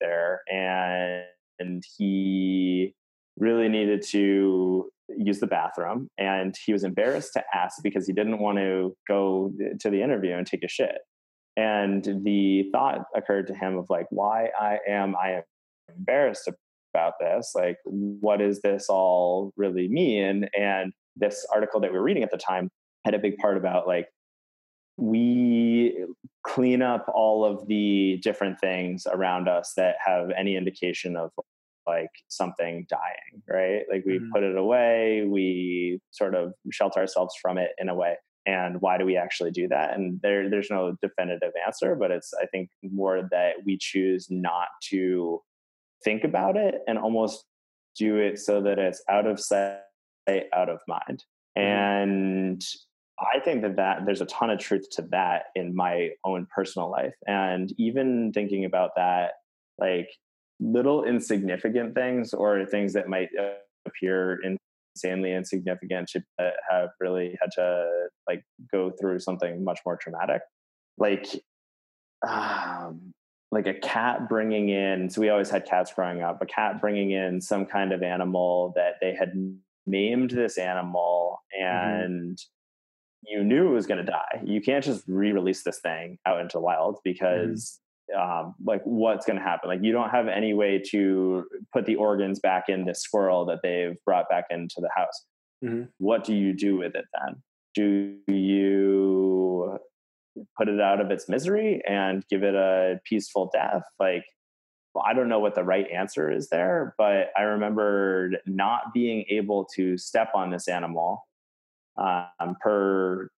[0.00, 1.24] there and
[1.58, 2.94] and he
[3.38, 8.38] really needed to use the bathroom and he was embarrassed to ask because he didn't
[8.38, 10.98] want to go to the interview and take a shit.
[11.56, 15.42] And the thought occurred to him of like why i am i am
[15.96, 16.48] embarrassed
[16.94, 17.52] about this?
[17.54, 20.48] Like what does this all really mean?
[20.56, 22.70] And this article that we were reading at the time
[23.04, 24.08] had a big part about like
[24.96, 25.96] we
[26.44, 31.30] clean up all of the different things around us that have any indication of
[31.88, 33.82] like something dying, right?
[33.90, 34.30] Like we mm-hmm.
[34.32, 38.16] put it away, we sort of shelter ourselves from it in a way.
[38.46, 39.94] And why do we actually do that?
[39.94, 44.68] And there, there's no definitive answer, but it's I think more that we choose not
[44.90, 45.42] to
[46.04, 47.44] think about it and almost
[47.96, 49.80] do it so that it's out of sight,
[50.54, 51.24] out of mind.
[51.56, 51.60] Mm-hmm.
[51.60, 52.64] And
[53.18, 56.90] I think that that there's a ton of truth to that in my own personal
[56.90, 57.14] life.
[57.26, 59.32] And even thinking about that,
[59.78, 60.08] like
[60.60, 63.28] little insignificant things or things that might
[63.86, 64.40] appear
[64.94, 67.86] insanely insignificant should uh, have really had to
[68.28, 70.42] like go through something much more traumatic
[70.98, 71.26] like
[72.26, 73.12] um
[73.50, 77.12] like a cat bringing in so we always had cats growing up a cat bringing
[77.12, 79.32] in some kind of animal that they had
[79.86, 81.88] named this animal mm-hmm.
[81.88, 83.38] and mm-hmm.
[83.38, 86.58] you knew it was going to die you can't just re-release this thing out into
[86.58, 87.12] the wild mm-hmm.
[87.12, 87.80] because
[88.16, 89.68] um, like what's going to happen.
[89.68, 93.60] Like you don't have any way to put the organs back in this squirrel that
[93.62, 95.24] they've brought back into the house.
[95.64, 95.84] Mm-hmm.
[95.98, 97.42] What do you do with it then?
[97.74, 99.78] Do you
[100.56, 103.82] put it out of its misery and give it a peaceful death?
[103.98, 104.24] Like,
[104.94, 109.24] well, I don't know what the right answer is there, but I remember not being
[109.28, 111.24] able to step on this animal
[111.96, 113.30] um, per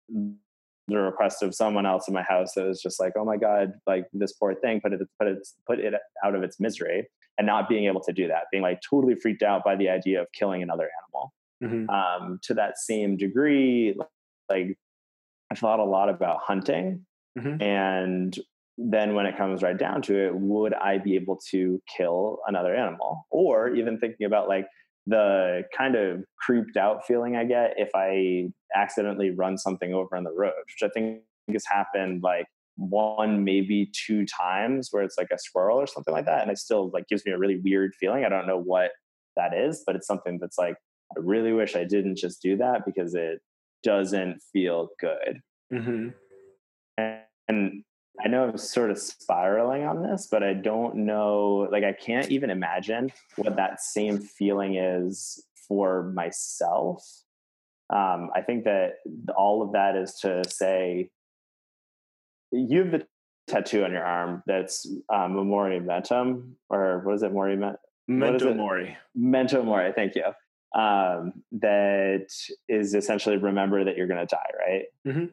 [0.90, 3.74] the request of someone else in my house that was just like, oh my God,
[3.88, 5.94] like this poor thing, put it, put it, put it
[6.24, 7.07] out of its misery
[7.38, 10.22] and not being able to do that, being like totally freaked out by the idea
[10.22, 11.34] of killing another animal.
[11.64, 11.90] Mm-hmm.
[11.90, 13.95] Um, to that same degree,
[14.49, 14.78] like
[15.52, 17.06] I thought a lot about hunting.
[17.38, 17.61] Mm-hmm.
[17.61, 18.38] And
[18.78, 22.74] then when it comes right down to it, would I be able to kill another
[22.76, 23.28] animal?
[23.30, 24.68] Or even thinking about like,
[25.07, 30.23] the kind of creeped out feeling I get if I accidentally run something over on
[30.23, 31.21] the road, which I think
[31.51, 32.45] has happened like
[32.76, 36.41] one, maybe two times where it's like a squirrel or something like that.
[36.41, 38.23] And it still like gives me a really weird feeling.
[38.23, 38.91] I don't know what
[39.35, 40.76] that is, but it's something that's like,
[41.17, 43.39] I really wish I didn't just do that because it
[43.84, 45.39] doesn't feel good.
[45.73, 46.09] Mm-hmm.
[46.97, 47.84] And, and
[48.23, 51.67] I know I'm sort of spiraling on this, but I don't know.
[51.71, 57.03] Like, I can't even imagine what that same feeling is for myself.
[57.89, 58.95] Um, I think that
[59.35, 61.09] all of that is to say,
[62.51, 63.07] you have the
[63.47, 67.57] tattoo on your arm that's um, Memori Mentum, or what is it, Mori?
[68.07, 68.97] Memento Mori.
[69.15, 69.91] Memento Mori.
[69.93, 70.25] Thank you.
[70.79, 72.27] Um, that
[72.67, 74.37] is essentially remember that you're going to die,
[74.67, 74.83] right?
[75.07, 75.25] Mm-hmm.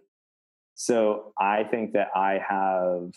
[0.77, 3.12] So I think that I have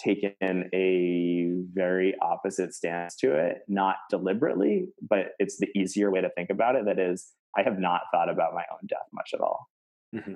[0.00, 6.30] taken a very opposite stance to it, not deliberately, but it's the easier way to
[6.30, 6.86] think about it.
[6.86, 9.68] That is, I have not thought about my own death much at all.
[10.14, 10.34] Mm-hmm.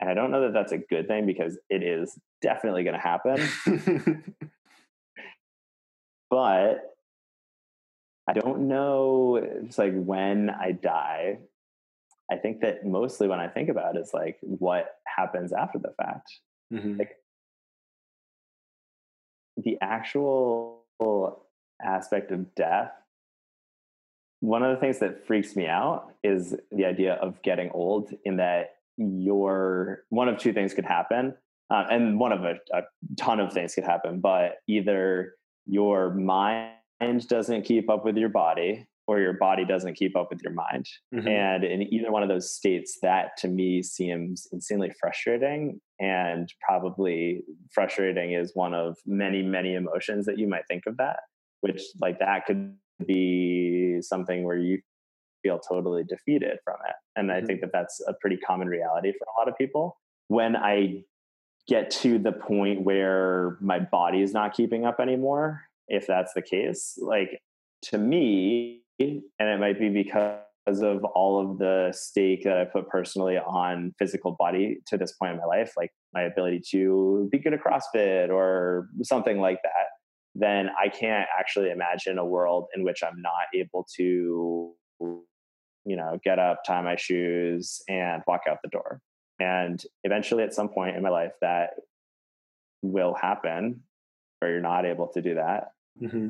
[0.00, 3.00] And I don't know that that's a good thing because it is definitely going to
[3.00, 4.34] happen.
[6.28, 6.80] but
[8.28, 11.38] I don't know, it's like when I die,
[12.32, 15.92] I think that mostly when I think about it is like what happens after the
[15.96, 16.32] fact.
[16.72, 16.98] Mm-hmm.
[16.98, 17.16] Like
[19.58, 20.82] the actual
[21.84, 22.92] aspect of death.
[24.40, 28.38] One of the things that freaks me out is the idea of getting old, in
[28.38, 31.34] that your one of two things could happen,
[31.70, 32.82] uh, and one of a, a
[33.16, 34.20] ton of things could happen.
[34.20, 35.34] But either
[35.66, 40.40] your mind doesn't keep up with your body, or your body doesn't keep up with
[40.42, 40.86] your mind.
[41.14, 41.28] Mm-hmm.
[41.28, 45.80] And in either one of those states, that to me seems insanely frustrating.
[46.00, 51.20] And probably frustrating is one of many, many emotions that you might think of that,
[51.60, 52.74] which, like, that could
[53.06, 54.80] be something where you
[55.42, 56.94] feel totally defeated from it.
[57.16, 57.44] And Mm-hmm.
[57.44, 59.98] I think that that's a pretty common reality for a lot of people.
[60.28, 61.04] When I
[61.68, 66.42] get to the point where my body is not keeping up anymore, if that's the
[66.42, 67.40] case, like
[67.82, 72.88] to me, and it might be because of all of the stake that I put
[72.88, 77.38] personally on physical body to this point in my life, like my ability to be
[77.38, 79.86] good at CrossFit or something like that,
[80.34, 86.18] then I can't actually imagine a world in which I'm not able to, you know,
[86.24, 89.00] get up, tie my shoes, and walk out the door.
[89.40, 91.70] And eventually, at some point in my life, that
[92.82, 93.82] will happen,
[94.38, 96.28] where you're not able to do that, Mm-hmm.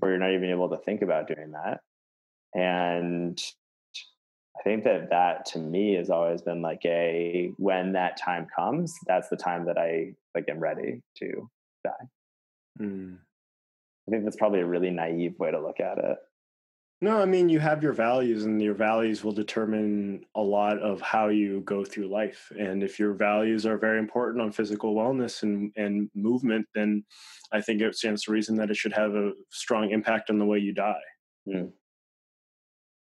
[0.00, 1.80] Or you're not even able to think about doing that.
[2.54, 3.40] And
[4.58, 8.94] I think that that to me has always been like a when that time comes,
[9.06, 11.50] that's the time that I like am ready to
[11.84, 12.06] die.
[12.80, 13.18] Mm.
[14.06, 16.16] I think that's probably a really naive way to look at it.
[17.02, 21.00] No, I mean you have your values, and your values will determine a lot of
[21.02, 22.50] how you go through life.
[22.58, 27.04] And if your values are very important on physical wellness and and movement, then
[27.52, 30.46] I think it stands to reason that it should have a strong impact on the
[30.46, 30.94] way you die.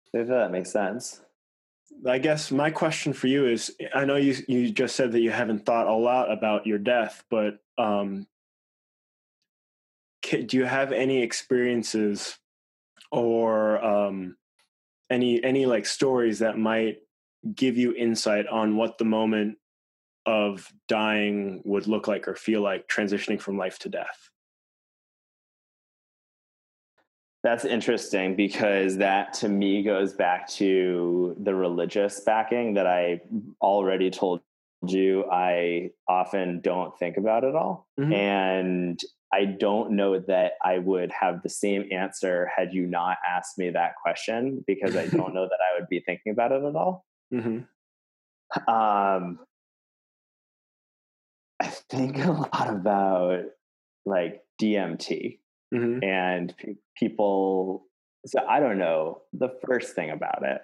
[0.08, 1.22] I think that makes sense.
[2.08, 5.30] I guess my question for you is: I know you you just said that you
[5.30, 8.26] haven't thought a lot about your death, but um,
[10.24, 12.40] do you have any experiences
[13.12, 14.36] or um,
[15.10, 16.98] any any like stories that might
[17.54, 19.58] give you insight on what the moment
[20.26, 24.30] of dying would look like or feel like transitioning from life to death?
[27.44, 33.22] That's interesting because that to me goes back to the religious backing that I
[33.62, 34.42] already told
[34.82, 37.88] you I often don't think about at all.
[38.00, 38.14] Mhm.
[38.14, 39.00] And
[39.36, 43.70] I don't know that I would have the same answer had you not asked me
[43.72, 47.06] that question because I don't know that I would be thinking about it at all.
[47.34, 48.70] Mm-hmm.
[48.72, 49.40] Um,
[51.60, 53.46] I think a lot about
[54.06, 55.40] like DMT
[55.76, 56.04] Mm-hmm.
[56.04, 57.88] and pe- people.
[58.28, 60.62] So I don't know the first thing about it,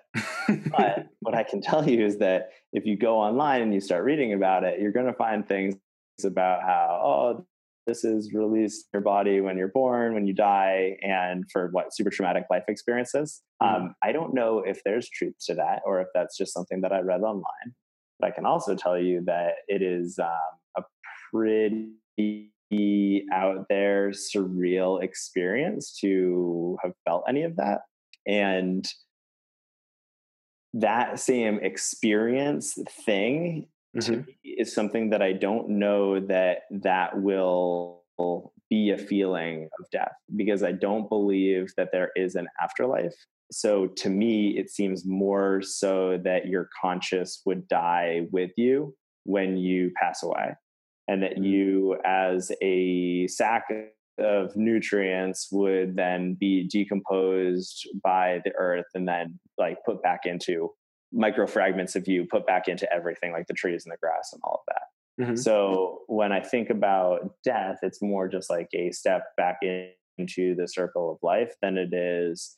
[0.71, 4.03] but what I can tell you is that if you go online and you start
[4.03, 5.75] reading about it, you're going to find things
[6.23, 7.45] about how oh
[7.87, 11.93] this is released in your body when you're born, when you die, and for what
[11.93, 13.41] super traumatic life experiences.
[13.61, 13.67] Mhm.
[13.67, 16.91] Um, I don't know if there's truth to that or if that's just something that
[16.91, 17.75] I read online.
[18.19, 20.83] But I can also tell you that it is um, a
[21.31, 22.51] pretty
[23.33, 27.81] out there surreal experience to have felt any of that.
[28.25, 28.87] And
[30.73, 33.67] that same experience thing
[33.99, 34.27] to Mhm.
[34.27, 38.03] me is something that I don't know that that will
[38.69, 43.13] be a feeling of death because I don't believe that there is an afterlife.
[43.51, 48.95] So to me, it seems more so that your conscious would die with you
[49.25, 50.55] when you pass away,
[51.09, 53.65] and that you, as a sack
[54.17, 60.71] of nutrients, would then be decomposed by the earth and then like put back into
[61.13, 64.41] micro fragments of you put back into everything like the trees and the grass and
[64.43, 64.83] all of that
[65.19, 65.35] Mm-hmm.
[65.35, 70.55] So when I think about death, it's more just like a step back in, into
[70.55, 72.57] the circle of life than it is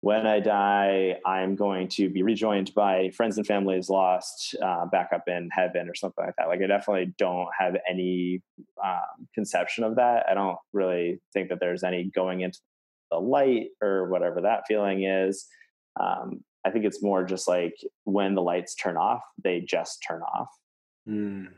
[0.00, 5.08] when I die, I'm going to be rejoined by friends and families lost uh, back
[5.14, 6.48] up in heaven or something like that.
[6.48, 8.42] Like, I definitely don't have any
[8.84, 10.26] um, conception of that.
[10.28, 12.58] I don't really think that there's any going into
[13.10, 15.46] the light or whatever that feeling is.
[15.98, 17.74] Um, I think it's more just like
[18.04, 20.48] when the lights turn off, they just turn off.
[21.08, 21.48] Mm.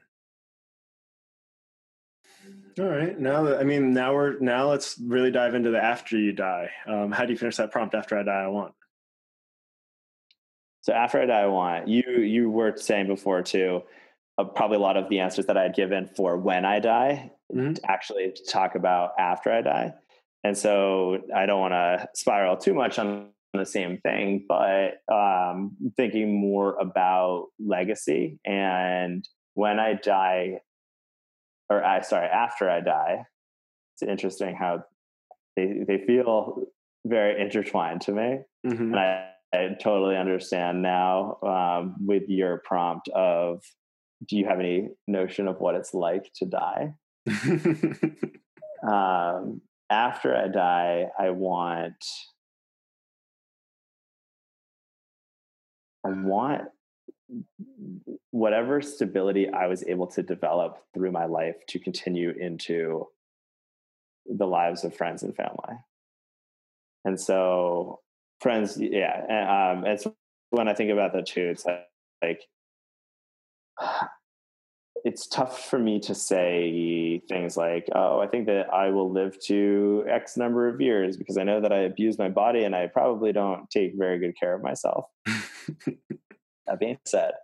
[2.78, 3.18] All right.
[3.18, 6.70] Now that I mean, now we're now let's really dive into the after you die.
[6.86, 7.94] Um, how do you finish that prompt?
[7.94, 8.74] After I die, I want.
[10.82, 12.02] So after I die, I want you.
[12.20, 13.82] You were saying before too.
[14.38, 17.32] Uh, probably a lot of the answers that I had given for when I die,
[17.52, 17.72] mm-hmm.
[17.88, 19.94] actually talk about after I die.
[20.44, 25.77] And so I don't want to spiral too much on the same thing, but um,
[25.97, 30.60] thinking more about legacy and when I die,
[31.70, 33.24] or I sorry, after I die,
[33.94, 34.85] it's interesting how
[35.56, 36.66] they they feel
[37.06, 38.94] very intertwined to me, mm-hmm.
[38.94, 43.62] and I, I, totally understand now um, with your prompt of,
[44.28, 46.93] do you have any notion of what it's like to die?
[48.86, 52.05] um, after I die, I want.
[56.06, 56.62] I want
[58.30, 63.08] whatever stability I was able to develop through my life to continue into
[64.26, 65.76] the lives of friends and family.
[67.04, 68.00] And so,
[68.40, 70.06] friends, yeah, and, um, it's
[70.50, 71.48] when I think about that too.
[71.48, 71.86] It's like,
[72.22, 72.40] like
[75.06, 79.38] it's tough for me to say things like, "Oh, I think that I will live
[79.44, 82.88] to X number of years," because I know that I abuse my body and I
[82.88, 85.06] probably don't take very good care of myself.
[86.66, 87.34] that being said,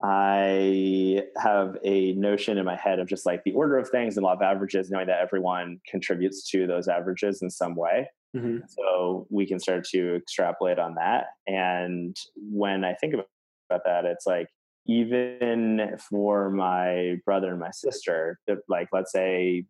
[0.00, 4.22] I have a notion in my head of just like the order of things and
[4.22, 8.08] law of averages, knowing that everyone contributes to those averages in some way.
[8.36, 8.58] Mm-hmm.
[8.68, 11.26] So we can start to extrapolate on that.
[11.48, 14.48] And when I think about that, it's like
[14.86, 18.38] even for my brother and my sister,
[18.68, 19.64] like let's say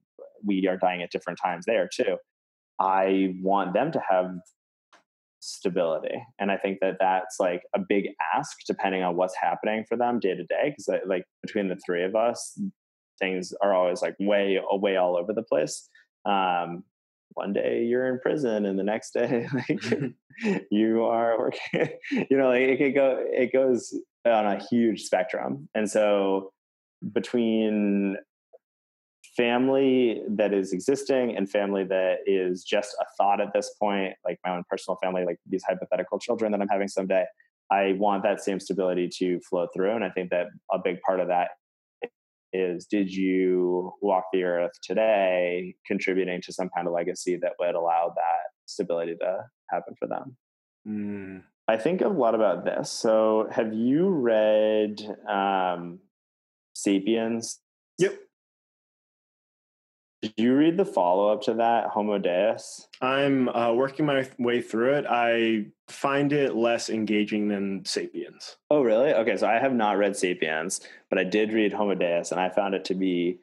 [0.44, 2.16] we are dying at different times there too.
[2.80, 4.34] I want them to have
[5.44, 9.96] stability and i think that that's like a big ask depending on what's happening for
[9.96, 12.56] them day to day because like between the three of us
[13.18, 15.88] things are always like way way all over the place
[16.24, 16.84] um,
[17.34, 20.56] one day you're in prison and the next day like mm-hmm.
[20.70, 23.94] you are working you know like it could go it goes
[24.24, 26.52] on a huge spectrum and so
[27.12, 28.16] between
[29.36, 34.38] family that is existing and family that is just a thought at this point, like
[34.44, 37.24] my own personal family, like these hypothetical children that I'm having someday,
[37.70, 39.94] I want that same stability to flow through.
[39.94, 41.50] And I think that a big part of that
[42.52, 47.74] is did you walk the earth today contributing to some kind of legacy that would
[47.74, 49.38] allow that stability to
[49.70, 50.36] happen for them?
[50.86, 51.42] Mm.
[51.68, 52.90] I think a lot about this.
[52.90, 56.00] So, have you read um,
[56.74, 57.60] Sapiens?
[57.98, 58.18] Yep.
[60.22, 62.86] Did you read the follow up to that, Homo Deus?
[63.00, 65.04] I'm uh, working my way through it.
[65.08, 68.56] I find it less engaging than Sapiens.
[68.70, 69.12] Oh, really?
[69.12, 70.80] Okay, so I have not read Sapiens,
[71.10, 73.40] but I did read Homo Deus, and I found it to be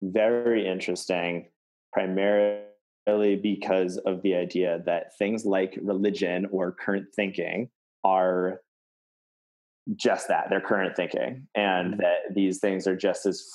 [0.00, 1.48] very interesting,
[1.92, 7.68] primarily because of the idea that things like religion or current thinking
[8.04, 8.62] are
[9.94, 12.00] just that they're current thinking and mm-hmm.
[12.00, 13.46] that these things are just as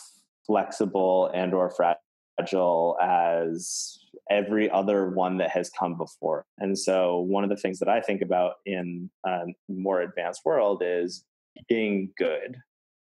[0.45, 1.99] flexible and or fragile
[2.41, 3.99] fragile as
[4.29, 6.45] every other one that has come before.
[6.57, 10.81] And so, one of the things that I think about in a more advanced world
[10.85, 11.25] is
[11.67, 12.57] being good.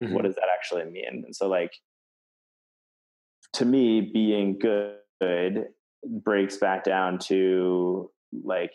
[0.03, 0.13] Mm-hmm.
[0.13, 1.23] What does that actually mean?
[1.25, 1.73] And so, like,
[3.53, 5.65] to me, being good
[6.03, 8.11] breaks back down to
[8.43, 8.73] like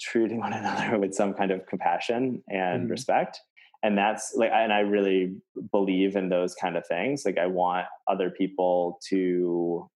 [0.00, 2.90] treating one another with some kind of compassion and mm-hmm.
[2.90, 3.40] respect
[3.82, 5.36] and that's like and i really
[5.72, 7.24] believe in those kind of things.
[7.24, 9.88] Like i want other people to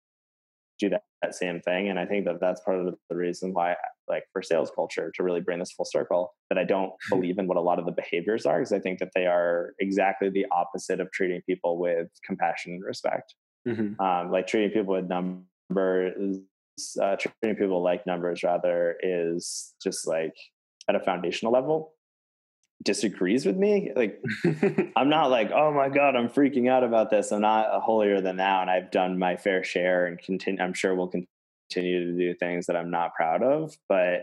[0.79, 1.89] do that, that same thing.
[1.89, 3.77] And i think that that's part of the reason why
[4.09, 7.47] like for sales culture to really bring this full circle that i don't believe in
[7.47, 10.47] what a lot of the behaviors are because i think that they are exactly the
[10.53, 13.35] opposite of treating people with compassion and respect.
[13.67, 13.99] Mm-hmm.
[13.99, 16.39] um, like treating people with numbers
[17.01, 20.35] uh, treating people like numbers rather is just like
[20.87, 21.94] at a foundational level
[22.83, 24.21] disagrees with me like
[24.97, 28.21] i'm not like oh my god i'm freaking out about this i'm not a holier
[28.21, 32.19] than thou and i've done my fair share and continue i'm sure we'll continue to
[32.19, 34.23] do things that i'm not proud of but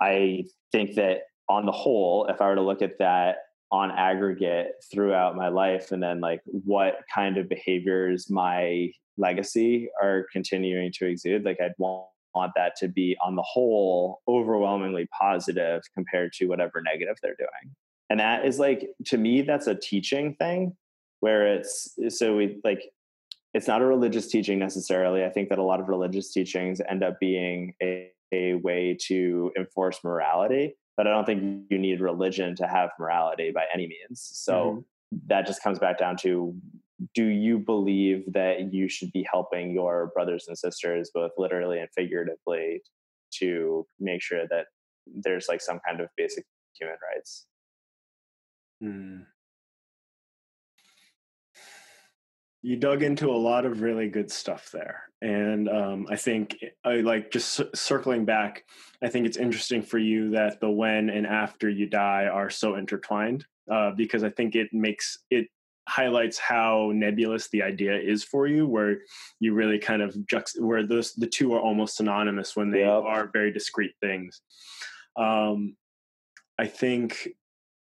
[0.00, 3.36] i think that on the whole if i were to look at that
[3.70, 10.26] on aggregate throughout my life and then like what kind of behaviors my legacy are
[10.32, 12.06] continuing to exude like i'd want
[12.36, 17.74] want that to be on the whole overwhelmingly positive compared to whatever negative they're doing.
[18.10, 20.76] And that is like to me that's a teaching thing
[21.20, 22.82] where it's so we like
[23.54, 25.24] it's not a religious teaching necessarily.
[25.24, 29.50] I think that a lot of religious teachings end up being a, a way to
[29.56, 34.28] enforce morality but i don't think you need religion to have morality by any means.
[34.32, 35.18] So mm-hmm.
[35.28, 36.54] that just comes back down to
[37.14, 41.88] do you believe that you should be helping your brothers and sisters both literally and
[41.94, 42.82] figuratively
[43.32, 44.66] to make sure that
[45.06, 46.44] there's like some kind of basic
[46.78, 47.46] human rights
[48.82, 49.24] mm.
[52.62, 56.96] you dug into a lot of really good stuff there and um, i think i
[56.96, 58.64] like just c- circling back
[59.02, 62.76] i think it's interesting for you that the when and after you die are so
[62.76, 65.46] intertwined uh, because i think it makes it
[65.88, 68.98] highlights how nebulous the idea is for you where
[69.38, 73.04] you really kind of juxt where those the two are almost synonymous when they yep.
[73.04, 74.42] are very discrete things
[75.16, 75.76] um,
[76.58, 77.28] i think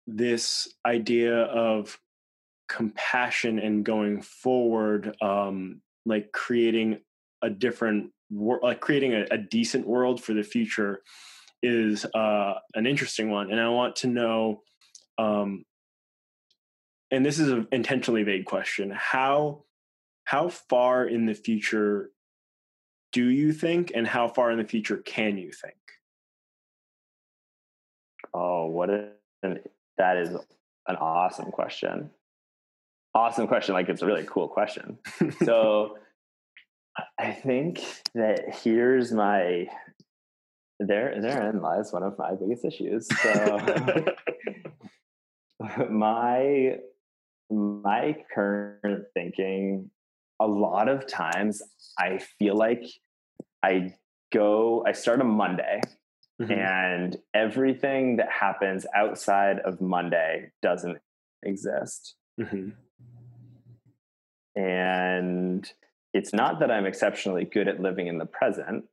[0.06, 2.00] this idea of
[2.70, 7.00] compassion and going forward um, like creating
[7.42, 11.02] a different like creating a, a, decent world for the future
[11.64, 14.62] is uh, an interesting one and i want to know
[15.18, 15.64] um,
[17.12, 19.64] and this is an intentionally vague question how
[20.26, 22.12] how far in the future
[23.14, 25.76] do you think and how far in the future can you think?
[28.34, 29.60] Oh what an
[29.98, 30.30] that is
[30.88, 32.12] an awesome question.
[33.16, 35.00] Awesome question like it's a really cool question.
[35.44, 35.98] So
[37.20, 37.80] i think
[38.16, 39.68] that here's my
[40.80, 43.08] there therein lies one of my biggest issues.
[43.22, 44.06] So
[45.90, 46.80] my
[47.50, 49.90] my current thinking,
[50.40, 51.62] a lot of times
[51.98, 52.84] I feel like
[53.64, 53.94] I
[54.32, 55.82] go, I start on Monday
[56.42, 56.52] mm-hmm.
[56.52, 61.00] and everything that happens outside of Monday doesn't
[61.44, 62.16] exist.
[62.40, 62.70] Mm-hmm.
[64.60, 65.72] And
[66.14, 68.86] it's not that I'm exceptionally good at living in the present,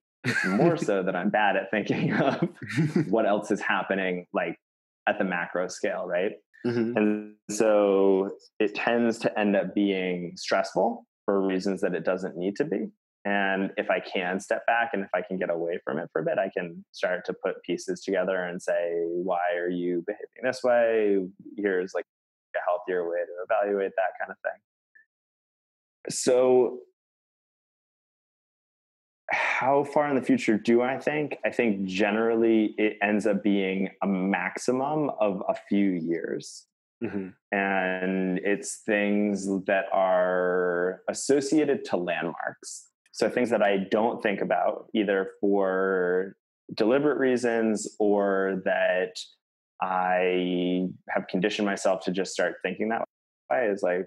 [0.47, 2.49] more so that I'm bad at thinking of
[3.09, 4.59] what else is happening, like
[5.07, 6.33] at the macro scale, right?
[6.67, 6.97] Mm-hmm.
[6.97, 12.57] And so it tends to end up being stressful for reasons that it doesn't need
[12.57, 12.89] to be.
[13.27, 16.21] And if I can step back and if I can get away from it for
[16.21, 20.43] a bit, I can start to put pieces together and say, why are you behaving
[20.43, 21.19] this way?
[21.57, 22.05] Here's like
[22.55, 24.61] a healthier way to evaluate that kind of thing.
[26.11, 26.81] So
[29.31, 31.39] how far in the future do I think?
[31.45, 36.67] I think generally it ends up being a maximum of a few years.
[37.03, 37.29] Mm-hmm.
[37.53, 42.91] And it's things that are associated to landmarks.
[43.13, 46.37] So things that I don't think about either for
[46.75, 49.13] deliberate reasons or that
[49.83, 53.05] I have conditioned myself to just start thinking that
[53.51, 54.07] way is like,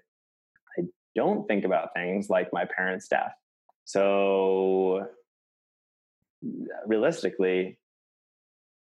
[0.78, 0.84] I
[1.16, 3.34] don't think about things like my parents' death.
[3.88, 5.08] So
[6.86, 7.80] realistically,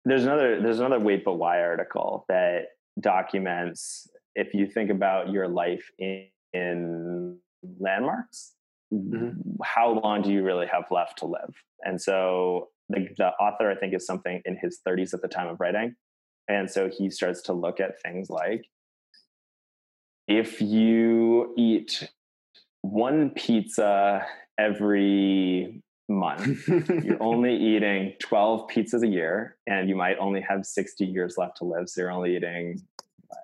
[0.05, 2.67] there's another there's another Wait But Why article that
[2.99, 7.39] documents if you think about your life in, in
[7.79, 8.55] landmarks,
[8.93, 9.31] mm-hmm.
[9.63, 11.55] how long do you really have left to live?
[11.85, 15.47] And so the, the author, I think, is something in his 30s at the time
[15.47, 15.95] of writing.
[16.49, 18.65] And so he starts to look at things like
[20.27, 22.09] if you eat
[22.83, 24.27] one pizza
[24.59, 31.05] every month, you're only eating 12 pizzas a year and you might only have 60
[31.05, 31.89] years left to live.
[31.89, 32.83] So you're only eating
[33.27, 33.41] what,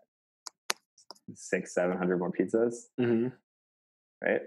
[1.34, 2.74] six, 700 more pizzas.
[3.00, 3.28] Mm-hmm.
[4.22, 4.40] Right.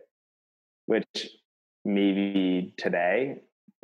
[0.88, 1.30] Which
[1.86, 3.42] maybe today,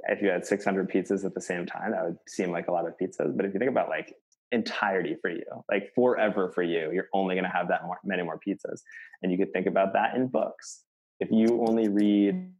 [0.10, 2.88] if you had 600 pizzas at the same time, that would seem like a lot
[2.88, 3.36] of pizzas.
[3.36, 4.16] But if you think about like
[4.52, 8.24] entirety for you, like forever for you, you're only going to have that more, many
[8.24, 8.82] more pizzas.
[9.22, 10.84] And you could think about that in books.
[11.20, 12.52] If you only read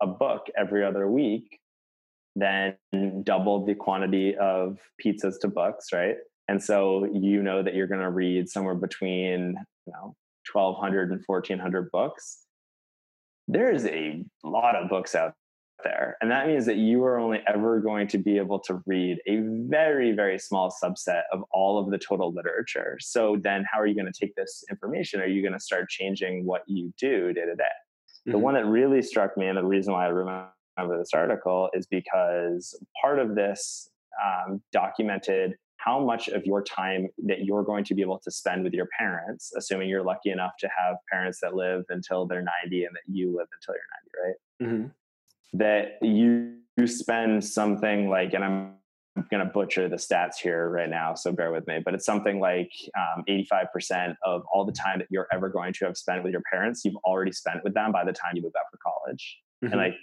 [0.00, 1.60] a book every other week,
[2.36, 2.76] then
[3.24, 6.16] double the quantity of pizzas to books, right?
[6.48, 10.14] And so you know that you're going to read somewhere between, you know,
[10.52, 12.38] 1200 and 1400 books.
[13.48, 15.34] There's a lot of books out
[15.84, 16.16] there.
[16.20, 19.38] And that means that you are only ever going to be able to read a
[19.68, 22.98] very, very small subset of all of the total literature.
[23.00, 25.20] So then how are you going to take this information?
[25.20, 27.64] Are you going to start changing what you do day to day?
[28.24, 28.40] The mm-hmm.
[28.40, 32.78] one that really struck me, and the reason why I remember this article is because
[33.00, 33.90] part of this
[34.24, 38.62] um, documented how much of your time that you're going to be able to spend
[38.62, 42.84] with your parents, assuming you're lucky enough to have parents that live until they're 90
[42.84, 44.78] and that you live until you're 90, right?
[44.78, 45.58] Mm-hmm.
[45.58, 48.74] That you, you spend something like, and I'm
[49.30, 52.40] going to butcher the stats here right now, so bear with me, but it's something
[52.40, 56.32] like um, 85% of all the time that you're ever going to have spent with
[56.32, 59.38] your parents, you've already spent with them by the time you move out for college.
[59.62, 59.72] Mm-hmm.
[59.72, 59.94] And like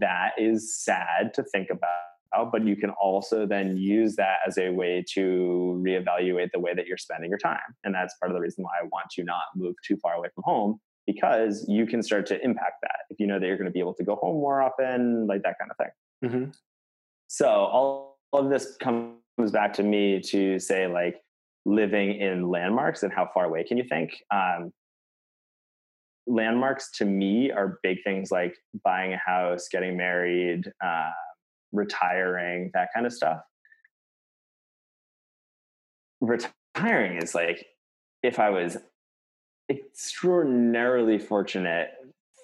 [0.00, 1.88] that is sad to think about
[2.34, 6.74] out, but you can also then use that as a way to reevaluate the way
[6.74, 7.58] that you're spending your time.
[7.84, 10.28] And that's part of the reason why I want to not move too far away
[10.34, 13.66] from home because you can start to impact that if you know that you're going
[13.66, 16.30] to be able to go home more often, like that kind of thing.
[16.30, 16.50] Mm-hmm.
[17.28, 19.16] So all of this comes
[19.52, 21.16] back to me to say like
[21.64, 24.12] living in landmarks and how far away can you think?
[24.32, 24.72] Um,
[26.26, 31.10] landmarks to me are big things like buying a house, getting married, uh,
[31.72, 33.40] retiring, that kind of stuff.
[36.20, 37.66] Retiring is like
[38.22, 38.76] if I was
[39.70, 41.90] extraordinarily fortunate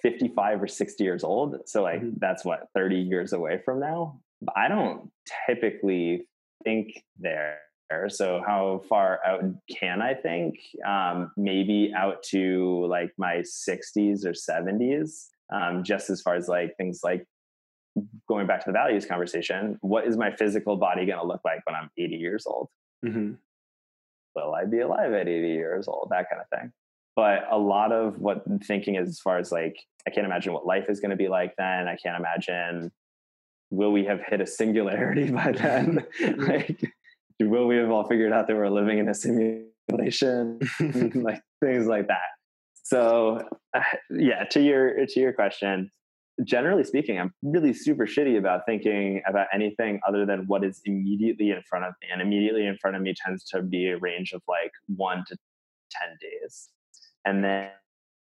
[0.02, 2.18] 55 or 60 years old so like mm-hmm.
[2.18, 4.20] that's what 30 years away from now
[4.56, 5.10] i don't
[5.46, 6.26] typically
[6.64, 7.58] think there
[8.08, 14.32] so how far out can i think um, maybe out to like my 60s or
[14.32, 17.26] 70s um, just as far as like things like
[18.28, 21.60] going back to the values conversation, what is my physical body going to look like
[21.64, 22.68] when I'm 80 years old?
[23.04, 23.34] Mm-hmm.
[24.34, 26.08] Will I be alive at 80 years old?
[26.10, 26.72] That kind of thing.
[27.14, 29.76] But a lot of what thinking is as far as like,
[30.06, 31.86] I can't imagine what life is going to be like then.
[31.86, 32.90] I can't imagine,
[33.76, 36.04] will we have hit a singularity by then?
[36.38, 36.80] like,
[37.40, 40.60] will we have all figured out that we're living in a simulation?
[41.14, 42.22] like things like that.
[42.82, 43.80] So, uh,
[44.10, 45.90] yeah, to your to your question,
[46.42, 51.50] generally speaking, I'm really super shitty about thinking about anything other than what is immediately
[51.50, 52.08] in front of me.
[52.12, 55.36] And immediately in front of me tends to be a range of like one to
[55.90, 56.68] 10 days.
[57.24, 57.70] And then,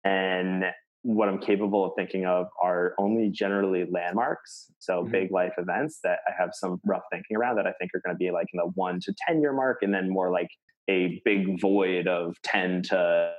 [0.05, 0.65] and
[1.03, 4.73] what I'm capable of thinking of are only generally landmarks.
[4.79, 5.13] So mm-hmm.
[5.13, 8.15] big life events that I have some rough thinking around that I think are going
[8.15, 10.49] to be like in the one to 10 year mark, and then more like
[10.89, 13.33] a big void of 10 to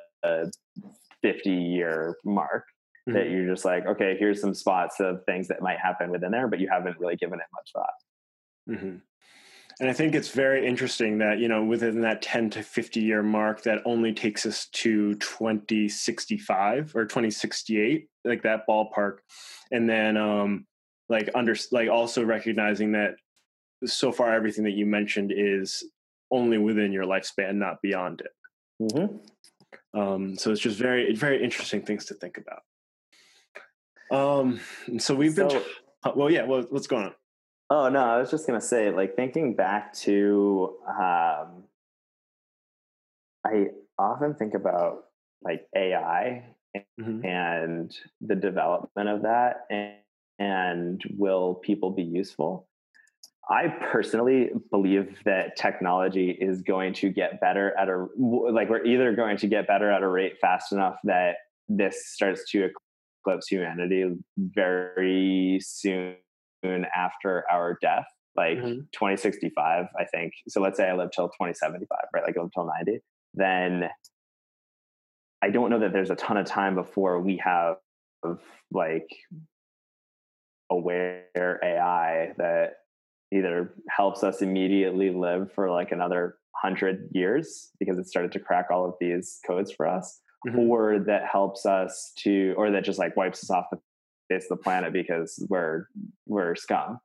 [1.22, 2.64] 50 year mark
[3.08, 3.18] mm-hmm.
[3.18, 6.48] that you're just like, okay, here's some spots of things that might happen within there,
[6.48, 7.94] but you haven't really given it much thought.
[8.70, 8.98] Mm-hmm.
[9.80, 13.24] And I think it's very interesting that, you know, within that 10 to 50 year
[13.24, 19.20] mark, that only takes us to 2065 or 2068, like that ballpark.
[19.72, 20.66] And then, um,
[21.08, 23.16] like, under, like, also recognizing that
[23.86, 25.84] so far everything that you mentioned is
[26.30, 28.32] only within your lifespan, not beyond it.
[28.82, 30.00] Mm-hmm.
[30.00, 32.64] Um, so it's just very, very interesting things to think about.
[34.12, 34.60] Um,
[34.98, 35.50] so we've been.
[35.50, 35.66] So, t-
[36.04, 36.44] uh, well, yeah.
[36.44, 37.14] Well, what's going on?
[37.70, 41.64] Oh no, I was just gonna say, like thinking back to, um,
[43.46, 43.68] I
[43.98, 45.06] often think about
[45.44, 47.26] like AI mm-hmm.
[47.26, 49.94] and the development of that, and,
[50.40, 52.68] and will people be useful?
[53.50, 59.14] I personally believe that technology is going to get better at a like we're either
[59.16, 61.38] going to get better at a rate fast enough that
[61.68, 62.70] this starts to
[63.26, 66.16] eclipse humanity very soon
[66.64, 68.06] after our death,
[68.36, 68.82] like mm-hmm.
[68.92, 70.34] 2065, I think.
[70.48, 72.24] So let's say I live till 2075, right?
[72.26, 73.00] Like I live till 90.
[73.34, 73.90] Then
[75.42, 77.78] I don't know that there's a ton of time before we have
[78.72, 79.08] like
[80.70, 82.74] aware AI that
[83.32, 88.68] either helps us immediately live for like another hundred years because it started to crack
[88.72, 90.60] all of these codes for us, mm-hmm.
[90.60, 93.80] or that helps us to, or that just like wipes us off the
[94.30, 95.88] face the planet because we're
[96.26, 97.00] we're scum.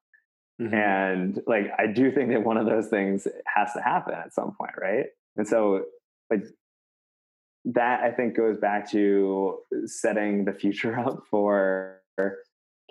[0.61, 0.75] Mm-hmm.
[0.75, 4.55] And like I do think that one of those things has to happen at some
[4.59, 5.07] point, right?
[5.37, 5.85] And so
[6.31, 6.45] like
[7.67, 12.01] that I think goes back to setting the future up for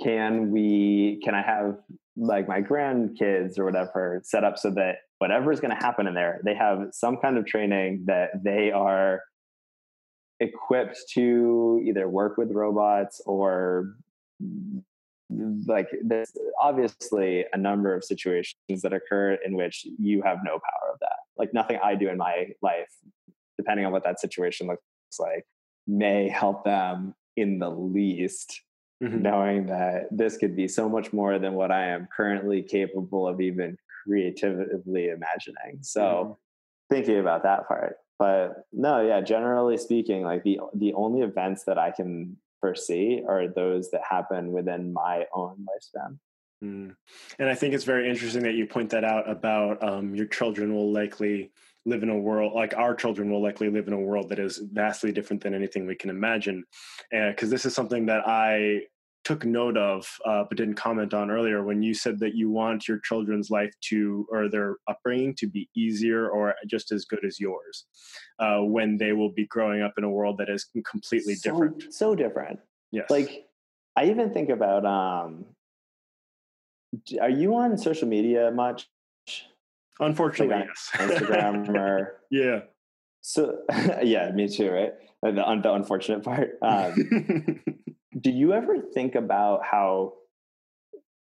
[0.01, 1.77] can we can I have
[2.17, 6.13] like my grandkids or whatever set up so that whatever is going to happen in
[6.13, 9.21] there, they have some kind of training that they are
[10.39, 13.95] equipped to either work with robots or
[15.65, 16.31] like there's
[16.61, 21.17] obviously a number of situations that occur in which you have no power of that
[21.37, 22.91] like nothing i do in my life
[23.57, 24.81] depending on what that situation looks
[25.19, 25.45] like
[25.87, 28.61] may help them in the least
[29.01, 29.21] mm-hmm.
[29.21, 33.41] knowing that this could be so much more than what i am currently capable of
[33.41, 36.31] even creatively imagining so mm-hmm.
[36.93, 41.77] thinking about that part but no yeah generally speaking like the the only events that
[41.77, 46.17] i can foresee are those that happen within my own lifespan
[46.63, 46.95] Mm.
[47.39, 50.73] And I think it's very interesting that you point that out about um, your children
[50.73, 51.51] will likely
[51.85, 54.61] live in a world like our children will likely live in a world that is
[54.71, 56.63] vastly different than anything we can imagine.
[57.11, 58.83] Because this is something that I
[59.23, 62.87] took note of uh, but didn't comment on earlier when you said that you want
[62.87, 67.39] your children's life to or their upbringing to be easier or just as good as
[67.39, 67.85] yours
[68.39, 71.93] uh, when they will be growing up in a world that is completely so, different.
[71.93, 72.59] so different.
[72.91, 73.09] Yes.
[73.09, 73.47] Like
[73.95, 75.45] i even think about um
[77.21, 78.87] are you on social media much?
[79.99, 80.89] Unfortunately like yes.
[80.93, 82.61] Instagram or yeah.
[83.21, 83.59] So
[84.03, 84.93] yeah me too right?
[85.21, 87.63] The, the unfortunate part um,
[88.19, 90.13] do you ever think about how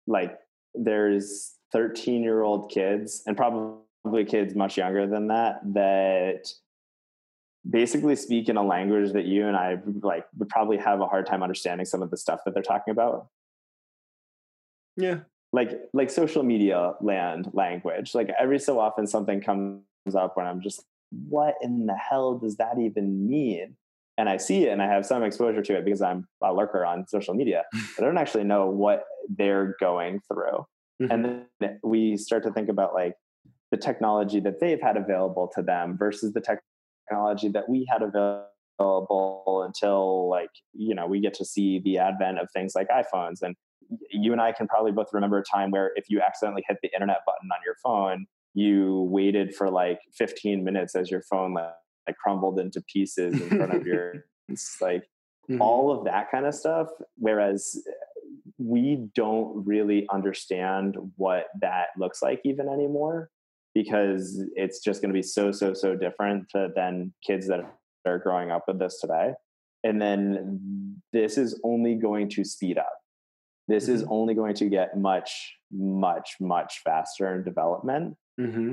[0.07, 0.39] like
[0.75, 6.49] there's 13 year old kids and probably kids much younger than that that
[7.69, 11.27] basically speak in a language that you and I like would probably have a hard
[11.27, 13.29] time understanding some of the stuff that they're talking about.
[14.97, 15.21] Yeah.
[15.53, 18.15] Like like social media land language.
[18.15, 19.83] Like every so often something comes
[20.15, 20.85] up when I'm just
[21.29, 23.77] what in the hell does that even mean?
[24.19, 26.85] And I see it and I have some exposure to it because I'm a lurker
[26.85, 27.65] on social media.
[27.97, 30.67] But I don't actually know what they're going through.
[31.01, 31.11] Mm-hmm.
[31.11, 33.15] And then we start to think about like
[33.71, 36.43] the technology that they've had available to them versus the
[37.09, 42.39] technology that we had available until like, you know, we get to see the advent
[42.39, 43.43] of things like iPhones.
[43.43, 43.57] And
[44.11, 46.91] you and I can probably both remember a time where if you accidentally hit the
[46.93, 51.73] internet button on your phone, you waited for like 15 minutes as your phone like
[52.07, 55.03] like crumbled into pieces in front of your it's like
[55.51, 55.61] mm-hmm.
[55.61, 57.77] all of that kind of stuff whereas
[58.59, 63.31] we don't really understand what that looks like even anymore
[63.75, 67.61] because it's just going to be so so so different to, than kids that
[68.07, 69.33] are growing up with this today
[69.85, 72.93] and then this is only going to speed up
[73.69, 73.95] this mm-hmm.
[73.95, 78.73] is only going to get much much much faster in development mm-hmm.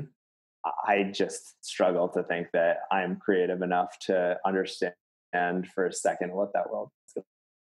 [0.64, 4.92] I just struggle to think that I'm creative enough to understand
[5.74, 7.24] for a second what that world is going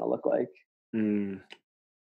[0.01, 0.51] to look like.
[0.95, 1.41] Mm.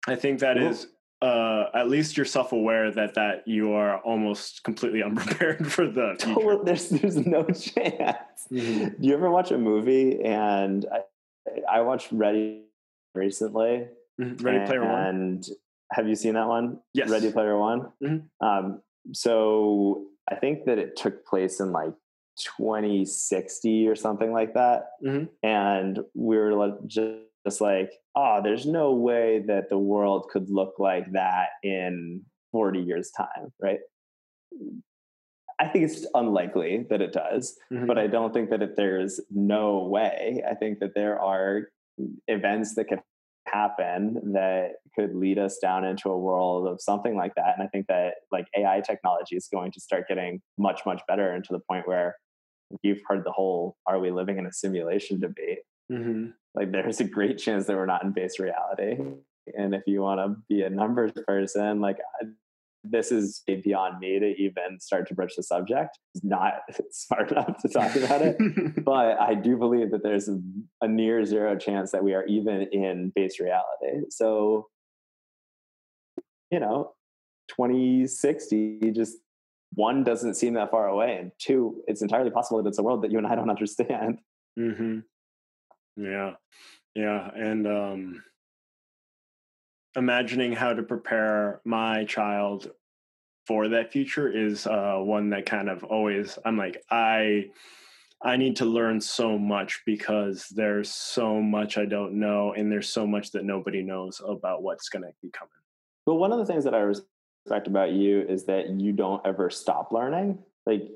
[0.07, 0.87] I think that is
[1.21, 6.59] uh, at least you're self-aware that that you are almost completely unprepared for the future.
[6.63, 8.47] there's there's no chance.
[8.51, 9.01] Mm-hmm.
[9.01, 12.63] Do you ever watch a movie and I, I watched Ready
[13.15, 13.87] recently?
[14.19, 14.45] Mm-hmm.
[14.45, 15.05] Ready Player One.
[15.05, 15.47] And
[15.91, 16.79] have you seen that one?
[16.93, 17.09] Yes.
[17.09, 17.91] Ready Player One.
[18.03, 18.45] Mm-hmm.
[18.45, 18.81] Um,
[19.13, 21.93] so I think that it took place in like
[22.57, 24.85] 2060 or something like that.
[25.05, 25.25] Mm-hmm.
[25.43, 30.49] And we were like, just, just like, oh, there's no way that the world could
[30.49, 32.21] look like that in
[32.51, 33.79] 40 years' time, right?
[35.59, 37.85] I think it's unlikely that it does, mm-hmm.
[37.85, 40.43] but I don't think that it, there's no way.
[40.49, 41.69] I think that there are
[42.27, 42.99] events that could
[43.53, 47.53] happen that could lead us down into a world of something like that.
[47.57, 51.31] And I think that like AI technology is going to start getting much, much better
[51.31, 52.15] and to the point where
[52.81, 55.59] you've heard the whole are we living in a simulation debate.
[55.91, 56.27] Mm-hmm.
[56.55, 58.97] Like there's a great chance that we're not in base reality.
[59.55, 61.97] And if you want to be a numbers person, like
[62.83, 65.97] this is beyond me to even start to broach the subject.
[66.13, 66.53] It's not
[66.91, 68.37] smart enough to talk about it.
[68.83, 70.29] but I do believe that there's
[70.81, 74.05] a, near zero chance that we are even in base reality.
[74.09, 74.67] So,
[76.51, 76.93] you know,
[77.49, 79.17] 2060 just
[79.75, 81.17] one doesn't seem that far away.
[81.19, 84.19] And two, it's entirely possible that it's a world that you and I don't understand.
[84.59, 84.99] Mm-hmm.
[85.95, 86.31] Yeah.
[86.95, 87.29] Yeah.
[87.33, 88.23] And, um,
[89.95, 92.71] imagining how to prepare my child
[93.45, 97.45] for that future is uh, one that kind of always I'm like I
[98.21, 102.89] I need to learn so much because there's so much I don't know and there's
[102.89, 105.51] so much that nobody knows about what's going to be coming.
[106.05, 109.49] But one of the things that I respect about you is that you don't ever
[109.49, 110.39] stop learning.
[110.65, 110.89] Like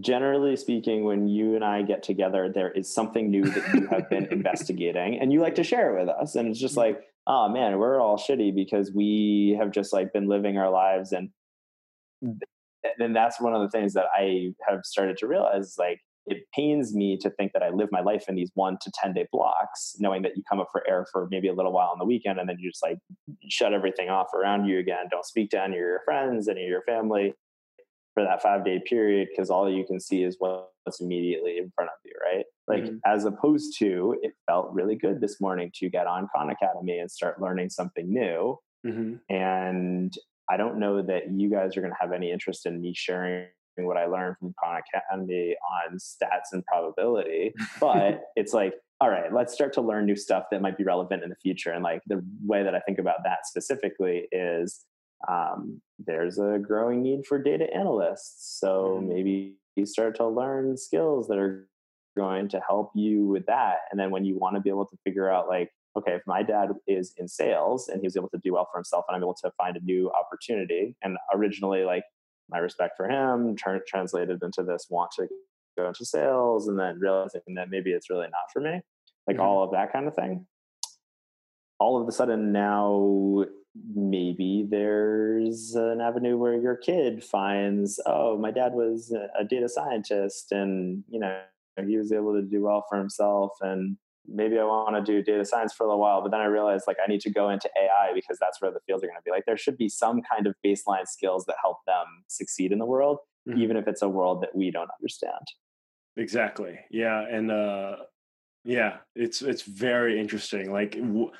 [0.00, 4.08] generally speaking, when you and I get together, there is something new that you have
[4.08, 6.36] been investigating and you like to share it with us.
[6.36, 10.28] And it's just like, oh man, we're all shitty because we have just like been
[10.28, 11.30] living our lives and
[12.98, 16.94] and that's one of the things that I have started to realize like it pains
[16.94, 19.94] me to think that I live my life in these one to 10 day blocks,
[19.98, 22.38] knowing that you come up for air for maybe a little while on the weekend
[22.38, 22.98] and then you just like
[23.50, 25.06] shut everything off around you again.
[25.10, 27.34] Don't speak to any of your friends, any of your family
[28.14, 30.36] for that five day period because all you can see is
[30.84, 32.44] what's immediately in front of you, right?
[32.68, 32.96] Like, mm-hmm.
[33.04, 37.10] as opposed to it felt really good this morning to get on Khan Academy and
[37.10, 38.58] start learning something new.
[38.86, 39.34] Mm-hmm.
[39.34, 40.14] And
[40.50, 43.46] I don't know that you guys are going to have any interest in me sharing
[43.76, 45.56] what I learned from Khan Academy
[45.88, 50.44] on stats and probability, but it's like, all right, let's start to learn new stuff
[50.50, 51.70] that might be relevant in the future.
[51.70, 54.84] And like the way that I think about that specifically is
[55.28, 58.58] um, there's a growing need for data analysts.
[58.60, 59.08] So mm-hmm.
[59.08, 61.68] maybe you start to learn skills that are
[62.16, 63.78] going to help you with that.
[63.90, 66.42] And then when you want to be able to figure out, like, okay, if my
[66.42, 69.22] dad is in sales and he was able to do well for himself, and I'm
[69.22, 72.04] able to find a new opportunity, and originally, like,
[72.50, 75.26] my respect for him turned translated into this want to
[75.76, 78.80] go into sales, and then realizing that maybe it's really not for me,
[79.26, 79.40] like mm-hmm.
[79.40, 80.46] all of that kind of thing.
[81.80, 83.44] All of a sudden now
[83.94, 90.52] maybe there's an avenue where your kid finds oh my dad was a data scientist
[90.52, 91.40] and you know
[91.84, 93.96] he was able to do well for himself and
[94.28, 96.84] maybe i want to do data science for a little while but then i realized
[96.86, 99.22] like i need to go into ai because that's where the fields are going to
[99.24, 99.30] be.
[99.30, 102.86] Like there should be some kind of baseline skills that help them succeed in the
[102.86, 103.18] world
[103.48, 103.60] mm-hmm.
[103.60, 105.46] even if it's a world that we don't understand.
[106.16, 106.78] Exactly.
[106.90, 107.96] Yeah and uh
[108.64, 110.72] yeah it's it's very interesting.
[110.72, 111.32] Like w-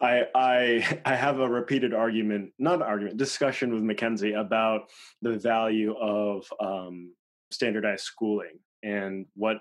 [0.00, 4.90] I I I have a repeated argument, not argument, discussion with Mackenzie about
[5.22, 7.14] the value of um,
[7.50, 9.58] standardized schooling and what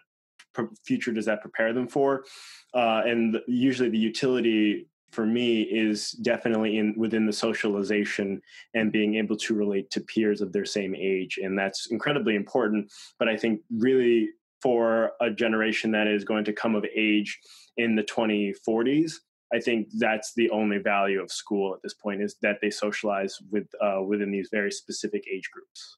[0.85, 2.25] future does that prepare them for.
[2.73, 8.41] Uh, and usually, the utility for me is definitely in within the socialization
[8.73, 12.91] and being able to relate to peers of their same age, and that's incredibly important.
[13.17, 14.29] But I think really
[14.61, 17.39] for a generation that is going to come of age
[17.77, 19.13] in the 2040s
[19.53, 23.37] I think that's the only value of school at this point is that they socialize
[23.49, 25.97] with uh, within these very specific age groups.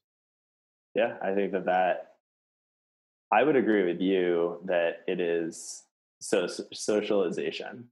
[0.94, 2.12] Yeah, I think that that
[3.32, 5.84] I would agree with you that it is
[6.20, 7.88] so socialization.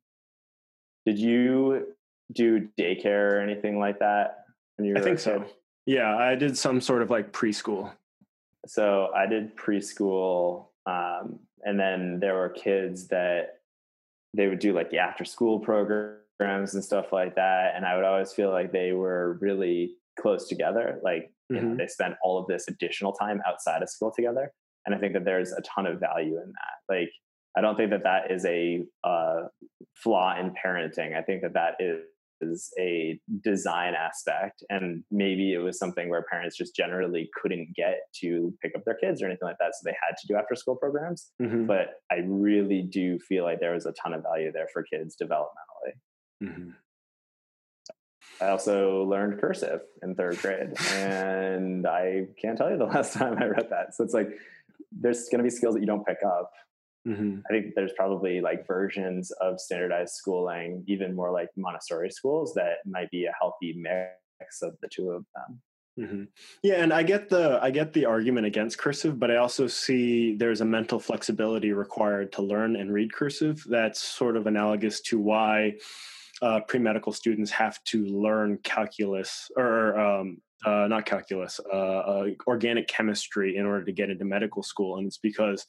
[1.06, 1.94] Did you
[2.32, 4.44] do daycare or anything like that?
[4.80, 5.44] I think so.
[5.86, 7.90] Yeah, I did some sort of like preschool.
[8.66, 13.57] So I did preschool, um, and then there were kids that
[14.34, 17.72] they would do like the after school programs and stuff like that.
[17.74, 21.00] And I would always feel like they were really close together.
[21.02, 21.70] Like, mm-hmm.
[21.70, 24.52] know, they spent all of this additional time outside of school together.
[24.86, 26.94] And I think that there's a ton of value in that.
[26.94, 27.10] Like,
[27.56, 29.48] I don't think that that is a uh,
[29.94, 31.16] flaw in parenting.
[31.16, 32.05] I think that that is
[32.40, 38.01] is a design aspect and maybe it was something where parents just generally couldn't get
[38.15, 40.55] to pick up their kids or anything like that so they had to do after
[40.55, 41.66] school programs mm-hmm.
[41.66, 45.16] but i really do feel like there was a ton of value there for kids
[45.20, 45.93] developmentally
[46.43, 46.70] mm-hmm.
[48.40, 53.36] i also learned cursive in third grade and i can't tell you the last time
[53.39, 54.28] i read that so it's like
[54.93, 56.51] there's going to be skills that you don't pick up
[57.06, 57.40] Mm-hmm.
[57.48, 62.78] I think there's probably like versions of standardized schooling, even more like Montessori schools, that
[62.84, 65.60] might be a healthy mix of the two of them.
[65.98, 66.24] Mm-hmm.
[66.62, 70.36] Yeah, and I get the I get the argument against cursive, but I also see
[70.36, 73.64] there's a mental flexibility required to learn and read cursive.
[73.68, 75.74] That's sort of analogous to why
[76.40, 82.26] uh, pre medical students have to learn calculus or um, uh, not calculus, uh, uh,
[82.46, 85.66] organic chemistry in order to get into medical school, and it's because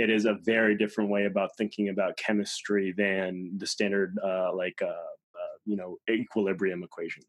[0.00, 4.80] it is a very different way about thinking about chemistry than the standard uh, like
[4.82, 7.26] uh, uh, you know equilibrium equations.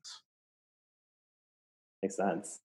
[2.01, 2.59] Makes sense.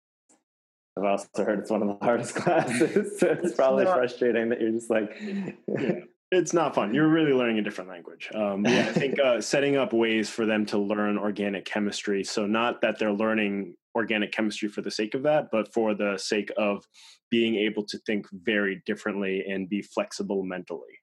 [0.97, 4.49] I've also heard it's one of the hardest classes so it's, it's probably not, frustrating
[4.51, 6.01] that you're just like yeah,
[6.31, 6.95] it's not fun.
[6.95, 8.31] You're really learning a different language.
[8.35, 12.47] Um, yeah, i think uh, setting up ways for them to learn organic chemistry so
[12.47, 16.53] not that they're learning organic chemistry for the sake of that but for the sake
[16.57, 16.87] of
[17.31, 21.01] being able to think very differently and be flexible mentally.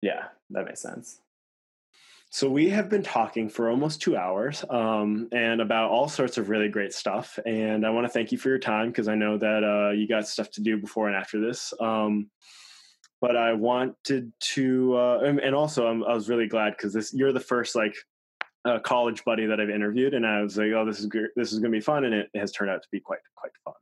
[0.00, 1.20] Yeah, that makes sense.
[2.30, 6.48] So we have been talking for almost two hours um, and about all sorts of
[6.48, 7.38] really great stuff.
[7.44, 10.08] And I want to thank you for your time because I know that uh, you
[10.08, 11.74] got stuff to do before and after this.
[11.78, 12.30] Um,
[13.20, 17.32] but I wanted to, uh, and, also I'm, i was really glad because this you're
[17.32, 17.94] the first like
[18.64, 21.08] uh, college buddy that I've interviewed, and I was like, oh, this is.
[21.36, 23.52] This is going to be fun, and it has turned out to be quite quite
[23.64, 23.74] fun.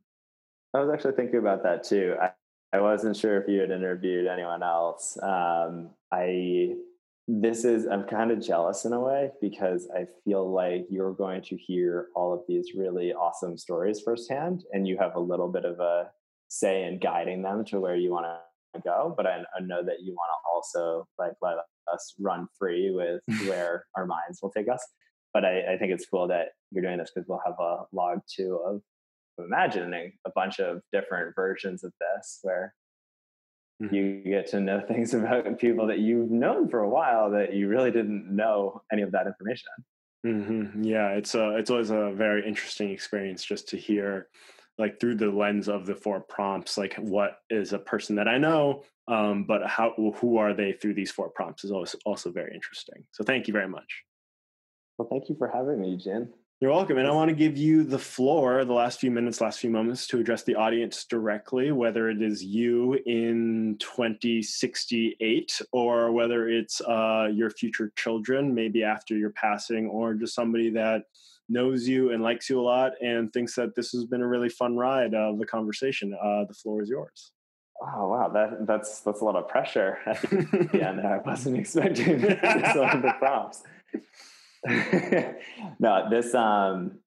[0.73, 2.15] I was actually thinking about that too.
[2.21, 2.31] I,
[2.73, 5.17] I wasn't sure if you had interviewed anyone else.
[5.21, 6.75] Um, I
[7.27, 11.41] this is I'm kind of jealous in a way because I feel like you're going
[11.43, 15.65] to hear all of these really awesome stories firsthand, and you have a little bit
[15.65, 16.09] of a
[16.47, 19.13] say in guiding them to where you want to go.
[19.15, 21.57] But I, I know that you want to also like let
[21.91, 24.85] us run free with where our minds will take us.
[25.33, 28.19] But I, I think it's cool that you're doing this because we'll have a log
[28.27, 28.81] too of
[29.37, 32.73] imagining a bunch of different versions of this where
[33.81, 33.93] mm-hmm.
[33.93, 37.67] you get to know things about people that you've known for a while that you
[37.67, 39.69] really didn't know any of that information.
[40.25, 40.83] Mm-hmm.
[40.83, 44.27] Yeah, it's a, it's always a very interesting experience just to hear
[44.81, 48.37] like through the lens of the four prompts, like what is a person that I
[48.37, 52.53] know, um, but how who are they through these four prompts is also also very
[52.53, 53.03] interesting.
[53.11, 54.03] So thank you very much.
[54.97, 56.33] Well, thank you for having me, Jen.
[56.59, 56.99] You're welcome.
[56.99, 60.05] And I want to give you the floor, the last few minutes, last few moments
[60.07, 67.29] to address the audience directly, whether it is you in 2068 or whether it's uh,
[67.33, 71.05] your future children, maybe after your passing, or just somebody that
[71.51, 74.49] knows you and likes you a lot and thinks that this has been a really
[74.49, 76.13] fun ride of the conversation.
[76.13, 77.31] Uh, the floor is yours.
[77.81, 79.97] Oh wow, that that's that's a lot of pressure.
[80.73, 83.63] yeah, no, I wasn't expecting so the prompts.
[85.79, 86.99] no, this um,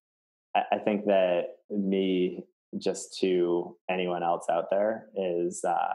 [0.55, 2.45] I, I, think that me
[2.77, 5.95] just to anyone else out there is uh,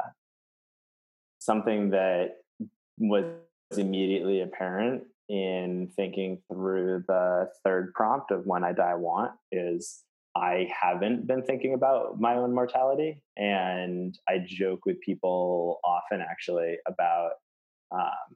[1.39, 2.37] something that
[2.97, 3.25] was
[3.77, 10.03] immediately apparent in thinking through the third prompt of when I die want is
[10.35, 13.21] I haven't been thinking about my own mortality.
[13.37, 17.31] And I joke with people often actually about,
[17.91, 18.35] um,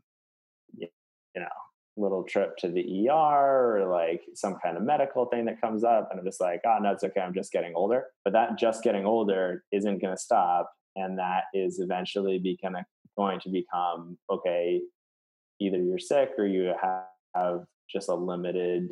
[0.78, 0.88] you
[1.36, 1.48] know,
[1.96, 3.14] little trip to the ER
[3.82, 6.10] or like some kind of medical thing that comes up.
[6.12, 7.22] And I'm just like, oh, no, it's okay.
[7.22, 8.06] I'm just getting older.
[8.24, 10.72] But that just getting older isn't going to stop.
[10.96, 12.74] And that is eventually be going
[13.40, 14.82] to become okay,
[15.64, 16.74] either you're sick or you
[17.34, 18.90] have just a limited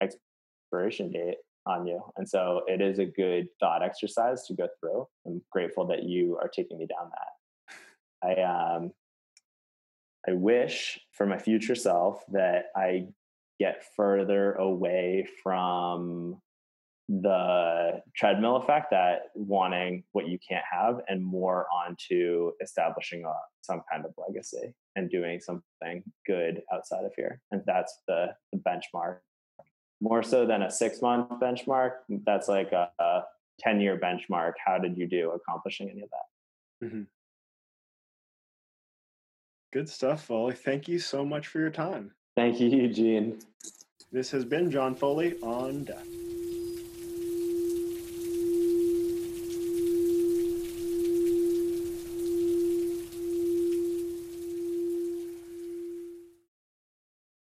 [0.00, 1.36] expiration date
[1.66, 2.00] on you.
[2.16, 5.06] And so it is a good thought exercise to go through.
[5.26, 7.78] I'm grateful that you are taking me down that.
[8.28, 8.92] I um
[10.28, 13.06] I wish for my future self that I
[13.60, 16.40] get further away from
[17.08, 23.82] the treadmill effect that wanting what you can't have and more onto establishing a, some
[23.90, 29.18] kind of legacy and doing something good outside of here and that's the, the benchmark
[30.00, 31.92] more so than a six month benchmark.
[32.08, 33.22] That's like a, a
[33.60, 34.52] 10 year benchmark.
[34.64, 36.86] How did you do accomplishing any of that?
[36.86, 37.02] Mm-hmm.
[39.72, 40.54] Good stuff, Foley.
[40.54, 42.12] Thank you so much for your time.
[42.34, 43.40] Thank you, Eugene.
[44.12, 46.25] This has been John Foley on Death.